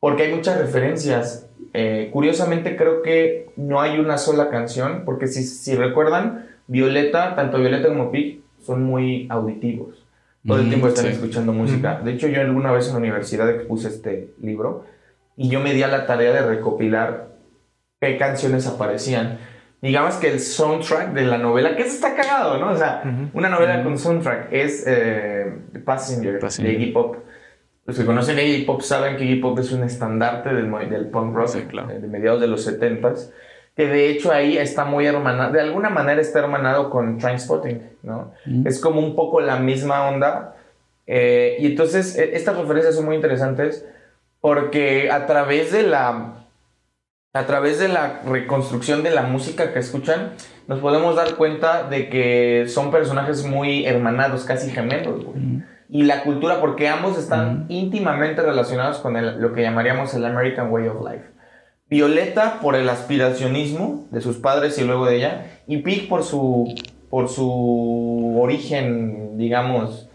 porque 0.00 0.24
hay 0.24 0.34
muchas 0.34 0.58
referencias. 0.58 1.46
Eh, 1.72 2.10
curiosamente 2.12 2.76
creo 2.76 3.02
que 3.02 3.50
no 3.56 3.80
hay 3.80 3.98
una 4.00 4.18
sola 4.18 4.48
canción, 4.50 5.02
porque 5.04 5.28
si, 5.28 5.44
si 5.44 5.76
recuerdan, 5.76 6.46
Violeta, 6.66 7.36
tanto 7.36 7.58
Violeta 7.58 7.88
como 7.88 8.10
Pig, 8.10 8.42
son 8.60 8.82
muy 8.82 9.26
auditivos. 9.30 10.06
Todo 10.46 10.58
el 10.58 10.66
Mm, 10.66 10.68
tiempo 10.68 10.88
están 10.88 11.04
sí. 11.06 11.12
escuchando 11.12 11.52
música. 11.52 12.00
De 12.02 12.12
hecho, 12.12 12.26
yo 12.28 12.40
alguna 12.40 12.72
vez 12.72 12.86
en 12.86 12.94
la 12.94 12.98
universidad 12.98 13.48
expuse 13.50 13.88
este 13.88 14.32
libro 14.40 14.84
y 15.36 15.48
yo 15.48 15.60
me 15.60 15.72
di 15.74 15.82
a 15.82 15.88
la 15.88 16.06
tarea 16.06 16.32
de 16.32 16.42
recopilar 16.42 17.28
qué 18.00 18.16
canciones 18.16 18.66
aparecían. 18.66 19.38
Digamos 19.82 20.14
que 20.16 20.28
el 20.30 20.40
soundtrack 20.40 21.12
de 21.12 21.22
la 21.22 21.38
novela, 21.38 21.76
que 21.76 21.82
eso 21.82 21.94
está 21.94 22.14
cagado, 22.14 22.58
¿no? 22.58 22.70
O 22.72 22.76
sea, 22.76 23.02
una 23.32 23.48
novela 23.48 23.82
con 23.82 23.98
soundtrack 23.98 24.48
es 24.52 24.84
eh, 24.86 25.52
Passenger, 25.84 26.38
Passenger. 26.38 26.72
de 26.76 26.78
Iggy 26.82 26.92
Pop. 26.92 27.16
Los 27.90 27.98
que 27.98 28.06
conocen 28.06 28.38
a 28.38 28.42
Iggy 28.42 28.64
Pop 28.66 28.82
saben 28.82 29.16
que 29.16 29.24
Iggy 29.24 29.40
Pop 29.40 29.58
es 29.58 29.72
un 29.72 29.82
estandarte 29.82 30.54
del, 30.54 30.70
del 30.88 31.06
punk 31.08 31.34
rock 31.34 31.48
Sí, 31.48 31.62
claro. 31.62 31.90
eh, 31.90 31.98
de 31.98 32.06
mediados 32.06 32.40
de 32.40 32.46
los 32.46 32.64
70s. 32.64 33.32
Que 33.74 33.86
de 33.88 34.10
hecho 34.10 34.30
ahí 34.30 34.56
está 34.58 34.84
muy 34.84 35.06
hermanado, 35.06 35.52
de 35.52 35.60
alguna 35.60 35.90
manera 35.90 36.20
está 36.20 36.38
hermanado 36.38 36.88
con 36.88 37.18
Trainspotting, 37.18 37.82
¿no? 38.04 38.32
Mm. 38.46 38.64
Es 38.66 38.78
como 38.80 39.00
un 39.00 39.16
poco 39.16 39.40
la 39.40 39.56
misma 39.56 40.08
onda. 40.08 40.54
eh, 41.08 41.56
y 41.58 41.66
entonces 41.66 42.16
e- 42.16 42.36
estas 42.36 42.56
referencias 42.56 42.94
son 42.94 43.06
muy 43.06 43.16
interesantes 43.16 43.84
porque 44.40 45.10
a 45.10 45.26
través 45.26 45.72
de 45.72 45.82
la 45.82 46.34
a 47.32 47.46
través 47.46 47.78
de 47.80 47.88
la 47.88 48.20
reconstrucción 48.24 49.02
de 49.02 49.10
la 49.10 49.22
música 49.22 49.72
que 49.72 49.78
escuchan, 49.80 50.32
nos 50.68 50.78
podemos 50.80 51.14
dar 51.16 51.34
cuenta 51.36 51.88
de 51.88 52.08
que 52.08 52.66
son 52.68 52.90
personajes 52.92 53.44
muy 53.44 53.84
hermanados, 53.86 54.44
casi 54.44 54.70
gemelos, 54.70 55.24
güey. 55.24 55.38
Mm. 55.38 55.64
Y 55.92 56.04
la 56.04 56.22
cultura, 56.22 56.60
porque 56.60 56.88
ambos 56.88 57.18
están 57.18 57.64
Mm. 57.64 57.72
íntimamente 57.72 58.42
relacionados 58.42 58.98
con 58.98 59.16
el- 59.16 59.40
lo 59.40 59.52
que 59.52 59.62
llamaríamos 59.62 60.14
el 60.14 60.24
American 60.24 60.70
Way 60.72 60.86
of 60.88 61.04
Life. 61.04 61.24
Violeta 61.88 62.60
por 62.62 62.76
el 62.76 62.88
aspiracionismo 62.88 64.06
de 64.12 64.20
sus 64.20 64.36
padres 64.36 64.78
y 64.78 64.84
luego 64.84 65.06
de 65.06 65.16
ella, 65.16 65.46
y 65.66 65.78
Pig 65.78 66.08
por 66.08 66.22
su, 66.22 66.72
por 67.10 67.28
su 67.28 68.38
origen, 68.40 69.36
digamos, 69.36 70.08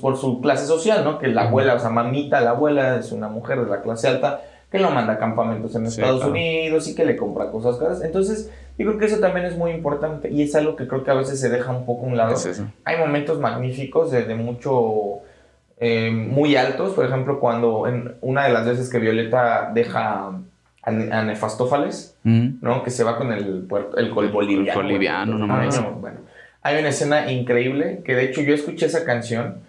por 0.00 0.16
su 0.16 0.40
clase 0.40 0.66
social, 0.66 1.02
¿no? 1.04 1.18
Que 1.18 1.26
la 1.26 1.48
abuela, 1.48 1.74
o 1.74 1.78
sea, 1.80 1.90
mamita, 1.90 2.40
la 2.40 2.50
abuela 2.50 2.96
es 2.98 3.10
una 3.10 3.28
mujer 3.28 3.60
de 3.64 3.68
la 3.68 3.82
clase 3.82 4.06
alta, 4.08 4.40
que 4.70 4.78
lo 4.78 4.90
manda 4.90 5.14
a 5.14 5.18
campamentos 5.18 5.74
en 5.74 5.90
Sí, 5.90 6.00
Estados 6.00 6.20
claro. 6.20 6.32
Unidos 6.32 6.86
y 6.88 6.94
que 6.94 7.04
le 7.04 7.16
compra 7.16 7.50
cosas 7.50 7.76
caras. 7.78 8.02
Entonces, 8.02 8.50
yo 8.78 8.86
creo 8.86 8.98
que 8.98 9.06
eso 9.06 9.18
también 9.18 9.44
es 9.44 9.56
muy 9.56 9.72
importante 9.72 10.30
y 10.30 10.42
es 10.42 10.54
algo 10.54 10.76
que 10.76 10.86
creo 10.88 11.02
que 11.04 11.10
a 11.10 11.14
veces 11.14 11.38
se 11.40 11.48
deja 11.50 11.70
un 11.72 11.84
poco 11.84 12.06
a 12.06 12.08
un 12.08 12.16
lado. 12.16 12.34
Es. 12.34 12.62
Hay 12.84 12.96
momentos 12.96 13.38
magníficos 13.40 14.10
de, 14.12 14.22
de 14.24 14.34
mucho, 14.36 15.20
eh, 15.78 16.10
muy 16.10 16.56
altos, 16.56 16.94
por 16.94 17.04
ejemplo, 17.04 17.40
cuando 17.40 17.86
en 17.88 18.14
una 18.20 18.44
de 18.46 18.52
las 18.52 18.64
veces 18.66 18.88
que 18.88 18.98
Violeta 18.98 19.70
deja 19.74 20.28
a, 20.28 20.40
a 20.82 21.22
Nefastófales, 21.24 22.14
Mm. 22.24 22.58
¿no? 22.62 22.82
Que 22.82 22.90
se 22.90 23.04
va 23.04 23.16
con 23.18 23.32
el, 23.32 23.62
puerto, 23.68 23.96
el, 23.96 24.10
col- 24.10 24.30
boliviano. 24.30 24.80
El 24.80 24.86
boliviano, 24.86 25.32
güey. 25.32 25.40
no 25.40 25.46
mames. 25.46 25.78
Ah, 25.78 25.90
Bueno, 25.98 26.20
hay 26.62 26.78
una 26.78 26.88
escena 26.90 27.30
increíble 27.32 28.02
que 28.04 28.14
de 28.14 28.24
hecho 28.24 28.40
yo 28.42 28.54
escuché 28.54 28.86
esa 28.86 29.04
canción. 29.04 29.60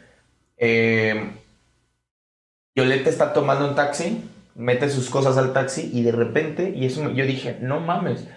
eh, 0.57 1.31
Violeta 2.75 3.09
está 3.09 3.33
tomando 3.33 3.67
un 3.67 3.75
taxi, 3.75 4.23
mete 4.55 4.89
sus 4.89 5.09
cosas 5.09 5.37
al 5.37 5.53
taxi 5.53 5.89
y 5.93 6.03
de 6.03 6.11
repente, 6.11 6.73
y 6.75 6.85
eso 6.85 7.03
me- 7.03 7.13
yo 7.15 7.25
dije, 7.25 7.57
no 7.61 7.79
mames, 7.79 8.27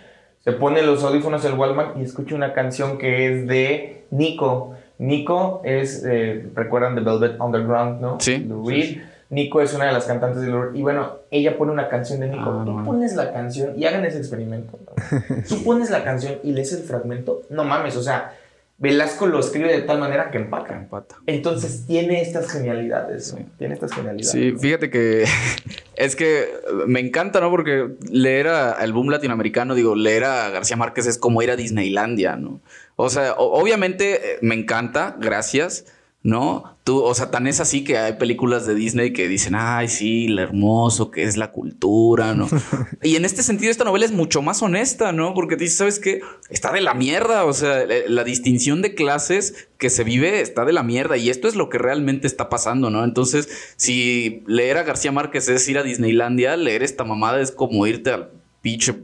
se 0.44 0.52
pone 0.52 0.82
los 0.82 1.02
audífonos 1.04 1.44
el 1.44 1.54
Walmart 1.54 1.96
y 1.98 2.02
escucha 2.02 2.34
una 2.34 2.52
canción 2.52 2.98
que 2.98 3.26
es 3.32 3.46
de 3.46 4.04
Nico. 4.10 4.74
Nico 4.98 5.60
es, 5.64 6.04
eh, 6.04 6.48
recuerdan 6.54 6.94
The 6.94 7.00
Velvet 7.00 7.40
Underground, 7.40 8.00
¿no? 8.00 8.18
Sí, 8.20 8.48
sí. 8.68 9.00
Nico 9.30 9.62
es 9.62 9.72
una 9.72 9.86
de 9.86 9.92
las 9.92 10.04
cantantes 10.04 10.42
de 10.42 10.48
Lou 10.48 10.62
Reed. 10.64 10.74
Y 10.74 10.82
bueno, 10.82 11.12
ella 11.30 11.56
pone 11.56 11.72
una 11.72 11.88
canción 11.88 12.20
de 12.20 12.28
Nico. 12.28 12.42
Ah, 12.46 12.62
Tú 12.66 12.72
no. 12.72 12.84
pones 12.84 13.14
la 13.16 13.32
canción 13.32 13.72
y 13.78 13.86
hagan 13.86 14.04
ese 14.04 14.18
experimento. 14.18 14.78
¿no? 14.84 15.18
Tú 15.48 15.64
pones 15.64 15.90
la 15.90 16.04
canción 16.04 16.34
y 16.42 16.52
lees 16.52 16.72
el 16.74 16.82
fragmento. 16.82 17.42
No 17.48 17.64
mames, 17.64 17.96
o 17.96 18.02
sea, 18.02 18.34
Velasco 18.78 19.26
lo 19.26 19.38
escribe 19.38 19.72
de 19.72 19.82
tal 19.82 20.00
manera 20.00 20.30
que 20.30 20.38
empaca. 20.38 20.74
Empata. 20.76 21.16
Entonces 21.26 21.86
tiene 21.86 22.20
estas 22.20 22.50
genialidades. 22.50 23.28
Sí. 23.28 23.46
Tiene 23.58 23.74
estas 23.74 23.92
genialidades. 23.92 24.30
Sí, 24.32 24.54
fíjate 24.58 24.90
que 24.90 25.24
es 25.96 26.16
que 26.16 26.48
me 26.86 26.98
encanta, 27.00 27.40
¿no? 27.40 27.48
Porque 27.50 27.90
leer 28.10 28.48
a- 28.48 28.72
al 28.72 28.92
boom 28.92 29.10
latinoamericano, 29.10 29.74
digo, 29.76 29.94
leer 29.94 30.24
a 30.24 30.50
García 30.50 30.76
Márquez 30.76 31.06
es 31.06 31.16
como 31.18 31.42
ir 31.42 31.50
a 31.52 31.56
Disneylandia, 31.56 32.34
¿no? 32.36 32.60
O 32.96 33.08
sea, 33.08 33.34
obviamente 33.38 34.14
eh, 34.14 34.38
me 34.42 34.54
encanta, 34.56 35.16
gracias, 35.18 35.86
¿no? 36.22 36.76
Tú, 36.84 37.02
o 37.02 37.14
sea, 37.14 37.30
tan 37.30 37.46
es 37.46 37.60
así 37.60 37.84
que 37.84 37.98
hay 37.98 38.14
películas 38.14 38.66
de 38.66 38.74
Disney 38.74 39.12
que 39.12 39.28
dicen, 39.28 39.54
ay, 39.56 39.88
sí, 39.88 40.28
lo 40.28 40.42
hermoso 40.42 41.10
que 41.10 41.24
es 41.24 41.36
la 41.36 41.50
cultura, 41.50 42.34
¿no? 42.34 42.48
y 43.02 43.16
en 43.16 43.24
este 43.24 43.42
sentido, 43.42 43.70
esta 43.70 43.84
novela 43.84 44.04
es 44.04 44.12
mucho 44.12 44.42
más 44.42 44.62
honesta, 44.62 45.12
¿no? 45.12 45.34
Porque 45.34 45.56
te 45.56 45.64
dice, 45.64 45.76
¿sabes 45.76 45.98
qué? 45.98 46.20
Está 46.48 46.72
de 46.72 46.80
la 46.80 46.94
mierda, 46.94 47.44
o 47.44 47.52
sea, 47.52 47.86
la, 47.86 47.94
la 48.06 48.24
distinción 48.24 48.82
de 48.82 48.94
clases 48.94 49.68
que 49.78 49.90
se 49.90 50.04
vive 50.04 50.40
está 50.40 50.64
de 50.64 50.72
la 50.72 50.82
mierda 50.82 51.16
y 51.16 51.28
esto 51.28 51.48
es 51.48 51.56
lo 51.56 51.68
que 51.68 51.78
realmente 51.78 52.26
está 52.26 52.48
pasando, 52.48 52.90
¿no? 52.90 53.04
Entonces, 53.04 53.48
si 53.76 54.42
leer 54.46 54.78
a 54.78 54.84
García 54.84 55.12
Márquez 55.12 55.48
es 55.48 55.68
ir 55.68 55.78
a 55.78 55.82
Disneylandia, 55.82 56.56
leer 56.56 56.82
esta 56.82 57.04
mamada 57.04 57.40
es 57.40 57.50
como 57.50 57.86
irte 57.86 58.10
al 58.10 58.30
pinche 58.60 58.94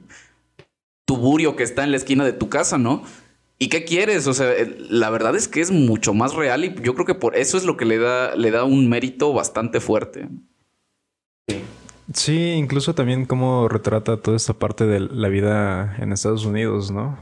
tuburio 1.04 1.57
que 1.57 1.64
está 1.64 1.85
en 1.85 1.90
la 1.90 1.96
esquina 1.96 2.24
de 2.24 2.33
tu 2.33 2.48
casa, 2.48 2.78
¿no? 2.78 3.02
¿Y 3.59 3.68
qué 3.68 3.85
quieres? 3.85 4.27
O 4.29 4.35
sea, 4.35 4.53
la 4.88 5.11
verdad 5.11 5.35
es 5.35 5.49
que 5.49 5.61
es 5.61 5.71
mucho 5.73 6.14
más 6.14 6.35
real 6.35 6.64
y 6.64 6.74
yo 6.82 6.95
creo 6.95 7.05
que 7.07 7.14
por 7.14 7.37
eso 7.37 7.57
es 7.57 7.64
lo 7.64 7.76
que 7.76 7.85
le 7.85 7.99
da, 7.99 8.37
le 8.37 8.51
da 8.53 8.64
un 8.64 8.89
mérito 8.89 9.32
bastante 9.32 9.80
fuerte. 9.80 10.28
Sí, 12.12 12.53
incluso 12.53 12.95
también 12.95 13.26
cómo 13.26 13.68
retrata 13.68 14.16
toda 14.16 14.37
esta 14.37 14.55
parte 14.55 14.87
de 14.87 15.01
la 15.01 15.28
vida 15.28 15.97
en 15.99 16.12
Estados 16.12 16.47
Unidos, 16.47 16.91
¿no? 16.91 17.18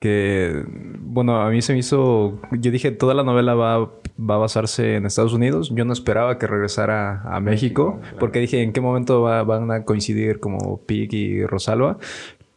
Que, 0.00 0.64
bueno, 1.00 1.40
a 1.40 1.50
mí 1.50 1.62
se 1.62 1.72
me 1.72 1.78
hizo, 1.80 2.40
yo 2.52 2.70
dije, 2.70 2.90
toda 2.92 3.14
la 3.14 3.24
novela 3.24 3.54
va, 3.54 3.78
va 3.80 4.34
a 4.34 4.38
basarse 4.38 4.96
en 4.96 5.06
Estados 5.06 5.32
Unidos. 5.32 5.72
Yo 5.74 5.84
no 5.84 5.92
esperaba 5.92 6.38
que 6.38 6.46
regresara 6.46 7.22
a 7.22 7.40
México, 7.40 8.00
porque 8.20 8.38
dije, 8.38 8.62
¿en 8.62 8.72
qué 8.72 8.80
momento 8.80 9.22
va- 9.22 9.42
van 9.44 9.70
a 9.72 9.84
coincidir 9.84 10.38
como 10.40 10.82
Pig 10.86 11.12
y 11.14 11.46
Rosalba? 11.46 11.98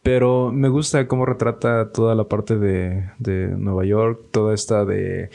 Pero 0.02 0.50
me 0.52 0.68
gusta 0.68 1.06
cómo 1.06 1.26
retrata 1.26 1.92
toda 1.92 2.14
la 2.14 2.24
parte 2.24 2.58
de, 2.58 3.10
de 3.18 3.48
Nueva 3.56 3.84
York, 3.84 4.20
toda 4.32 4.54
esta 4.54 4.84
de 4.84 5.30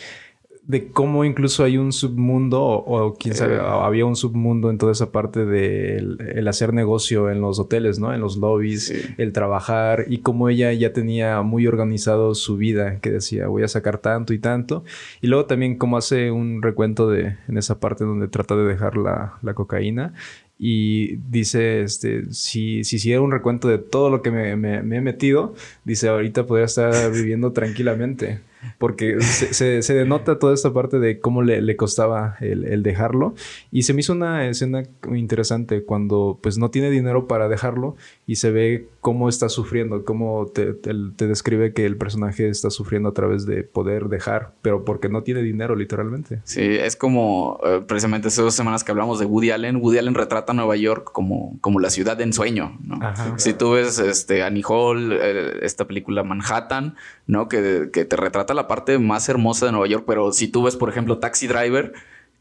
de 0.68 0.90
cómo 0.92 1.24
incluso 1.24 1.64
hay 1.64 1.78
un 1.78 1.94
submundo, 1.94 2.62
o, 2.62 3.14
quién 3.14 3.34
sabe, 3.36 3.56
Eh. 3.56 3.60
había 3.62 4.06
un 4.06 4.18
submundo 4.18 4.70
en 4.70 4.78
toda 4.78 4.92
esa 4.92 5.14
parte 5.14 5.46
del 5.46 6.18
el 6.20 6.46
hacer 6.50 6.74
negocio 6.74 7.32
en 7.32 7.40
los 7.40 7.58
hoteles, 7.58 8.00
¿no? 8.00 8.14
En 8.14 8.20
los 8.20 8.36
lobbies, 8.36 8.94
el 9.18 9.32
trabajar, 9.32 10.04
y 10.10 10.18
cómo 10.18 10.50
ella 10.50 10.74
ya 10.74 10.92
tenía 10.92 11.42
muy 11.42 11.68
organizado 11.68 12.36
su 12.36 12.58
vida, 12.58 13.00
que 13.00 13.12
decía, 13.12 13.48
voy 13.48 13.64
a 13.64 13.70
sacar 13.70 14.00
tanto 14.00 14.34
y 14.34 14.40
tanto. 14.40 14.84
Y 15.22 15.28
luego 15.28 15.46
también 15.46 15.78
cómo 15.78 15.96
hace 15.96 16.32
un 16.32 16.62
recuento 16.62 17.10
de, 17.10 17.38
en 17.48 17.58
esa 17.58 17.80
parte 17.80 18.04
donde 18.04 18.28
trata 18.28 18.58
de 18.58 18.66
dejar 18.66 18.98
la, 18.98 19.38
la 19.42 19.54
cocaína. 19.54 20.16
Y 20.60 21.18
dice, 21.30 21.82
este, 21.84 22.34
si, 22.34 22.84
si 22.84 22.96
hiciera 22.96 23.22
un 23.22 23.32
recuento 23.32 23.68
de 23.68 23.78
todo 23.78 24.10
lo 24.10 24.22
que 24.24 24.32
me, 24.32 24.56
me- 24.56 24.82
me 24.82 24.98
he 24.98 25.02
metido, 25.02 25.54
dice, 25.86 26.08
ahorita 26.10 26.46
podría 26.48 26.66
estar 26.66 27.12
viviendo 27.12 27.52
tranquilamente. 27.52 28.40
Porque 28.78 29.20
se, 29.22 29.54
se- 29.54 29.82
se 29.82 29.94
denota 29.94 30.40
toda 30.40 30.54
esta 30.54 30.74
parte 30.74 31.00
de 31.00 31.20
cómo 31.20 31.42
le, 31.42 31.62
le 31.62 31.76
costaba 31.76 32.36
el, 32.42 32.66
el 32.66 32.84
dejarlo. 32.84 33.34
Y 33.72 33.84
se 33.84 33.94
me 33.94 34.02
hizo 34.02 34.14
una 34.14 34.48
escena 34.48 34.84
muy 35.08 35.20
interesante 35.20 35.84
cuando 35.84 36.40
pues 36.42 36.58
no 36.58 36.70
tiene 36.70 36.90
dinero 36.90 37.28
para 37.28 37.48
dejarlo 37.50 37.96
y 38.26 38.36
se 38.38 38.52
ve 38.52 38.88
cómo 39.02 39.30
está 39.30 39.50
sufriendo, 39.50 40.04
cómo 40.04 40.48
te, 40.54 40.74
te- 40.74 40.94
te 41.16 41.28
describe 41.28 41.74
que 41.74 41.86
el 41.86 41.98
personaje 41.98 42.50
está 42.50 42.70
sufriendo 42.70 43.10
a 43.10 43.14
través 43.14 43.46
de 43.46 43.64
poder 43.64 44.06
dejar, 44.10 44.54
pero 44.62 44.84
porque 44.86 45.10
no 45.10 45.24
tiene 45.24 45.42
dinero 45.42 45.76
literalmente. 45.76 46.42
Sí, 46.44 46.62
es 46.62 46.96
como 46.96 47.60
eh, 47.66 47.82
precisamente 47.88 48.28
hace 48.28 48.42
dos 48.42 48.54
semanas 48.54 48.84
que 48.84 48.92
hablamos 48.92 49.20
de 49.20 49.26
Woody 49.26 49.52
Allen. 49.52 49.78
Woody 49.78 49.98
Allen 50.00 50.14
retrata 50.16 50.54
Nueva 50.54 50.76
York 50.76 51.10
como, 51.14 51.58
como 51.62 51.80
la 51.80 51.90
ciudad 51.90 52.18
de 52.18 52.24
ensueño, 52.24 52.78
¿no? 52.84 53.00
Ajá. 53.02 53.38
Si 53.38 53.54
tú 53.54 53.72
ves 53.72 54.00
este, 54.00 54.44
Annie 54.44 54.64
Hall, 54.68 55.14
eh, 55.14 55.60
esta 55.62 55.86
película 55.86 56.24
Manhattan, 56.24 56.96
¿no? 57.28 57.48
Que, 57.48 57.90
que 57.94 58.06
te 58.06 58.16
retrata 58.16 58.54
la 58.58 58.68
parte 58.68 59.00
más 59.00 59.30
hermosa 59.30 59.66
de 59.68 59.72
Nueva 59.72 59.88
York, 59.88 60.04
pero 60.06 60.34
si 60.34 60.50
tú 60.50 60.64
ves, 60.64 60.76
por 60.76 60.90
ejemplo, 60.90 61.20
Taxi 61.20 61.48
Driver, 61.48 61.94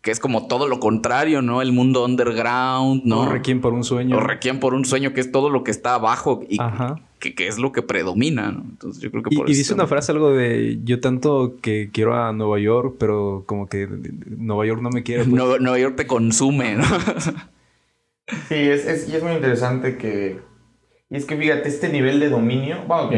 que 0.03 0.11
es 0.11 0.19
como 0.21 0.47
todo 0.47 0.69
lo 0.69 0.79
contrario, 0.81 1.43
¿no? 1.43 1.62
El 1.62 1.73
mundo 1.73 2.05
underground, 2.05 3.03
¿no? 3.05 3.23
O 3.23 3.27
Requiem 3.27 3.61
por 3.61 3.73
un 3.73 3.83
sueño. 3.85 4.17
O 4.17 4.21
Requiem 4.21 4.59
por 4.61 4.75
un 4.75 4.85
sueño, 4.85 5.12
que 5.12 5.21
es 5.21 5.31
todo 5.33 5.51
lo 5.51 5.64
que 5.64 5.71
está 5.73 5.95
abajo 5.95 6.43
y 6.49 6.59
que, 7.19 7.35
que 7.35 7.49
es 7.49 7.59
lo 7.59 7.73
que 7.73 7.83
predomina, 7.83 8.53
¿no? 8.53 8.61
Entonces 8.69 9.03
yo 9.03 9.11
creo 9.11 9.23
que 9.25 9.35
Y, 9.35 9.39
por 9.39 9.49
y 9.49 9.53
eso 9.53 9.59
dice 9.59 9.75
una 9.75 9.87
frase 9.87 10.12
algo 10.12 10.31
de 10.33 10.79
yo 10.85 11.01
tanto 11.01 11.55
que 11.61 11.91
quiero 11.93 12.14
a 12.14 12.33
Nueva 12.33 12.61
York, 12.61 12.97
pero 13.01 13.43
como 13.47 13.69
que 13.69 13.89
Nueva 14.29 14.64
York 14.67 14.81
no 14.83 14.91
me 14.91 15.03
quiere. 15.03 15.25
pues. 15.25 15.35
Nueva, 15.35 15.59
Nueva 15.59 15.79
York 15.79 15.97
te 15.97 16.07
consume, 16.07 16.77
¿no? 16.77 16.85
Sí, 18.49 18.55
es, 18.55 18.87
es- 18.87 19.09
y 19.09 19.17
es 19.17 19.23
muy 19.23 19.33
interesante 19.33 19.97
que... 19.97 20.41
Y 21.11 21.17
es 21.17 21.25
que 21.25 21.37
fíjate, 21.37 21.69
este 21.69 21.89
nivel 21.89 22.19
de 22.21 22.29
dominio... 22.29 22.79
Bueno, 22.87 23.05
ok, 23.05 23.14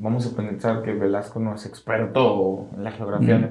vamos 0.00 0.26
a 0.26 0.34
pensar 0.36 0.82
que 0.82 0.92
Velasco 0.92 1.38
no 1.40 1.54
es 1.54 1.66
experto 1.66 2.66
en 2.76 2.82
la 2.84 2.90
geografía, 2.92 3.36
Ujú. 3.36 3.48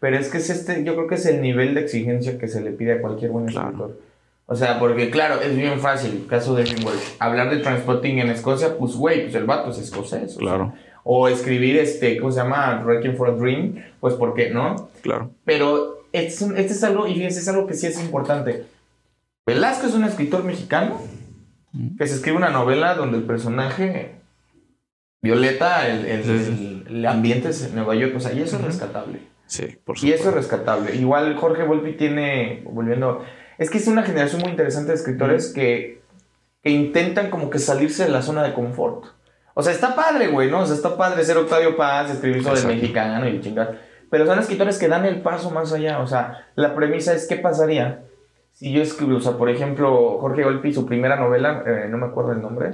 pero 0.00 0.18
es 0.18 0.28
que 0.30 0.38
es 0.38 0.50
este, 0.50 0.82
yo 0.82 0.94
creo 0.96 1.06
que 1.06 1.14
es 1.14 1.26
el 1.26 1.40
nivel 1.42 1.74
de 1.74 1.82
exigencia 1.82 2.38
que 2.38 2.48
se 2.48 2.60
le 2.62 2.72
pide 2.72 2.94
a 2.94 3.00
cualquier 3.00 3.30
buen 3.30 3.46
Claro. 3.46 3.66
escritor. 3.68 4.00
O 4.46 4.56
sea, 4.56 4.80
porque 4.80 5.10
claro, 5.10 5.40
es 5.40 5.54
bien 5.56 5.78
fácil, 5.78 6.26
caso 6.28 6.56
de 6.56 6.64
Hemingway, 6.64 6.96
hablar 7.20 7.50
de 7.50 7.58
transpotting 7.58 8.18
en 8.18 8.30
Escocia, 8.30 8.76
pues 8.76 8.94
güey, 8.96 9.22
pues 9.22 9.34
el 9.36 9.44
vato 9.44 9.70
es 9.70 9.78
escocés. 9.78 10.36
o 10.36 10.40
Claro. 10.40 10.72
sea, 10.74 10.84
o 11.04 11.28
escribir 11.28 11.76
este, 11.78 12.18
¿cómo 12.18 12.32
se 12.32 12.40
llama? 12.40 12.82
Requiem 12.84 13.16
for 13.16 13.28
a 13.28 13.32
Dream, 13.32 13.76
pues 14.00 14.14
¿por 14.14 14.34
qué 14.34 14.50
no? 14.50 14.88
Claro. 15.02 15.30
Pero 15.44 16.00
este 16.12 16.28
es, 16.28 16.42
este 16.42 16.72
es 16.72 16.82
algo, 16.84 17.06
y 17.06 17.14
fíjense, 17.14 17.38
es 17.40 17.48
algo 17.48 17.66
que 17.66 17.74
sí 17.74 17.86
es 17.86 18.02
importante. 18.02 18.64
Velasco 19.46 19.86
es 19.86 19.94
un 19.94 20.04
escritor 20.04 20.44
mexicano 20.44 21.00
que 21.96 22.06
se 22.06 22.16
escribe 22.16 22.36
una 22.36 22.50
novela 22.50 22.94
donde 22.94 23.18
el 23.18 23.22
personaje 23.24 24.19
violeta 25.22 25.86
el, 25.88 26.04
el- 26.06 26.24
Sí, 26.24 26.84
el- 26.88 26.96
el 26.96 27.06
ambiente 27.06 27.48
es 27.50 27.72
Nueva 27.72 27.94
York, 27.94 28.14
o 28.16 28.20
sea, 28.20 28.32
y 28.32 28.40
eso 28.42 28.56
es 28.56 28.62
rescatable. 28.64 29.20
Sí, 29.46 29.66
por 29.84 29.96
Y 29.96 30.00
supuesto. 30.00 30.20
eso 30.20 30.28
es 30.30 30.34
rescatable. 30.36 30.94
Igual 30.96 31.36
Jorge 31.36 31.62
Volpi 31.64 31.92
tiene, 31.92 32.62
volviendo, 32.70 33.24
es 33.58 33.70
que 33.70 33.78
es 33.78 33.86
una 33.86 34.02
generación 34.02 34.40
muy 34.42 34.50
interesante 34.50 34.90
de 34.92 34.96
escritores 34.96 35.52
que, 35.52 36.00
que 36.62 36.70
intentan 36.70 37.30
como 37.30 37.50
que 37.50 37.58
salirse 37.58 38.04
de 38.04 38.10
la 38.10 38.22
zona 38.22 38.42
de 38.42 38.52
confort. 38.54 39.04
O 39.54 39.62
sea, 39.62 39.72
está 39.72 39.94
padre, 39.96 40.28
güey, 40.28 40.50
¿no? 40.50 40.60
O 40.60 40.66
sea, 40.66 40.74
está 40.76 40.96
padre 40.96 41.24
ser 41.24 41.36
Octavio 41.36 41.76
Paz, 41.76 42.10
escribir 42.10 42.42
sobre 42.42 42.60
el 42.60 42.66
mexicano 42.66 43.28
y 43.28 43.40
chingar. 43.40 43.78
Pero 44.10 44.26
son 44.26 44.38
escritores 44.38 44.78
que 44.78 44.88
dan 44.88 45.04
el 45.04 45.20
paso 45.20 45.50
más 45.50 45.72
allá. 45.72 45.98
O 46.00 46.06
sea, 46.06 46.46
la 46.54 46.74
premisa 46.74 47.12
es 47.12 47.26
qué 47.28 47.36
pasaría 47.36 48.02
si 48.52 48.72
yo 48.72 48.82
escribo, 48.82 49.16
o 49.16 49.20
sea, 49.20 49.32
por 49.32 49.48
ejemplo, 49.48 50.18
Jorge 50.20 50.44
Volpi, 50.44 50.72
su 50.72 50.86
primera 50.86 51.16
novela, 51.16 51.62
eh, 51.66 51.86
no 51.88 51.98
me 51.98 52.06
acuerdo 52.06 52.32
el 52.32 52.42
nombre, 52.42 52.72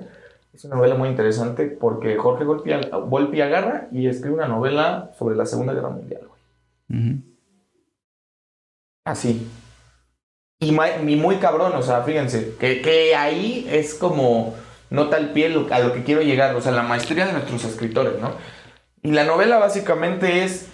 es 0.56 0.64
una 0.64 0.76
novela 0.76 0.94
muy 0.94 1.08
interesante 1.08 1.66
porque 1.66 2.16
Jorge 2.16 2.44
Volpi, 2.44 3.40
agarra 3.40 3.88
y 3.92 4.06
escribe 4.08 4.34
una 4.34 4.48
novela 4.48 5.10
sobre 5.18 5.36
la 5.36 5.46
Segunda 5.46 5.72
Guerra 5.74 5.90
Mundial, 5.90 6.22
güey. 6.26 7.22
Así. 9.04 9.46
Y, 10.58 10.72
muy 10.72 11.36
cabrón, 11.36 11.72
o 11.76 11.82
sea, 11.82 12.02
fíjense, 12.02 12.54
que, 12.58 12.80
que 12.80 13.14
ahí 13.14 13.66
es 13.70 13.94
como 13.94 14.54
nota 14.88 15.16
al 15.16 15.32
pie 15.32 15.50
lo- 15.50 15.72
a 15.72 15.80
lo 15.80 15.92
que 15.92 16.02
quiero 16.02 16.22
llegar, 16.22 16.54
o 16.56 16.60
sea, 16.60 16.72
la 16.72 16.82
maestría 16.82 17.26
de 17.26 17.32
nuestros 17.34 17.64
escritores, 17.64 18.18
¿no? 18.20 18.32
Y 19.02 19.12
la 19.12 19.24
novela 19.24 19.58
básicamente 19.58 20.44
es 20.44 20.68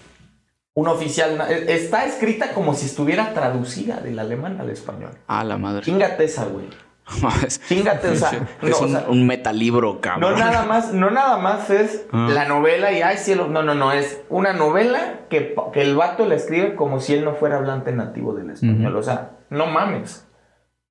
un 0.74 0.86
oficial, 0.88 1.40
e- 1.50 1.74
está 1.74 2.06
escrita 2.06 2.52
como 2.54 2.74
si 2.74 2.86
estuviera 2.86 3.34
traducida 3.34 4.00
del 4.00 4.18
alemán 4.20 4.60
al 4.60 4.70
español. 4.70 5.10
Ah, 5.26 5.42
la 5.44 5.58
madre. 5.58 5.82
Chingate 5.84 6.24
esa, 6.24 6.44
güey. 6.46 6.66
Chingate, 7.68 8.08
o 8.08 8.16
sea, 8.16 8.46
no, 8.62 8.68
es 8.68 8.80
o 8.80 8.84
un, 8.84 8.90
sea, 8.90 9.06
un 9.08 9.26
metalibro, 9.26 9.94
no 9.94 10.00
cabrón. 10.00 10.38
nada 10.38 10.64
más, 10.64 10.92
no 10.92 11.10
nada 11.10 11.36
más 11.38 11.68
es 11.70 12.06
Ah. 12.12 12.28
la 12.32 12.46
novela 12.46 12.92
y 12.92 13.02
ay 13.02 13.18
cielo, 13.18 13.48
no, 13.48 13.62
no, 13.62 13.74
no, 13.74 13.92
es 13.92 14.22
una 14.28 14.52
novela 14.52 15.20
que, 15.28 15.54
el 15.74 15.96
vato 15.96 16.26
la 16.26 16.36
escribe 16.36 16.74
como 16.74 17.00
si 17.00 17.14
él 17.14 17.24
no 17.24 17.34
fuera 17.34 17.56
hablante 17.56 17.92
nativo 17.92 18.34
del 18.34 18.50
español, 18.50 18.96
o 18.96 19.02
sea, 19.02 19.32
no 19.50 19.66
mames. 19.66 20.26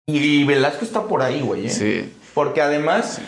Y, 0.07 0.43
Velasco 0.43 0.83
está 0.83 1.03
por 1.03 1.21
ahí, 1.21 1.41
güey, 1.41 1.67
¿eh? 1.67 1.69
Sí. 1.69 2.13
Porque 2.33 2.61
además 2.61 3.21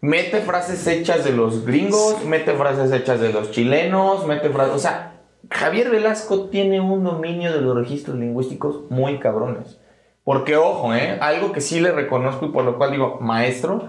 mete 0.00 0.40
frases 0.40 0.86
hechas 0.86 1.24
de 1.24 1.32
los 1.32 1.66
gringos, 1.66 2.24
mete 2.24 2.52
frases 2.54 2.90
hechas 2.92 3.20
de 3.20 3.32
los 3.32 3.50
chilenos, 3.50 4.26
mete 4.26 4.48
frases, 4.48 4.74
o 4.74 4.78
sea, 4.78 5.20
Javier 5.50 5.90
Velasco 5.90 6.48
tiene 6.48 6.80
un 6.80 7.04
dominio 7.04 7.52
de 7.52 7.60
los 7.60 7.76
registros 7.76 8.16
lingüísticos 8.16 8.90
muy 8.90 9.18
cabrones. 9.18 9.79
Porque, 10.24 10.56
ojo, 10.56 10.94
¿eh? 10.94 11.18
algo 11.20 11.52
que 11.52 11.60
sí 11.60 11.80
le 11.80 11.92
reconozco 11.92 12.46
y 12.46 12.50
por 12.50 12.64
lo 12.64 12.76
cual 12.76 12.92
digo, 12.92 13.18
maestro, 13.20 13.88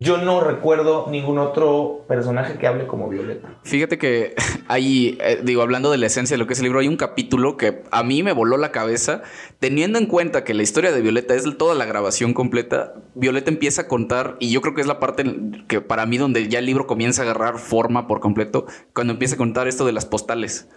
yo 0.00 0.18
no 0.18 0.40
recuerdo 0.40 1.06
ningún 1.10 1.38
otro 1.38 2.04
personaje 2.06 2.56
que 2.56 2.68
hable 2.68 2.86
como 2.86 3.08
Violeta. 3.08 3.58
Fíjate 3.64 3.98
que 3.98 4.36
hay, 4.68 5.18
eh, 5.20 5.40
digo, 5.42 5.62
hablando 5.62 5.90
de 5.90 5.98
la 5.98 6.06
esencia 6.06 6.34
de 6.34 6.38
lo 6.38 6.46
que 6.46 6.52
es 6.52 6.60
el 6.60 6.64
libro, 6.64 6.78
hay 6.78 6.86
un 6.86 6.96
capítulo 6.96 7.56
que 7.56 7.82
a 7.90 8.04
mí 8.04 8.22
me 8.22 8.32
voló 8.32 8.58
la 8.58 8.70
cabeza, 8.70 9.22
teniendo 9.58 9.98
en 9.98 10.06
cuenta 10.06 10.44
que 10.44 10.54
la 10.54 10.62
historia 10.62 10.92
de 10.92 11.00
Violeta 11.00 11.34
es 11.34 11.44
toda 11.58 11.74
la 11.74 11.84
grabación 11.84 12.32
completa. 12.32 12.94
Violeta 13.16 13.50
empieza 13.50 13.82
a 13.82 13.88
contar, 13.88 14.36
y 14.38 14.52
yo 14.52 14.60
creo 14.60 14.74
que 14.74 14.82
es 14.82 14.86
la 14.86 15.00
parte 15.00 15.24
que 15.66 15.80
para 15.80 16.06
mí 16.06 16.16
donde 16.16 16.46
ya 16.46 16.60
el 16.60 16.66
libro 16.66 16.86
comienza 16.86 17.22
a 17.22 17.24
agarrar 17.24 17.58
forma 17.58 18.06
por 18.06 18.20
completo, 18.20 18.66
cuando 18.94 19.14
empieza 19.14 19.34
a 19.34 19.38
contar 19.38 19.66
esto 19.66 19.84
de 19.84 19.92
las 19.92 20.06
postales. 20.06 20.68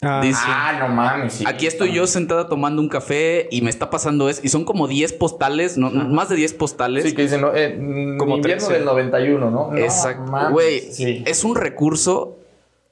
Ah, 0.00 0.20
Dice- 0.22 0.38
Ah, 0.44 0.76
no 0.78 0.88
mames. 0.94 1.32
sí. 1.32 1.44
Aquí 1.46 1.66
estoy 1.66 1.92
yo 1.92 2.06
sentada 2.06 2.48
tomando 2.48 2.80
un 2.80 2.88
café 2.88 3.48
y 3.50 3.62
me 3.62 3.70
está 3.70 3.90
pasando 3.90 4.28
eso, 4.28 4.40
y 4.44 4.48
son 4.48 4.64
como 4.64 4.86
10 4.86 5.12
postales, 5.14 5.76
no, 5.76 5.90
más 5.90 6.28
de 6.28 6.36
10 6.36 6.54
postales. 6.54 7.02
Sí, 7.04 7.14
que 7.16 7.22
dicen, 7.22 7.40
no, 7.40 7.50
eh, 7.54 7.74
Como 8.18 8.36
invierno 8.36 8.64
13. 8.66 8.72
del 8.74 8.84
91, 8.84 9.50
¿no? 9.50 9.72
No 9.72 9.76
Exacto. 9.76 10.30
Güey, 10.52 10.80
sí. 10.92 11.24
es 11.26 11.42
un 11.42 11.56
recurso 11.56 12.36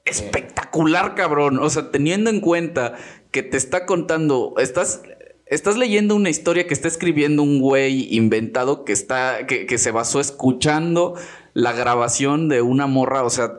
espectacular, 0.03 1.15
cabrón. 1.15 1.59
O 1.59 1.69
sea, 1.69 1.91
teniendo 1.91 2.29
en 2.29 2.41
cuenta 2.41 2.95
que 3.31 3.43
te 3.43 3.57
está 3.57 3.85
contando, 3.85 4.53
estás, 4.57 5.01
estás 5.45 5.77
leyendo 5.77 6.15
una 6.15 6.29
historia 6.29 6.67
que 6.67 6.73
está 6.73 6.87
escribiendo 6.87 7.43
un 7.43 7.59
güey 7.61 8.13
inventado 8.15 8.83
que 8.83 8.93
está, 8.93 9.45
que, 9.47 9.65
que 9.65 9.77
se 9.77 9.91
basó 9.91 10.19
escuchando 10.19 11.15
la 11.53 11.71
grabación 11.73 12.49
de 12.49 12.61
una 12.61 12.87
morra, 12.87 13.23
o 13.23 13.29
sea, 13.29 13.53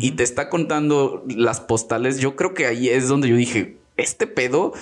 y 0.00 0.12
te 0.12 0.22
está 0.22 0.48
contando 0.48 1.24
las 1.28 1.60
postales. 1.60 2.18
Yo 2.18 2.36
creo 2.36 2.54
que 2.54 2.66
ahí 2.66 2.88
es 2.88 3.08
donde 3.08 3.28
yo 3.28 3.36
dije, 3.36 3.76
este 3.96 4.26
pedo 4.26 4.72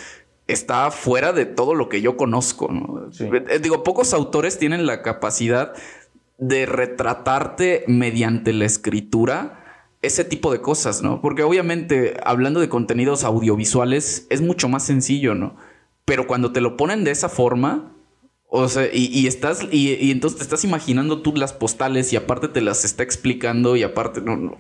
está 0.47 0.91
fuera 0.91 1.33
de 1.33 1.47
todo 1.47 1.75
lo 1.75 1.89
que 1.89 2.01
yo 2.01 2.17
conozco, 2.17 2.69
¿no? 2.73 3.13
Sí. 3.13 3.29
Eh, 3.33 3.59
Digo, 3.61 3.83
pocos 3.83 4.15
autores 4.15 4.59
tienen 4.59 4.87
la 4.87 5.03
capacidad 5.03 5.73
de 6.39 6.67
retratarte 6.67 7.85
mediante 7.87 8.53
la 8.53 8.65
escritura 8.65 9.57
ese 10.03 10.25
tipo 10.25 10.51
de 10.51 10.63
cosas, 10.63 11.03
¿no? 11.03 11.21
Porque 11.21 11.43
obviamente 11.43 12.17
hablando 12.25 12.61
de 12.61 12.69
contenidos 12.69 13.25
audiovisuales 13.25 14.27
es 14.31 14.41
mucho 14.41 14.69
más 14.69 14.85
sencillo, 14.85 15.35
¿no? 15.35 15.57
Pero 16.07 16.27
cuando 16.27 16.53
te 16.53 16.63
lo 16.63 16.77
ponen 16.77 17.05
de 17.05 17.11
esa 17.11 17.29
forma, 17.29 17.93
o 18.49 18.67
sea, 18.69 18.87
y, 18.91 19.07
y 19.07 19.27
estás, 19.27 19.63
y, 19.71 19.95
y 19.95 20.11
entonces 20.11 20.39
te 20.39 20.45
estás 20.45 20.65
imaginando 20.65 21.21
tú 21.21 21.35
las 21.37 21.53
postales 21.53 22.13
y 22.13 22.17
aparte 22.17 22.49
te 22.49 22.63
las 22.63 22.85
está 22.85 23.03
explicando 23.03 23.77
y 23.77 23.83
aparte, 23.83 24.23
no, 24.23 24.37
no, 24.37 24.57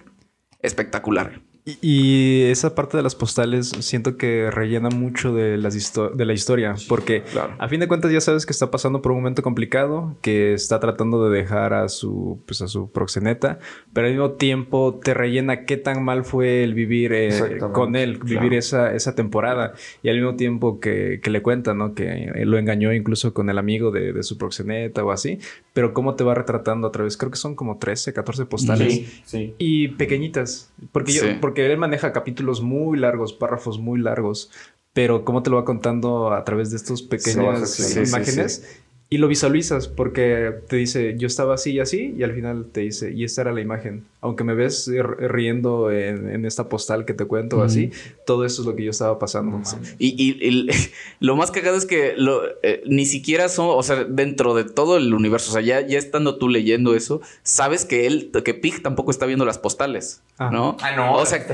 espectacular. 0.62 1.40
Y, 1.64 1.78
Y 1.82 2.42
esa 2.44 2.74
parte 2.74 2.96
de 2.96 3.02
las 3.02 3.14
postales 3.14 3.68
siento 3.80 4.16
que 4.16 4.50
rellena 4.50 4.88
mucho 4.88 5.34
de, 5.34 5.58
las 5.58 5.74
de 6.14 6.24
la 6.24 6.32
historia, 6.32 6.74
porque 6.88 7.22
a 7.58 7.68
fin 7.68 7.80
de 7.80 7.88
cuentas 7.88 8.10
ya 8.10 8.20
sabes 8.20 8.46
que 8.46 8.52
está 8.52 8.70
pasando 8.70 9.02
por 9.02 9.12
un 9.12 9.18
momento 9.18 9.42
complicado, 9.42 10.16
que 10.22 10.54
está 10.54 10.80
tratando 10.80 11.28
de 11.28 11.38
dejar 11.38 11.74
a 11.74 11.88
su, 11.88 12.40
pues 12.46 12.62
a 12.62 12.68
su 12.68 12.90
proxeneta, 12.90 13.58
pero 13.92 14.06
al 14.06 14.14
mismo 14.14 14.32
tiempo 14.32 14.98
te 15.02 15.12
rellena 15.12 15.66
qué 15.66 15.76
tan 15.76 16.02
mal 16.02 16.24
fue 16.24 16.64
el 16.64 16.72
vivir 16.74 17.12
eh, 17.12 17.58
con 17.72 17.94
él, 17.94 18.18
vivir 18.18 18.54
esa, 18.54 18.94
esa 18.94 19.14
temporada, 19.14 19.74
y 20.02 20.08
al 20.08 20.16
mismo 20.16 20.36
tiempo 20.36 20.80
que, 20.80 21.20
que 21.22 21.30
le 21.30 21.42
cuenta, 21.42 21.74
¿no? 21.74 21.94
Que 21.94 22.30
él 22.34 22.50
lo 22.50 22.58
engañó 22.58 22.92
incluso 22.92 23.34
con 23.34 23.50
el 23.50 23.58
amigo 23.58 23.90
de, 23.90 24.12
de, 24.14 24.22
su 24.22 24.38
proxeneta 24.38 25.04
o 25.04 25.12
así, 25.12 25.38
pero 25.80 25.94
cómo 25.94 26.14
te 26.14 26.24
va 26.24 26.34
retratando 26.34 26.86
a 26.88 26.92
través, 26.92 27.16
creo 27.16 27.30
que 27.30 27.38
son 27.38 27.54
como 27.54 27.78
13, 27.78 28.12
14 28.12 28.44
postales, 28.44 29.24
y 29.56 29.88
pequeñitas, 29.88 30.70
porque 30.92 31.10
yo... 31.10 31.22
Porque 31.40 31.64
él 31.64 31.78
maneja 31.78 32.12
capítulos 32.12 32.60
muy 32.60 32.98
largos, 32.98 33.32
párrafos 33.32 33.78
muy 33.78 33.98
largos, 33.98 34.50
pero 34.92 35.24
cómo 35.24 35.42
te 35.42 35.48
lo 35.48 35.56
va 35.56 35.64
contando 35.64 36.34
a 36.34 36.44
través 36.44 36.68
de 36.68 36.76
estos 36.76 37.00
pequeñas 37.00 37.96
imágenes. 37.96 38.78
y 39.08 39.16
lo 39.16 39.26
visualizas 39.26 39.88
porque 39.88 40.52
te 40.68 40.76
dice, 40.76 41.16
yo 41.16 41.26
estaba 41.26 41.54
así 41.54 41.72
y 41.72 41.80
así, 41.80 42.14
y 42.14 42.24
al 42.24 42.34
final 42.34 42.66
te 42.70 42.80
dice, 42.80 43.10
y 43.12 43.24
esta 43.24 43.40
era 43.40 43.52
la 43.52 43.62
imagen. 43.62 44.04
Aunque 44.22 44.44
me 44.44 44.54
ves 44.54 44.90
riendo 45.18 45.90
en, 45.90 46.44
esta 46.44 46.68
postal 46.68 47.06
que 47.06 47.14
te 47.14 47.24
cuento 47.24 47.62
así, 47.62 47.90
todo 48.26 48.44
eso 48.44 48.62
es 48.62 48.68
lo 48.68 48.76
que 48.76 48.84
yo 48.84 48.90
estaba 48.90 49.18
pasando. 49.18 49.62
y, 49.98 50.68
lo 51.20 51.36
más 51.36 51.50
cagado 51.50 51.76
es 51.76 51.86
que 51.86 52.14
lo, 52.16 52.42
eh, 52.62 52.82
ni 52.86 53.06
siquiera 53.06 53.48
son, 53.48 53.68
o 53.70 53.82
sea, 53.82 54.04
dentro 54.04 54.54
de 54.54 54.64
todo 54.64 54.98
el 54.98 55.14
universo, 55.14 55.50
o 55.50 55.54
sea, 55.54 55.62
ya, 55.62 55.86
ya 55.86 55.98
estando 55.98 56.36
tú 56.36 56.48
leyendo 56.48 56.94
eso, 56.94 57.22
sabes 57.42 57.84
que 57.84 58.06
él, 58.06 58.30
que 58.44 58.54
Pig 58.54 58.82
tampoco 58.82 59.10
está 59.10 59.26
viendo 59.26 59.44
las 59.44 59.58
postales, 59.58 60.22
ah. 60.38 60.50
¿no? 60.52 60.76
Ah, 60.80 60.94
no, 60.94 61.14
o 61.14 61.26
sea, 61.26 61.44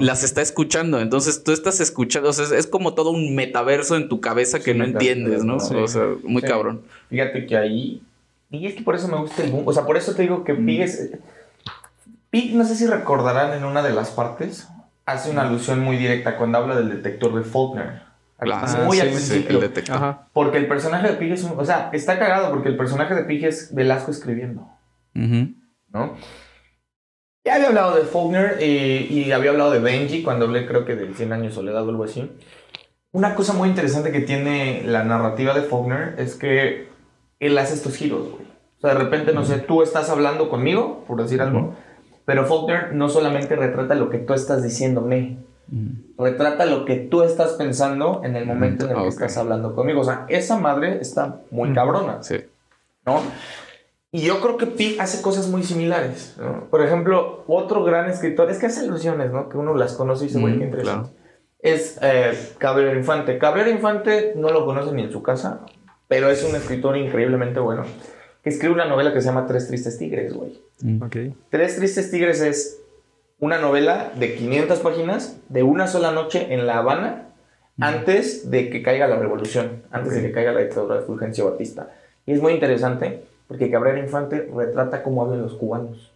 las 0.00 0.24
está 0.24 0.42
escuchando. 0.42 1.00
Entonces 1.00 1.42
tú 1.42 1.52
estás 1.52 1.80
escuchando, 1.80 2.30
o 2.30 2.32
sea, 2.32 2.56
es, 2.56 2.66
como 2.66 2.94
todo 2.94 3.10
un 3.10 3.34
metaverso 3.34 3.96
en 3.96 4.08
tu 4.08 4.20
cabeza 4.20 4.60
que 4.60 4.74
no 4.74 4.84
entiendes, 4.84 5.44
¿no? 5.44 5.56
O 5.56 5.88
sea, 5.88 6.14
muy 6.22 6.42
cabrón. 6.42 6.82
Fíjate 7.10 7.46
que 7.46 7.56
ahí. 7.56 8.02
Y 8.50 8.66
es 8.66 8.74
que 8.74 8.82
por 8.82 8.94
eso 8.94 9.08
me 9.08 9.18
gusta 9.18 9.42
el 9.42 9.50
boom. 9.50 9.66
O 9.66 9.72
sea, 9.72 9.84
por 9.84 9.96
eso 9.96 10.14
te 10.14 10.22
digo 10.22 10.44
que 10.44 10.54
Pig 10.54 10.82
es. 10.82 11.10
Pig, 12.34 12.52
no 12.56 12.64
sé 12.64 12.74
si 12.74 12.88
recordarán 12.88 13.52
en 13.52 13.62
una 13.62 13.80
de 13.80 13.92
las 13.92 14.10
partes, 14.10 14.68
hace 15.06 15.30
una 15.30 15.42
alusión 15.42 15.78
muy 15.78 15.96
directa 15.96 16.36
cuando 16.36 16.58
habla 16.58 16.74
del 16.74 16.90
detector 16.90 17.32
de 17.32 17.44
Faulkner. 17.44 18.02
muy 18.84 18.98
al 18.98 19.10
principio. 19.10 19.60
Porque 20.32 20.58
el 20.58 20.66
personaje 20.66 21.12
de 21.12 21.14
Pig 21.14 21.30
es 21.30 21.44
un, 21.44 21.56
O 21.56 21.64
sea, 21.64 21.90
está 21.92 22.18
cagado 22.18 22.50
porque 22.50 22.68
el 22.68 22.76
personaje 22.76 23.14
de 23.14 23.22
Pig 23.22 23.44
es 23.44 23.72
Velasco 23.72 24.10
escribiendo. 24.10 24.68
¿No? 25.12 26.16
Ya 27.44 27.54
había 27.54 27.68
hablado 27.68 27.94
de 27.94 28.02
Faulkner 28.02 28.60
y, 28.60 29.06
y, 29.10 29.30
había 29.30 29.52
hablado 29.52 29.70
de 29.70 29.78
Benji 29.78 30.24
cuando 30.24 30.46
hablé, 30.46 30.66
creo 30.66 30.84
que 30.84 30.96
de 30.96 31.14
100 31.14 31.32
años 31.32 31.54
soledad 31.54 31.86
o 31.86 31.90
algo 31.90 32.02
así. 32.02 32.32
Una 33.12 33.36
cosa 33.36 33.52
muy 33.52 33.68
interesante 33.68 34.10
que 34.10 34.22
tiene 34.22 34.82
la 34.84 35.04
narrativa 35.04 35.54
de 35.54 35.62
Faulkner 35.62 36.16
es 36.18 36.34
que 36.34 36.88
él 37.38 37.56
hace 37.58 37.74
estos 37.74 37.94
giros, 37.94 38.28
güey. 38.28 38.42
O 38.78 38.80
sea, 38.80 38.92
de 38.92 38.98
repente, 38.98 39.32
no 39.32 39.44
sé, 39.44 39.58
tú 39.58 39.82
estás 39.82 40.10
hablando 40.10 40.50
conmigo, 40.50 41.04
por 41.06 41.22
decir 41.22 41.40
algo, 41.40 41.76
pero 42.24 42.46
Faulkner 42.46 42.94
no 42.94 43.08
solamente 43.08 43.56
retrata 43.56 43.94
lo 43.94 44.10
que 44.10 44.18
tú 44.18 44.34
estás 44.34 44.62
diciéndome, 44.62 45.38
retrata 46.18 46.66
lo 46.66 46.84
que 46.84 46.96
tú 46.96 47.22
estás 47.22 47.52
pensando 47.52 48.20
en 48.24 48.36
el 48.36 48.46
momento 48.46 48.84
en 48.84 48.96
el 48.96 49.02
que 49.02 49.08
estás 49.08 49.36
hablando 49.36 49.74
conmigo. 49.74 50.00
O 50.00 50.04
sea, 50.04 50.26
esa 50.28 50.58
madre 50.58 50.98
está 51.00 51.40
muy 51.50 51.72
cabrona. 51.72 52.22
Sí. 52.22 52.36
¿No? 53.06 53.20
Y 54.12 54.22
yo 54.22 54.40
creo 54.40 54.56
que 54.56 54.66
Pig 54.66 55.00
hace 55.00 55.20
cosas 55.22 55.48
muy 55.48 55.62
similares. 55.64 56.36
Por 56.70 56.82
ejemplo, 56.82 57.44
otro 57.46 57.82
gran 57.82 58.08
escritor, 58.08 58.50
es 58.50 58.58
que 58.58 58.66
hace 58.66 58.80
alusiones, 58.80 59.32
¿no? 59.32 59.48
Que 59.48 59.56
uno 59.56 59.74
las 59.74 59.94
conoce 59.94 60.26
y 60.26 60.28
se 60.28 60.38
vuelve 60.38 60.64
interesante. 60.64 61.10
Es 61.58 61.98
eh, 62.02 62.32
Cabrera 62.58 62.96
Infante. 62.96 63.38
Cabrera 63.38 63.70
Infante 63.70 64.34
no 64.36 64.50
lo 64.50 64.64
conoce 64.66 64.92
ni 64.92 65.02
en 65.02 65.10
su 65.10 65.22
casa 65.22 65.62
pero 66.08 66.30
es 66.30 66.44
un 66.44 66.54
escritor 66.54 66.96
increíblemente 66.96 67.60
bueno, 67.60 67.84
que 68.44 68.50
escribe 68.50 68.74
una 68.74 68.84
novela 68.84 69.14
que 69.14 69.22
se 69.22 69.26
llama 69.26 69.46
Tres 69.46 69.66
Tristes 69.68 69.96
Tigres, 69.98 70.34
güey. 70.34 70.60
Mm. 70.82 71.02
Tres 71.48 71.76
Tristes 71.76 72.10
Tigres 72.10 72.42
es 72.42 72.78
una 73.40 73.58
novela 73.58 74.12
de 74.16 74.34
500 74.34 74.78
páginas 74.80 75.38
de 75.48 75.62
una 75.62 75.86
sola 75.86 76.12
noche 76.12 76.52
en 76.52 76.66
La 76.66 76.76
Habana 76.78 77.28
mm. 77.76 77.82
antes 77.82 78.50
de 78.50 78.68
que 78.68 78.82
caiga 78.82 79.08
la 79.08 79.16
revolución, 79.16 79.82
antes 79.90 80.12
de 80.12 80.20
que 80.20 80.30
caiga 80.30 80.52
la 80.52 80.60
dictadura 80.60 80.96
de 80.96 81.06
Fulgencio 81.06 81.50
Batista. 81.50 81.90
Y 82.26 82.32
es 82.32 82.42
muy 82.42 82.52
interesante 82.52 83.24
porque 83.48 83.70
Cabrera 83.70 83.98
Infante 83.98 84.46
retrata 84.54 85.02
cómo 85.02 85.22
hablan 85.22 85.40
los 85.40 85.54
cubanos. 85.54 86.12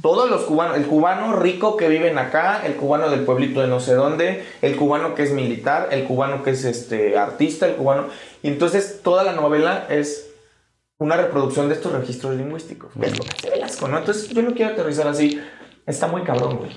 Todos 0.00 0.30
los 0.30 0.42
cubanos, 0.44 0.78
el 0.78 0.86
cubano 0.86 1.34
rico 1.36 1.76
que 1.76 1.90
viven 1.90 2.16
acá, 2.16 2.62
el 2.64 2.76
cubano 2.76 3.10
del 3.10 3.20
pueblito 3.20 3.60
de 3.60 3.68
no 3.68 3.78
sé 3.78 3.92
dónde, 3.92 4.42
el 4.62 4.74
cubano 4.74 5.14
que 5.14 5.22
es 5.22 5.32
militar, 5.32 5.88
el 5.90 6.04
cubano 6.04 6.42
que 6.42 6.50
es 6.50 6.64
este 6.64 7.18
artista, 7.18 7.66
el 7.66 7.74
cubano. 7.74 8.06
Y 8.42 8.48
entonces 8.48 9.00
toda 9.02 9.22
la 9.22 9.32
novela 9.32 9.86
es 9.90 10.26
una 10.98 11.16
reproducción 11.16 11.68
de 11.68 11.74
estos 11.74 11.92
registros 11.92 12.36
lingüísticos. 12.36 12.92
Es 13.00 13.18
lo 13.18 13.24
que 13.24 13.30
hace 13.30 13.50
Velasco, 13.50 13.88
¿no? 13.88 13.98
Entonces 13.98 14.28
yo 14.30 14.42
lo 14.42 14.54
quiero 14.54 14.72
aterrizar 14.72 15.06
así. 15.08 15.40
Está 15.86 16.06
muy 16.06 16.22
cabrón, 16.22 16.58
güey. 16.58 16.70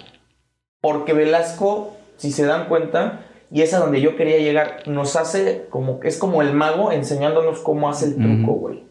Porque 0.82 1.14
Velasco, 1.14 1.98
si 2.18 2.32
se 2.32 2.46
dan 2.46 2.68
cuenta, 2.68 3.26
y 3.52 3.62
es 3.62 3.74
a 3.74 3.80
donde 3.80 4.02
yo 4.02 4.16
quería 4.16 4.38
llegar, 4.38 4.84
nos 4.88 5.16
hace 5.16 5.68
como, 5.70 6.00
es 6.04 6.18
como 6.18 6.42
el 6.42 6.54
mago 6.54 6.92
enseñándonos 6.92 7.60
cómo 7.60 7.90
hace 7.90 8.06
el 8.06 8.16
truco, 8.16 8.54
güey. 8.54 8.84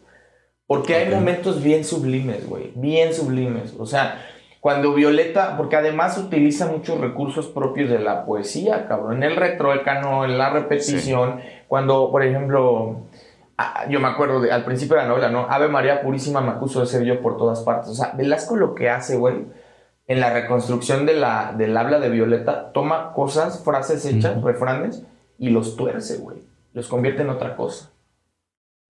Porque 0.67 0.95
hay 0.95 1.13
momentos 1.13 1.63
bien 1.63 1.83
sublimes, 1.83 2.47
güey. 2.47 2.73
Bien 2.75 3.13
sublimes. 3.13 3.75
O 3.79 3.85
sea, 3.85 4.23
cuando 4.59 4.93
Violeta, 4.93 5.55
porque 5.57 5.77
además 5.77 6.17
utiliza 6.17 6.67
muchos 6.67 6.99
recursos 6.99 7.47
propios 7.47 7.89
de 7.89 7.99
la 7.99 8.25
poesía, 8.25 8.87
cabrón. 8.87 9.23
En 9.23 9.23
el 9.23 9.35
retrócano, 9.35 10.25
en 10.25 10.37
la 10.37 10.49
repetición. 10.49 11.39
Cuando, 11.67 12.11
por 12.11 12.23
ejemplo, 12.23 13.07
yo 13.89 13.99
me 13.99 14.07
acuerdo 14.07 14.41
de, 14.41 14.51
al 14.51 14.63
principio 14.63 14.95
de 14.95 15.03
la 15.03 15.07
novela, 15.07 15.29
¿no? 15.29 15.47
Ave 15.49 15.67
María 15.67 16.01
Purísima 16.01 16.41
me 16.41 16.51
acuso 16.51 16.81
de 16.81 16.85
ser 16.85 17.03
yo 17.03 17.21
por 17.21 17.37
todas 17.37 17.61
partes. 17.61 17.89
O 17.89 17.93
sea, 17.93 18.13
Velasco 18.15 18.55
lo 18.55 18.75
que 18.75 18.89
hace, 18.89 19.17
güey, 19.17 19.45
en 20.07 20.19
la 20.19 20.33
reconstrucción 20.33 21.05
de 21.05 21.13
la, 21.13 21.53
del 21.57 21.75
habla 21.75 21.99
de 21.99 22.09
Violeta, 22.09 22.71
toma 22.71 23.13
cosas, 23.13 23.63
frases 23.63 24.05
hechas, 24.05 24.41
refranes, 24.41 25.03
y 25.37 25.49
los 25.49 25.75
tuerce, 25.75 26.17
güey. 26.17 26.37
Los 26.73 26.87
convierte 26.87 27.21
en 27.21 27.29
otra 27.29 27.55
cosa. 27.55 27.91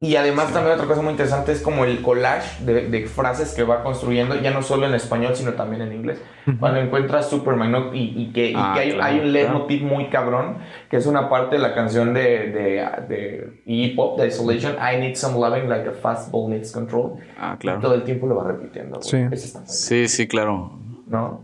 Y 0.02 0.16
además 0.16 0.54
también 0.54 0.76
otra 0.76 0.88
cosa 0.88 1.02
muy 1.02 1.12
interesante 1.12 1.52
es 1.52 1.62
como 1.62 1.84
el 1.84 2.02
collage 2.02 2.64
de, 2.64 3.06
frases 3.06 3.54
que 3.54 3.64
va 3.64 3.84
construyendo, 3.84 4.39
ya 4.39 4.52
no 4.52 4.62
solo 4.62 4.88
en 4.88 4.93
español, 4.93 5.36
sino 5.36 5.56
también 5.56 5.82
en 5.82 5.91
inglés. 5.91 6.22
Cuando 6.58 6.80
encuentras 6.80 7.30
Superman 7.30 7.89
y, 7.93 8.32
que, 8.32 8.54
ah, 8.56 8.76
hay, 8.76 8.97
hay, 9.02 9.20
un 9.20 9.34
leitmotiv 9.34 9.84
muy 9.84 10.08
cabrón, 10.08 10.60
que 10.89 10.95
es 10.95 11.06
una 11.06 11.30
parte 11.30 11.58
de 11.58 11.62
la 11.62 11.76
canción 11.76 12.14
de, 12.14 12.22
de, 12.22 12.89
de 13.10 13.62
hip 13.66 14.00
hop, 14.00 14.18
de 14.18 14.28
Isolation, 14.28 14.76
I 14.76 15.02
need 15.02 15.16
some 15.16 15.38
loving 15.38 15.68
like 15.68 15.89
a 15.89 15.91
fastball 15.91 16.50
needs 16.50 16.72
control. 16.72 17.16
Ah, 17.38 17.58
claro. 17.60 17.82
todo 17.82 17.93
el 17.95 18.04
tiempo 18.04 18.26
lo 18.26 18.36
va 18.36 18.45
repitiendo. 18.45 19.02
Sí. 19.02 19.28
sí, 19.66 20.08
sí, 20.08 20.28
claro. 20.30 20.80
¿No? 21.08 21.43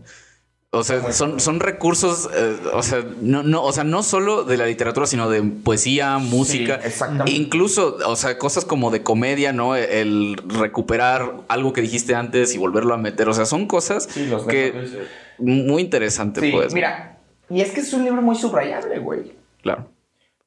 O 0.70 0.84
sea, 0.84 1.12
son, 1.12 1.40
son 1.40 1.60
recursos, 1.60 2.28
eh, 2.34 2.56
o, 2.72 2.82
sea, 2.82 3.02
no, 3.20 3.42
no, 3.42 3.62
o 3.62 3.72
sea, 3.72 3.84
no 3.84 4.02
solo 4.02 4.44
de 4.44 4.56
la 4.56 4.66
literatura, 4.66 5.06
sino 5.06 5.30
de 5.30 5.42
poesía, 5.42 6.18
música. 6.18 6.80
incluso, 7.26 7.96
o 8.06 8.16
sea, 8.16 8.36
cosas 8.36 8.64
como 8.64 8.90
de 8.90 9.02
comedia, 9.02 9.52
¿no? 9.52 9.76
El 9.76 10.36
recuperar 10.46 11.32
algo 11.48 11.72
que 11.72 11.80
dijiste 11.80 12.14
antes 12.14 12.54
y 12.54 12.58
volverlo 12.58 12.94
a 12.94 12.98
meter. 12.98 13.28
O 13.28 13.32
sea, 13.32 13.46
son 13.46 13.66
cosas 13.66 14.06
que... 14.48 15.06
Muy 15.38 15.82
interesante, 15.82 16.50
pues. 16.50 16.72
Mira, 16.74 17.18
y 17.50 17.60
es 17.60 17.70
que 17.70 17.80
es 17.80 17.92
un 17.92 18.04
libro 18.04 18.22
muy 18.22 18.36
subrayable, 18.36 18.98
güey. 18.98 19.32
Claro. 19.62 19.90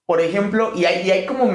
Por 0.05 0.21
ejemplo, 0.21 0.73
y 0.75 0.85
hay, 0.85 1.07
y 1.07 1.11
hay 1.11 1.25
como 1.25 1.51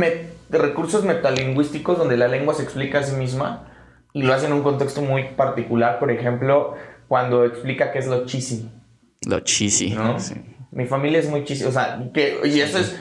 recursos 0.49 1.05
metalingüísticos 1.05 1.99
donde 1.99 2.17
la 2.17 2.29
lengua 2.29 2.55
se 2.55 2.62
explica 2.62 3.01
a 3.01 3.03
sí 3.03 3.17
misma 3.17 3.69
y 4.12 4.23
lo 4.23 4.33
hace 4.33 4.47
en 4.47 4.53
un 4.53 4.62
contexto 4.62 5.03
muy 5.03 5.25
particular. 5.31 5.99
Por 5.99 6.11
ejemplo 6.12 6.77
cuando 7.15 7.45
explica 7.45 7.93
qué 7.93 8.01
es 8.01 8.09
lo 8.09 8.27
cheesy. 8.27 8.69
Lo 9.29 9.39
cheesy. 9.39 9.91
¿no? 9.91 10.17
Mi 10.73 10.85
familia 10.85 11.21
es 11.21 11.31
muy 11.31 11.45
cheesy. 11.45 11.62
O 11.62 11.71
sea, 11.71 12.03
que, 12.12 12.41
y 12.43 12.59
eso 12.59 12.79
es. 12.79 13.01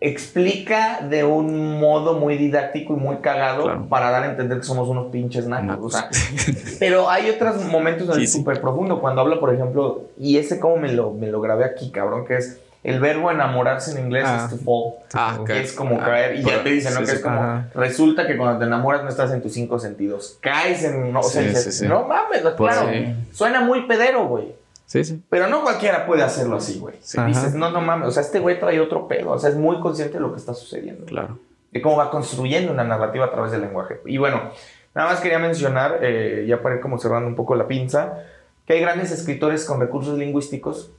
Explica 0.00 1.00
de 1.00 1.24
un 1.24 1.80
modo 1.80 2.20
muy 2.20 2.36
didáctico 2.36 2.92
y 2.94 3.00
muy 3.00 3.16
cagado 3.16 3.88
para 3.88 4.12
dar 4.12 4.22
a 4.22 4.30
entender 4.30 4.58
que 4.58 4.64
somos 4.64 4.88
unos 4.88 5.10
pinches 5.10 5.48
nacos. 5.48 5.92
O 5.92 5.98
sea, 5.98 6.08
pero 6.78 7.10
hay 7.10 7.30
otros 7.30 7.64
momentos 7.64 8.16
súper 8.30 8.60
profundo. 8.60 9.00
Cuando 9.00 9.22
habla, 9.22 9.40
por 9.40 9.52
ejemplo, 9.52 10.04
y 10.16 10.36
ese 10.36 10.60
como 10.60 10.76
me 10.76 10.92
lo, 10.92 11.10
me 11.10 11.26
lo 11.26 11.40
grabé 11.40 11.64
aquí, 11.64 11.90
cabrón, 11.90 12.26
que 12.26 12.36
es 12.36 12.60
el 12.88 13.00
verbo 13.00 13.30
enamorarse 13.30 13.92
en 13.92 14.06
inglés 14.06 14.24
ah. 14.26 14.44
es 14.44 14.50
to 14.50 14.64
fall. 14.64 15.04
Ah, 15.14 15.38
que 15.46 15.60
es 15.60 15.72
como 15.72 16.00
ah, 16.00 16.04
caer. 16.04 16.36
Y 16.36 16.42
ya 16.42 16.62
te 16.62 16.70
dicen, 16.70 16.94
¿no? 16.94 17.00
que 17.00 17.12
es 17.12 17.20
como. 17.20 17.64
Resulta 17.74 18.26
que 18.26 18.36
cuando 18.36 18.58
te 18.58 18.64
enamoras 18.64 19.02
no 19.02 19.08
estás 19.08 19.32
en 19.32 19.42
tus 19.42 19.52
cinco 19.52 19.78
sentidos. 19.78 20.38
Caes 20.40 20.84
en. 20.84 21.12
No, 21.12 21.20
o 21.20 21.22
sea, 21.22 21.42
no 21.88 22.06
mames, 22.06 22.42
pues 22.42 22.54
claro. 22.54 22.90
Suena 23.32 23.60
muy 23.60 23.86
pedero, 23.86 24.26
güey. 24.26 24.54
Sí, 24.86 25.04
sí. 25.04 25.22
Pero 25.28 25.48
no 25.48 25.62
cualquiera 25.62 26.06
puede 26.06 26.22
hacerlo 26.22 26.56
así, 26.56 26.78
güey. 26.78 26.96
Dices, 26.96 27.54
no, 27.54 27.70
no 27.70 27.80
mames. 27.80 28.08
O 28.08 28.10
sea, 28.10 28.22
este 28.22 28.40
güey 28.40 28.58
trae 28.58 28.80
otro 28.80 29.06
pedo. 29.06 29.32
O 29.32 29.38
sea, 29.38 29.50
es 29.50 29.56
muy 29.56 29.80
consciente 29.80 30.14
de 30.14 30.20
lo 30.20 30.32
que 30.32 30.38
está 30.38 30.54
sucediendo. 30.54 31.04
Claro. 31.04 31.38
De 31.70 31.82
cómo 31.82 31.96
va 31.96 32.10
construyendo 32.10 32.72
una 32.72 32.84
narrativa 32.84 33.26
a 33.26 33.30
través 33.30 33.52
del 33.52 33.60
lenguaje. 33.60 34.00
Y 34.06 34.16
bueno, 34.16 34.50
nada 34.94 35.10
más 35.10 35.20
quería 35.20 35.38
mencionar, 35.38 35.98
eh, 36.00 36.46
ya 36.48 36.62
para 36.62 36.76
ir 36.76 36.80
como 36.80 36.98
cerrando 36.98 37.28
un 37.28 37.34
poco 37.34 37.54
la 37.54 37.66
pinza 37.66 38.24
que 38.68 38.74
hay 38.74 38.80
grandes 38.80 39.10
escritores 39.10 39.64
con 39.64 39.80
recursos 39.80 40.18
lingüísticos 40.18 40.90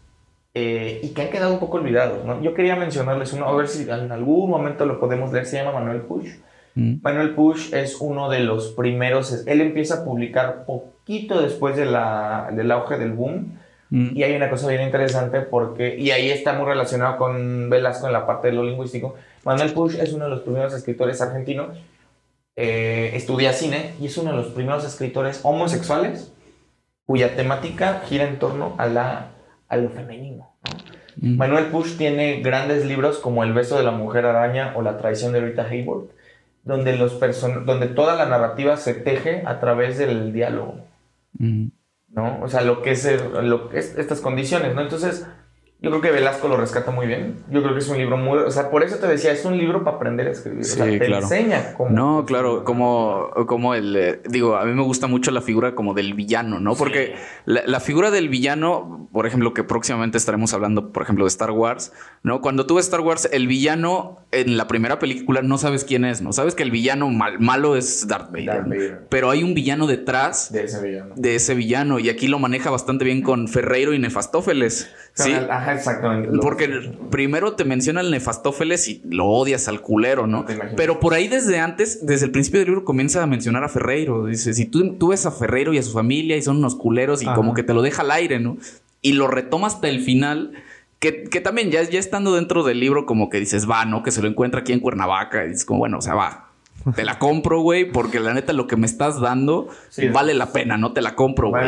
eh, 0.62 1.00
y 1.02 1.10
que 1.10 1.22
han 1.22 1.30
quedado 1.30 1.54
un 1.54 1.60
poco 1.60 1.78
olvidados. 1.78 2.26
¿no? 2.26 2.42
Yo 2.42 2.54
quería 2.54 2.76
mencionarles 2.76 3.32
uno, 3.32 3.48
a 3.48 3.56
ver 3.56 3.70
si 3.70 3.90
en 3.90 4.12
algún 4.12 4.50
momento 4.50 4.86
lo 4.86 5.00
podemos 5.00 5.32
leer, 5.32 5.46
se 5.46 5.56
llama 5.56 5.80
Manuel 5.80 6.02
Push. 6.02 6.28
Mm. 6.76 6.96
Manuel 7.02 7.34
Push 7.34 7.74
es 7.74 7.96
uno 8.02 8.30
de 8.30 8.42
los 8.42 8.74
primeros, 8.74 9.46
él 9.48 9.62
empieza 9.62 10.02
a 10.02 10.04
publicar 10.04 10.66
poquito 10.66 11.42
después 11.42 11.78
de 11.78 11.86
la, 11.86 12.50
del 12.52 12.70
auge 12.72 12.98
del 12.98 13.14
boom. 13.14 13.58
Mm. 13.90 14.18
Y 14.18 14.24
hay 14.24 14.36
una 14.36 14.50
cosa 14.50 14.68
bien 14.68 14.82
interesante 14.82 15.40
porque, 15.40 15.96
y 15.98 16.12
ahí 16.12 16.30
está 16.30 16.52
muy 16.52 16.66
relacionado 16.66 17.16
con 17.16 17.70
Velasco 17.70 18.08
en 18.08 18.14
la 18.14 18.28
parte 18.28 18.50
de 18.50 18.54
lo 18.54 18.64
lingüístico. 18.66 19.16
Manuel 19.46 19.72
Push 19.72 19.96
es 19.96 20.12
uno 20.12 20.26
de 20.26 20.32
los 20.32 20.42
primeros 20.42 20.74
escritores 20.74 21.22
argentinos, 21.22 21.78
eh, 22.58 23.12
estudia 23.14 23.54
cine 23.54 23.94
y 24.02 24.08
es 24.08 24.18
uno 24.18 24.32
de 24.32 24.38
los 24.38 24.48
primeros 24.48 24.86
escritores 24.86 25.40
homosexuales 25.44 26.34
cuya 27.06 27.36
temática 27.36 28.02
gira 28.06 28.26
en 28.26 28.38
torno 28.38 28.76
a, 28.78 28.86
la, 28.86 29.30
a 29.70 29.78
lo 29.78 29.90
femenino. 29.90 30.52
Mm. 31.22 31.38
Manuel 31.38 31.66
Push 31.68 31.98
tiene 31.98 32.42
grandes 32.42 32.86
libros 32.86 33.20
como 33.20 33.44
El 33.44 33.54
beso 33.54 33.78
de 33.78 33.84
la 33.84 33.92
mujer 33.92 34.26
araña 34.26 34.74
o 34.76 34.82
La 34.82 34.98
traición 34.98 35.32
de 35.32 35.42
Rita 35.42 35.64
Hayworth, 35.64 36.12
donde, 36.64 36.98
los 36.98 37.20
donde 37.20 37.88
toda 37.88 38.16
la 38.16 38.26
narrativa 38.26 38.76
se 38.78 38.94
teje 38.94 39.44
a 39.46 39.60
través 39.60 39.98
del 39.98 40.34
diálogo. 40.34 40.76
Mm. 41.38 41.68
¿no? 42.10 42.40
O 42.42 42.48
sea, 42.50 42.62
lo 42.62 42.82
que 42.82 42.92
es, 42.92 43.08
lo 43.42 43.70
que 43.70 43.80
es 43.80 43.98
estas 43.98 44.22
condiciones, 44.22 44.74
¿no? 44.76 44.82
Entonces, 44.82 45.28
yo 45.82 45.92
creo 45.92 46.02
que 46.02 46.12
Velasco 46.12 46.50
lo 46.50 46.58
rescata 46.58 46.92
muy 46.92 47.08
bien. 47.08 47.38
Yo 47.50 47.62
creo 47.62 47.74
que 47.74 47.80
es 47.80 47.88
un 47.88 47.98
libro 47.98 48.18
muy... 48.18 48.38
O 48.40 48.52
sea, 48.52 48.70
por 48.70 48.84
eso 48.84 48.98
te 48.98 49.08
decía, 49.08 49.32
es 49.32 49.46
un 49.46 49.58
libro 49.58 49.86
para 49.86 49.96
aprender 49.96 50.28
a 50.28 50.32
escribir. 50.32 50.66
Sí, 50.66 50.74
o 50.74 50.84
sea, 50.84 51.00
te 51.00 51.06
enseña 51.06 51.74
cómo... 51.74 51.90
No, 51.90 52.26
claro, 52.26 52.66
como, 52.66 53.30
como 53.48 53.74
el... 53.74 53.96
Eh, 53.96 54.22
digo, 54.28 54.58
a 54.58 54.66
mí 54.66 54.74
me 54.74 54.84
gusta 54.84 55.08
mucho 55.08 55.32
la 55.32 55.42
figura 55.42 55.76
como 55.76 55.94
del 55.94 56.16
villano, 56.16 56.60
¿no? 56.60 56.76
Porque 56.76 57.16
la, 57.46 57.80
figura 57.80 58.12
del 58.12 58.28
villano, 58.28 59.08
por 59.14 59.26
ejemplo, 59.26 59.54
que 59.54 59.64
próximamente 59.64 60.18
estaremos 60.18 60.54
hablando, 60.54 60.92
por 60.92 61.04
ejemplo, 61.04 61.24
de 61.24 61.30
Star 61.30 61.52
Wars, 61.52 61.94
¿no? 62.24 62.42
Cuando 62.42 62.66
tú 62.66 62.76
ves 62.76 62.88
Star 62.88 63.00
Wars, 63.00 63.30
el 63.32 63.48
villano 63.48 64.18
en 64.34 64.58
la 64.58 64.68
primera 64.68 65.00
película 65.00 65.42
no 65.42 65.58
sabes 65.58 65.86
quién 65.86 66.04
es, 66.04 66.22
¿no? 66.22 66.34
Sabes 66.34 66.56
que 66.56 66.64
el 66.64 66.72
villano 66.72 67.10
malo 67.10 67.78
es 67.78 68.06
Darth 68.06 68.32
Vader, 68.34 69.08
Pero 69.10 69.30
hay 69.30 69.44
un 69.44 69.54
villano 69.54 69.88
detrás 69.88 70.52
de 70.52 70.66
ese 70.66 70.82
villano. 70.82 71.14
De 71.16 71.36
ese 71.36 71.56
villano. 71.56 72.00
Y 72.00 72.10
aquí 72.10 72.28
lo 72.28 72.38
maneja 72.38 72.70
bastante 72.70 73.06
bien 73.06 73.22
con 73.22 73.48
Ferreiro 73.48 73.94
y 73.94 74.00
Nefastófeles. 74.00 74.94
¿Sí? 75.14 75.34
Ajá, 75.34 75.74
exactamente. 75.74 76.38
Porque 76.42 76.94
primero 77.10 77.54
te 77.54 77.66
menciona 77.66 78.02
el 78.02 78.12
Nefastófeles 78.12 78.88
y 78.88 79.02
lo 79.10 79.26
odias 79.26 79.68
al 79.68 79.82
culero, 79.82 80.28
¿no? 80.28 80.46
Pero 80.76 81.00
por 81.00 81.14
ahí 81.14 81.28
desde 81.28 81.60
antes, 81.60 82.06
desde 82.06 82.26
el 82.26 82.32
principio 82.32 82.60
del 82.60 82.70
libro, 82.70 82.86
comienza 82.86 83.22
a 83.24 83.28
mencionar 83.28 83.64
a 83.64 83.70
Ferreiro. 83.70 84.26
Dice, 84.26 84.54
si 84.54 84.66
tú, 84.66 84.96
tú 84.96 85.10
ves 85.10 85.26
a 85.26 85.32
Ferreiro 85.32 85.74
y 85.74 85.78
a 85.78 85.84
su 85.84 85.92
familia 85.92 86.38
y 86.38 86.42
son 86.42 86.58
unos 86.58 86.76
culeros 86.76 87.22
y 87.22 87.26
como 87.26 87.54
que 87.54 87.64
te 87.64 87.74
lo 87.74 87.82
deja 87.82 88.02
al 88.02 88.12
aire, 88.12 88.40
¿no? 88.40 88.58
Y 89.02 89.14
lo 89.14 89.28
retoma 89.28 89.68
hasta 89.68 89.88
el 89.88 90.02
final 90.02 90.54
que, 91.00 91.42
también 91.42 91.72
ya, 91.72 91.82
ya 91.84 92.00
estando 92.00 92.36
dentro 92.36 92.64
del 92.64 92.80
libro, 92.80 93.06
como 93.06 93.30
que 93.30 93.40
dices, 93.40 93.70
va, 93.70 93.86
¿no? 93.86 94.04
Que 94.04 94.12
se 94.12 94.22
lo 94.22 94.28
encuentra 94.28 94.62
aquí 94.62 94.74
en 94.74 94.82
Cuernavaca. 94.82 95.48
Y 95.48 95.52
es 95.52 95.64
como, 95.64 95.80
bueno, 95.80 96.00
o 96.00 96.02
sea, 96.02 96.14
va. 96.14 96.49
Te 96.96 97.04
la 97.04 97.20
compro, 97.20 97.62
güey, 97.62 97.92
porque 97.92 98.20
la 98.20 98.34
neta 98.34 98.54
lo 98.54 98.68
que 98.68 98.76
me 98.76 98.86
estás 98.86 99.20
dando 99.20 99.70
vale 100.14 100.34
la 100.34 100.52
pena, 100.52 100.78
¿no? 100.78 100.94
Te 100.94 101.02
la 101.02 101.16
compro, 101.16 101.50
güey. 101.50 101.64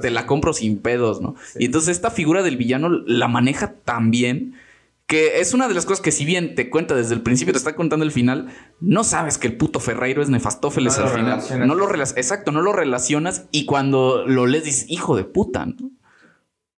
te, 0.00 0.10
la 0.10 0.26
compro 0.26 0.52
sin 0.52 0.78
pedos, 0.78 1.20
¿no? 1.20 1.34
Y 1.58 1.66
entonces 1.66 1.90
esta 1.96 2.10
figura 2.10 2.42
del 2.42 2.56
villano 2.56 2.88
la 2.88 3.28
maneja 3.28 3.74
tan 3.84 4.10
bien 4.10 4.54
que 5.06 5.40
es 5.40 5.52
una 5.52 5.68
de 5.68 5.74
las 5.74 5.84
cosas 5.84 6.00
que 6.00 6.10
si 6.10 6.24
bien 6.24 6.54
te 6.54 6.70
cuenta 6.70 6.94
desde 6.94 7.14
el 7.14 7.20
principio, 7.20 7.52
te 7.52 7.58
está 7.58 7.74
contando 7.74 8.04
el 8.04 8.12
final, 8.12 8.48
no 8.80 9.04
sabes 9.04 9.36
que 9.36 9.46
el 9.46 9.56
puto 9.56 9.78
Ferreiro 9.78 10.22
es 10.22 10.30
Nefastófeles 10.30 10.98
al 10.98 11.08
final. 11.08 11.42
No 11.66 11.74
lo 11.74 11.92
Exacto, 11.94 12.52
no 12.52 12.62
lo 12.62 12.72
relacionas 12.72 13.46
y 13.50 13.66
cuando 13.66 14.24
lo 14.26 14.46
lees 14.46 14.64
dices, 14.64 14.86
hijo 14.88 15.16
de 15.16 15.24
puta, 15.24 15.66
¿no? 15.66 15.90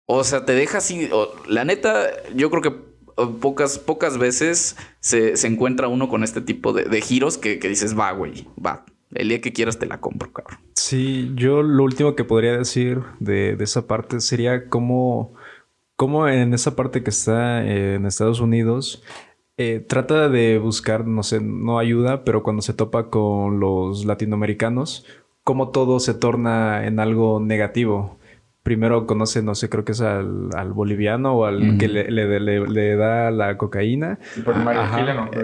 O 0.08 0.24
sea, 0.24 0.46
te 0.46 0.54
deja 0.54 0.80
así. 0.80 1.10
la 1.48 1.66
neta, 1.66 2.08
yo 2.36 2.50
creo 2.50 2.62
que 2.62 2.95
pocas, 3.16 3.80
pocas 3.80 4.18
veces 4.18 4.76
se, 5.00 5.34
encuentra 5.48 5.88
uno 5.88 6.10
con 6.10 6.24
este 6.24 6.42
tipo 6.42 6.74
de, 6.74 7.02
giros 7.02 7.38
que, 7.38 7.58
dices, 7.58 7.98
va, 7.98 8.12
güey, 8.12 8.48
va. 8.64 8.86
El 9.14 9.30
día 9.30 9.40
que 9.40 9.54
quieras 9.54 9.80
te 9.80 9.86
la 9.86 10.02
compro, 10.02 10.32
cabrón. 10.34 10.60
Sí, 10.74 11.32
yo 11.36 11.64
lo 11.64 11.84
último 11.84 12.16
que 12.16 12.26
podría 12.26 12.58
decir 12.58 13.02
de, 13.20 13.56
esa 13.60 13.88
parte 13.88 14.20
sería 14.20 14.68
cómo, 14.68 15.34
cómo 15.96 16.28
en 16.28 16.54
esa 16.54 16.76
parte 16.76 17.04
que 17.04 17.12
está 17.12 17.66
en 17.66 18.06
Estados 18.06 18.42
Unidos 18.42 19.04
eh, 19.58 19.80
trata 19.80 20.28
de 20.28 20.60
buscar, 20.60 21.08
no 21.08 21.24
sé, 21.24 21.40
no 21.40 21.80
ayuda, 21.80 22.26
pero 22.26 22.44
cuando 22.44 22.62
se 22.62 22.74
topa 22.74 23.10
con 23.10 23.62
los 23.62 24.04
latinoamericanos, 24.04 25.06
cómo 25.46 25.70
todo 25.70 26.02
se 26.02 26.14
torna 26.14 26.86
en 26.86 27.00
algo 27.00 27.40
negativo 27.40 28.18
primero 28.66 29.06
conoce, 29.06 29.44
no 29.44 29.54
sé, 29.54 29.70
creo 29.70 29.86
que 29.86 29.92
es 29.92 30.02
al, 30.02 30.74
boliviano 30.74 31.36
o 31.36 31.46
al 31.46 31.78
que 31.78 31.88
le, 31.88 32.10
le, 32.10 32.96
da 32.96 33.30
la 33.30 33.60
cocaína. 33.60 34.18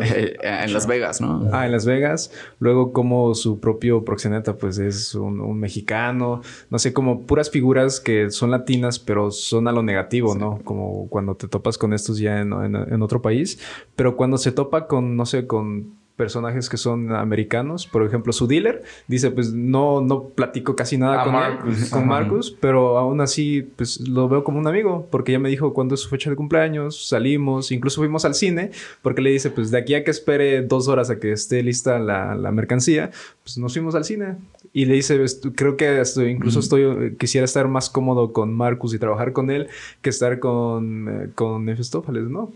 Eh, 0.02 0.36
en 0.42 0.74
Las 0.74 0.88
Vegas, 0.88 1.22
¿no? 1.22 1.48
Ah, 1.54 1.68
en 1.68 1.72
Las 1.72 1.86
Vegas. 1.86 2.32
Luego 2.58 2.92
como 2.92 3.36
su 3.36 3.60
propio 3.60 4.04
proxeneta, 4.04 4.58
pues 4.58 4.80
es 4.80 5.14
un, 5.14 5.60
mexicano. 5.60 6.42
No 6.72 6.80
sé, 6.80 6.94
como 6.94 7.28
puras 7.28 7.52
figuras 7.52 8.00
que 8.00 8.32
son 8.32 8.50
latinas, 8.50 8.98
pero 8.98 9.30
son 9.30 9.68
a 9.68 9.72
lo 9.72 9.84
negativo, 9.84 10.34
¿no? 10.34 10.60
Como 10.64 11.08
cuando 11.08 11.36
te 11.36 11.48
topas 11.48 11.78
con 11.78 11.94
estos 11.94 12.18
ya 12.18 12.40
en, 12.40 12.52
en 12.52 13.02
otro 13.04 13.22
país. 13.22 13.60
Pero 13.96 14.16
cuando 14.16 14.40
se 14.40 14.52
topa 14.52 14.88
con, 14.88 15.16
no 15.16 15.28
sé, 15.28 15.46
con 15.46 16.01
personajes 16.22 16.70
que 16.70 16.78
son 16.78 17.12
americanos. 17.16 17.88
Por 17.88 18.06
ejemplo, 18.06 18.32
su 18.32 18.46
dealer 18.46 18.84
dice, 19.08 19.32
pues 19.32 19.52
no, 19.52 20.02
no 20.02 20.26
platico 20.26 20.76
casi 20.76 20.96
nada 20.96 21.24
con, 21.24 21.34
Marcus. 21.34 21.90
con 21.90 22.08
Marcus, 22.08 22.56
pero 22.62 23.00
aún 23.00 23.22
así, 23.22 23.64
pues 23.76 24.08
lo 24.08 24.30
veo 24.30 24.44
como 24.44 24.60
un 24.60 24.68
amigo, 24.68 25.08
porque 25.10 25.32
ya 25.32 25.40
me 25.40 25.50
dijo 25.50 25.74
cuándo 25.74 25.96
es 25.96 26.02
su 26.02 26.10
fecha 26.10 26.30
de 26.30 26.36
cumpleaños, 26.36 27.08
salimos, 27.08 27.72
incluso 27.72 28.02
fuimos 28.02 28.24
al 28.24 28.36
cine, 28.36 28.70
porque 29.02 29.24
le 29.24 29.32
dice, 29.32 29.50
pues 29.50 29.72
de 29.72 29.80
aquí 29.80 29.96
a 29.96 30.04
que 30.04 30.12
espere 30.12 30.62
dos 30.62 30.88
horas 30.88 31.10
a 31.10 31.20
que 31.20 31.32
esté 31.32 31.64
lista 31.64 31.98
la, 31.98 32.52
mercancía, 32.52 33.10
pues 33.44 33.58
nos 33.58 33.74
fuimos 33.74 33.96
al 33.96 34.06
cine. 34.06 34.36
Y 34.74 34.86
le 34.86 34.94
dice, 34.94 35.20
creo 35.56 35.76
que 35.76 36.04
incluso 36.30 36.60
estoy, 36.60 37.16
quisiera 37.18 37.46
estar 37.46 37.68
más 37.68 37.90
cómodo 37.90 38.32
con 38.32 38.54
Marcus 38.54 38.94
y 38.94 39.00
trabajar 39.00 39.34
con 39.34 39.50
él 39.50 39.70
que 40.04 40.12
estar 40.12 40.38
con, 40.38 41.08
eh, 41.10 41.30
con 41.34 41.66
¿no? 41.66 42.52